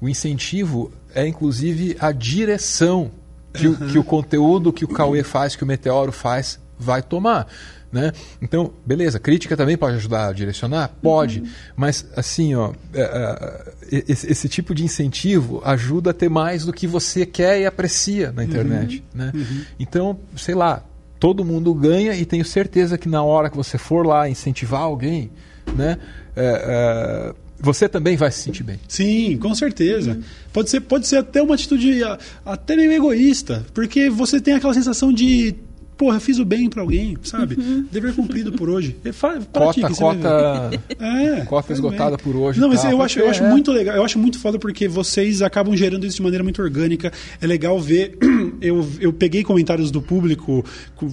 [0.00, 3.10] O incentivo é, inclusive, a direção
[3.52, 7.46] que, o, que o conteúdo que o Cauê faz, que o Meteoro faz, vai tomar.
[7.92, 8.10] Né?
[8.40, 10.88] Então, beleza, crítica também pode ajudar a direcionar?
[11.02, 11.48] Pode, uhum.
[11.76, 16.72] mas assim, ó, é, é, esse, esse, tipo de incentivo ajuda a ter mais do
[16.72, 19.04] que você quer e aprecia na internet.
[19.14, 19.24] Uhum.
[19.24, 19.32] Né?
[19.34, 19.60] Uhum.
[19.78, 20.82] Então, sei lá,
[21.20, 25.30] todo mundo ganha e tenho certeza que na hora que você for lá incentivar alguém,
[25.76, 25.98] né,
[26.34, 28.80] é, é você também vai se sentir bem.
[28.88, 30.14] Sim, com certeza.
[30.14, 30.22] Uhum.
[30.52, 32.00] Pode, ser, pode ser até uma atitude
[32.44, 35.54] até meio egoísta, porque você tem aquela sensação de
[35.96, 37.54] porra, fiz o bem para alguém, sabe?
[37.54, 37.86] Uhum.
[37.90, 38.96] Dever cumprido por hoje.
[39.52, 42.60] Pratique, cota, cota, é, cota esgotada por hoje.
[42.60, 43.48] Não, mas tá, eu acho, eu acho é.
[43.48, 47.12] muito legal, eu acho muito foda porque vocês acabam gerando isso de maneira muito orgânica.
[47.40, 48.18] É legal ver.
[48.60, 50.64] Eu, eu peguei comentários do público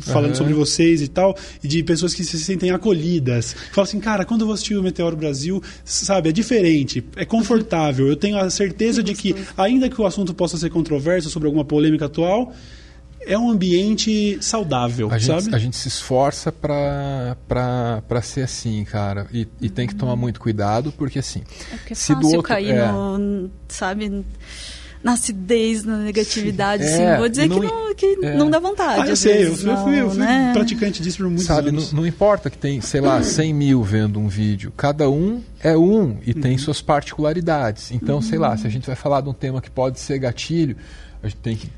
[0.01, 0.35] falando uhum.
[0.35, 3.55] sobre vocês e tal, e de pessoas que se sentem acolhidas.
[3.71, 8.07] Falam assim, cara, quando eu vou assistir o Meteoro Brasil, sabe, é diferente, é confortável.
[8.07, 11.65] Eu tenho a certeza de que, ainda que o assunto possa ser controverso sobre alguma
[11.65, 12.53] polêmica atual,
[13.21, 15.43] é um ambiente saudável, a sabe?
[15.43, 19.27] Gente, a gente se esforça para ser assim, cara.
[19.31, 20.17] E, e tem que tomar uhum.
[20.17, 21.41] muito cuidado, porque assim.
[21.71, 22.91] É porque é se fácil do outro, cair é...
[22.91, 23.49] no.
[23.67, 24.25] Sabe?
[25.03, 27.01] na acidez, na negatividade, assim.
[27.01, 27.17] é.
[27.17, 28.35] Vou dizer não, que, não, que é.
[28.35, 29.01] não dá vontade.
[29.03, 30.51] Ah, eu sei, vezes, eu, fui, eu fui né?
[30.53, 31.93] praticante disso por muitos Sabe, anos.
[31.93, 34.73] Não, não, importa que tem, sei lá, 100 mil vendo um vídeo.
[34.75, 36.41] Cada um é um e uhum.
[36.41, 37.91] tem suas particularidades.
[37.91, 38.21] Então, uhum.
[38.21, 40.75] sei lá, se a gente vai falar de um tema que pode ser gatilho,
[41.23, 41.69] a gente tem que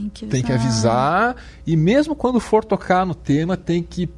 [0.00, 1.36] tem que, tem que avisar.
[1.66, 4.08] E mesmo quando for tocar no tema, tem que,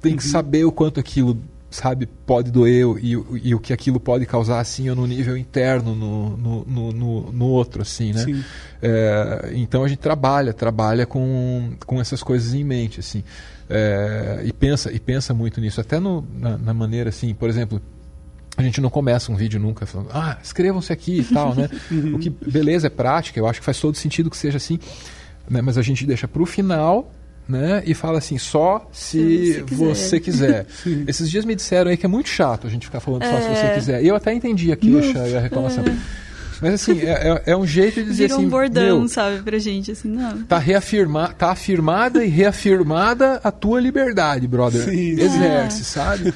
[0.00, 0.18] tem uhum.
[0.18, 3.12] que saber o quanto aquilo sabe, pode doer e,
[3.42, 7.82] e, o que aquilo pode causar, assim, no nível interno, no, no, no, no outro,
[7.82, 8.24] assim, né?
[8.80, 13.22] É, então a gente trabalha, trabalha com, com essas coisas em mente, assim.
[13.68, 17.80] É, e, pensa, e pensa muito nisso, até no, na, na maneira, assim, por exemplo,
[18.56, 21.68] a gente não começa um vídeo nunca falando, ah, inscrevam-se aqui e tal, né?
[22.14, 24.78] o que, beleza, é prática, eu acho que faz todo sentido que seja assim,
[25.48, 25.60] né?
[25.60, 27.12] mas a gente deixa para o final
[27.48, 27.82] né?
[27.86, 30.66] E fala assim, só se, se você quiser.
[30.66, 31.06] Você quiser.
[31.06, 33.30] Esses dias me disseram aí que é muito chato a gente ficar falando é...
[33.30, 33.74] só se você é.
[33.74, 34.02] quiser.
[34.02, 35.84] E eu até entendi a queixa Nossa, e a reclamação.
[35.84, 35.96] É...
[36.60, 38.46] Mas assim, é, é, é, um jeito de dizer Virou assim.
[38.46, 40.42] um bordão, meu, sabe, pra gente, assim, não.
[40.44, 44.84] Tá, reafirma, tá afirmada e reafirmada a tua liberdade, brother.
[44.84, 45.20] Sim.
[45.20, 45.84] Exerce, é.
[45.84, 46.34] sabe?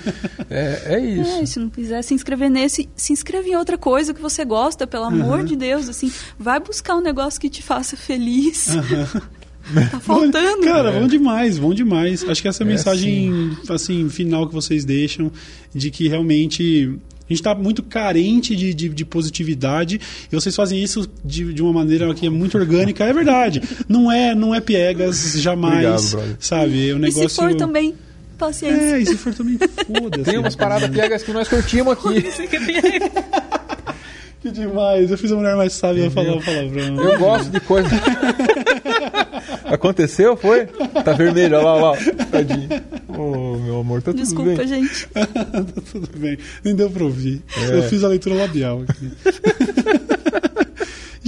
[0.48, 1.30] É, é isso.
[1.30, 4.86] É, se não quiser se inscrever nesse, se inscreve em outra coisa que você gosta,
[4.86, 5.44] pelo amor uhum.
[5.44, 8.74] de Deus, assim, vai buscar um negócio que te faça feliz.
[8.74, 9.20] Uhum.
[9.90, 10.62] Tá faltando.
[10.62, 12.24] Cara, vão demais, vão demais.
[12.24, 14.08] Acho que essa é mensagem assim.
[14.08, 15.30] final que vocês deixam
[15.72, 16.98] de que realmente
[17.30, 20.00] a gente está muito carente de, de, de, positividade
[20.30, 23.04] e vocês fazem isso de, de uma maneira que é muito orgânica.
[23.04, 23.62] É verdade.
[23.88, 26.12] Não é, não é piegas, jamais.
[26.12, 26.90] Obrigado, sabe?
[26.90, 27.26] É um negócio...
[27.26, 27.94] E se for também,
[28.36, 28.96] paciência.
[28.96, 30.24] É, e se for também, foda-se.
[30.24, 32.24] Tem umas paradas piegas que nós curtimos aqui.
[34.40, 35.10] Que demais.
[35.10, 36.96] Eu fiz a mulher mais sábia falar o palavrão.
[36.96, 37.90] Eu gosto de coisa.
[39.70, 40.66] Aconteceu, foi?
[41.04, 42.26] Tá vermelho, olha lá, olha lá.
[42.30, 42.68] Tadinho.
[43.08, 44.68] Oh, meu amor, tá Desculpa, tudo bem.
[44.68, 45.06] gente.
[45.12, 46.38] tá tudo bem.
[46.64, 47.42] Nem deu pra ouvir.
[47.56, 47.78] É.
[47.78, 49.10] Eu fiz a leitura labial aqui.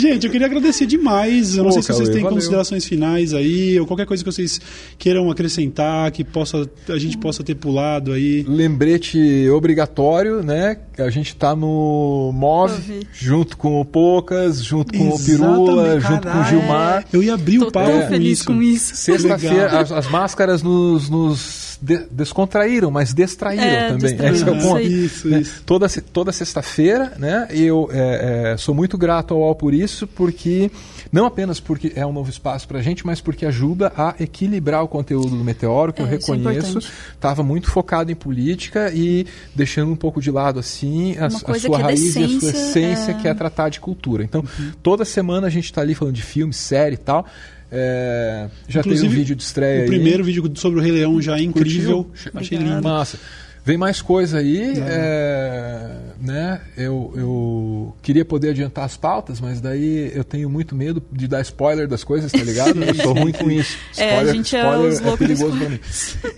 [0.02, 1.56] Gente, eu queria agradecer demais.
[1.56, 2.36] Eu não Pô, sei se vocês têm valeu.
[2.36, 4.60] considerações finais aí, ou qualquer coisa que vocês
[4.98, 8.44] queiram acrescentar, que possa, a gente possa ter pulado aí.
[8.48, 10.76] Lembrete obrigatório, né?
[10.98, 16.28] A gente está no Move, junto com o Poucas, junto com Exatamente, o Pirula, junto
[16.28, 17.04] com o Gilmar.
[17.12, 18.46] Eu ia abrir o papo é, feliz isso.
[18.46, 18.96] com isso.
[18.96, 21.38] Sexta-feira, as, as, máscaras nos, nos
[21.82, 24.14] de, descontraíram, mas distraíram é, também.
[24.14, 24.80] Esse é o ponto.
[24.80, 25.40] Isso, né?
[25.40, 25.62] isso.
[25.66, 27.48] Toda, toda sexta-feira, né?
[27.50, 30.70] Eu é, é, sou muito grato ao Al por isso, porque
[31.10, 34.84] não apenas porque é um novo espaço para a gente, mas porque ajuda a equilibrar
[34.84, 36.78] o conteúdo do Meteoro, que eu é, é reconheço.
[36.78, 41.78] Estava muito focado em política e deixando um pouco de lado assim a, a sua
[41.78, 44.22] raiz e a sua essência, que é tratar de cultura.
[44.22, 44.72] Então, uhum.
[44.82, 47.26] toda semana a gente está ali falando de filme, série e tal.
[47.74, 49.86] É, já Inclusive, tem um vídeo de estreia O aí.
[49.86, 52.04] primeiro vídeo sobre o Rei Leão já é incrível.
[52.04, 52.32] Curtiu?
[52.34, 52.82] Achei lindo.
[52.82, 53.18] Massa.
[53.64, 55.88] Vem mais coisa aí, é,
[56.20, 56.60] né?
[56.76, 61.40] Eu, eu queria poder adiantar as pautas, mas daí eu tenho muito medo de dar
[61.42, 62.82] spoiler das coisas, tá ligado?
[62.82, 63.78] Eu sou ruim com isso.
[63.92, 65.80] Spoiler, é, a gente spoiler é, é perigoso pra mim.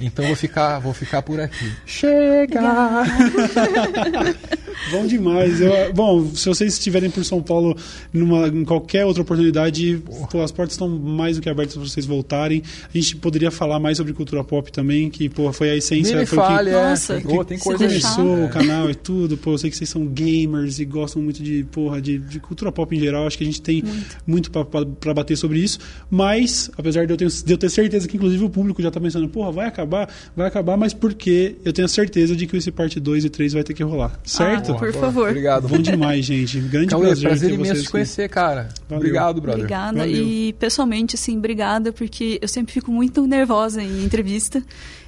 [0.02, 1.72] Então vou ficar, vou ficar por aqui.
[1.86, 2.60] Chega!
[4.90, 5.60] bom demais.
[5.60, 7.76] Eu, bom, se vocês estiverem por São Paulo
[8.12, 12.06] numa, em qualquer outra oportunidade, pô, as portas estão mais do que abertas para vocês
[12.06, 12.62] voltarem.
[12.92, 16.26] A gente poderia falar mais sobre cultura pop também, que pô, foi a essência.
[16.26, 16.82] Foi fale, que, é.
[16.82, 20.06] Nossa, que, tem coisa começou o canal e tudo, pô, eu sei que vocês são
[20.06, 23.46] gamers e gostam muito de, porra, de, de cultura pop em geral, acho que a
[23.46, 23.82] gente tem
[24.26, 25.78] muito, muito para bater sobre isso,
[26.10, 29.00] mas, apesar de eu, ter, de eu ter certeza que, inclusive, o público já tá
[29.00, 32.70] pensando, porra, vai acabar, vai acabar, mas porque eu tenho a certeza de que esse
[32.70, 34.63] parte 2 e 3 vai ter que rolar, certo?
[34.63, 35.28] Ah, por favor.
[35.28, 35.68] Obrigado.
[35.68, 36.58] Bom demais, gente.
[36.60, 37.28] Grande Cauê, prazer.
[37.28, 38.68] prazer imenso te conhecer, cara.
[38.88, 38.98] Valeu.
[38.98, 39.60] Obrigado, brother.
[39.60, 39.98] Obrigada.
[39.98, 40.14] Valeu.
[40.14, 44.62] E, pessoalmente, assim, obrigada, porque eu sempre fico muito nervosa em entrevista.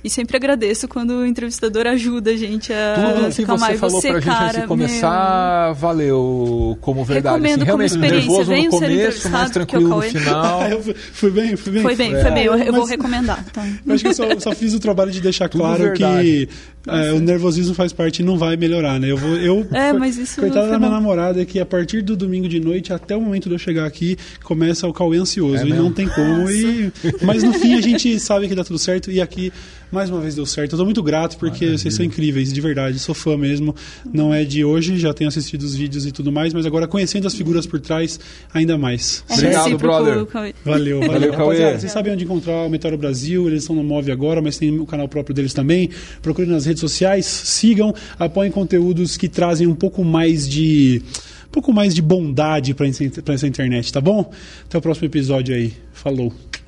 [0.07, 3.81] E sempre agradeço quando o entrevistador ajuda a gente a Tudo que você mais.
[3.81, 5.74] falou você, pra cara, gente antes de começar, meu...
[5.74, 7.35] valeu como verdade.
[7.35, 8.19] Recomendo assim, como experiência.
[8.20, 10.61] nervoso no começo, mais tranquilo no final.
[11.12, 11.83] fui bem, fui bem.
[11.83, 12.45] Foi bem, foi bem.
[12.45, 13.45] Eu, eu vou recomendar.
[13.53, 13.66] Tá?
[13.85, 16.49] Eu acho que eu só, só, fiz o trabalho de deixar claro que
[16.87, 19.11] é, o nervosismo faz parte e não vai melhorar, né?
[19.11, 19.37] Eu vou...
[19.37, 20.41] Eu, é, mas isso...
[20.41, 23.57] Coitada da minha namorada, que a partir do domingo de noite até o momento de
[23.57, 25.65] eu chegar aqui, começa o Cauê ansioso.
[25.65, 26.49] É e não tem como.
[26.49, 26.93] E,
[27.23, 29.11] mas no fim a gente sabe que dá tudo certo.
[29.11, 29.53] E aqui
[29.97, 30.74] mais uma vez deu certo.
[30.74, 31.78] Eu tô muito grato porque Maravilha.
[31.78, 32.98] vocês são incríveis, de verdade.
[32.98, 33.74] Sou fã mesmo.
[34.12, 37.27] Não é de hoje, já tenho assistido os vídeos e tudo mais, mas agora conhecendo
[37.27, 38.20] as figuras por trás,
[38.52, 39.24] ainda mais.
[39.31, 40.27] É Obrigado, brother.
[40.64, 41.01] Valeu, valeu.
[41.01, 44.59] valeu Rapaziada, vocês sabem onde encontrar o Meteoro Brasil, eles estão no Move agora, mas
[44.59, 45.89] tem o canal próprio deles também.
[46.20, 51.02] Procurem nas redes sociais, sigam, apoiem conteúdos que trazem um pouco mais de
[51.47, 54.31] um pouco mais de bondade para essa internet, tá bom?
[54.66, 55.73] Até o próximo episódio aí.
[55.94, 56.35] Falou.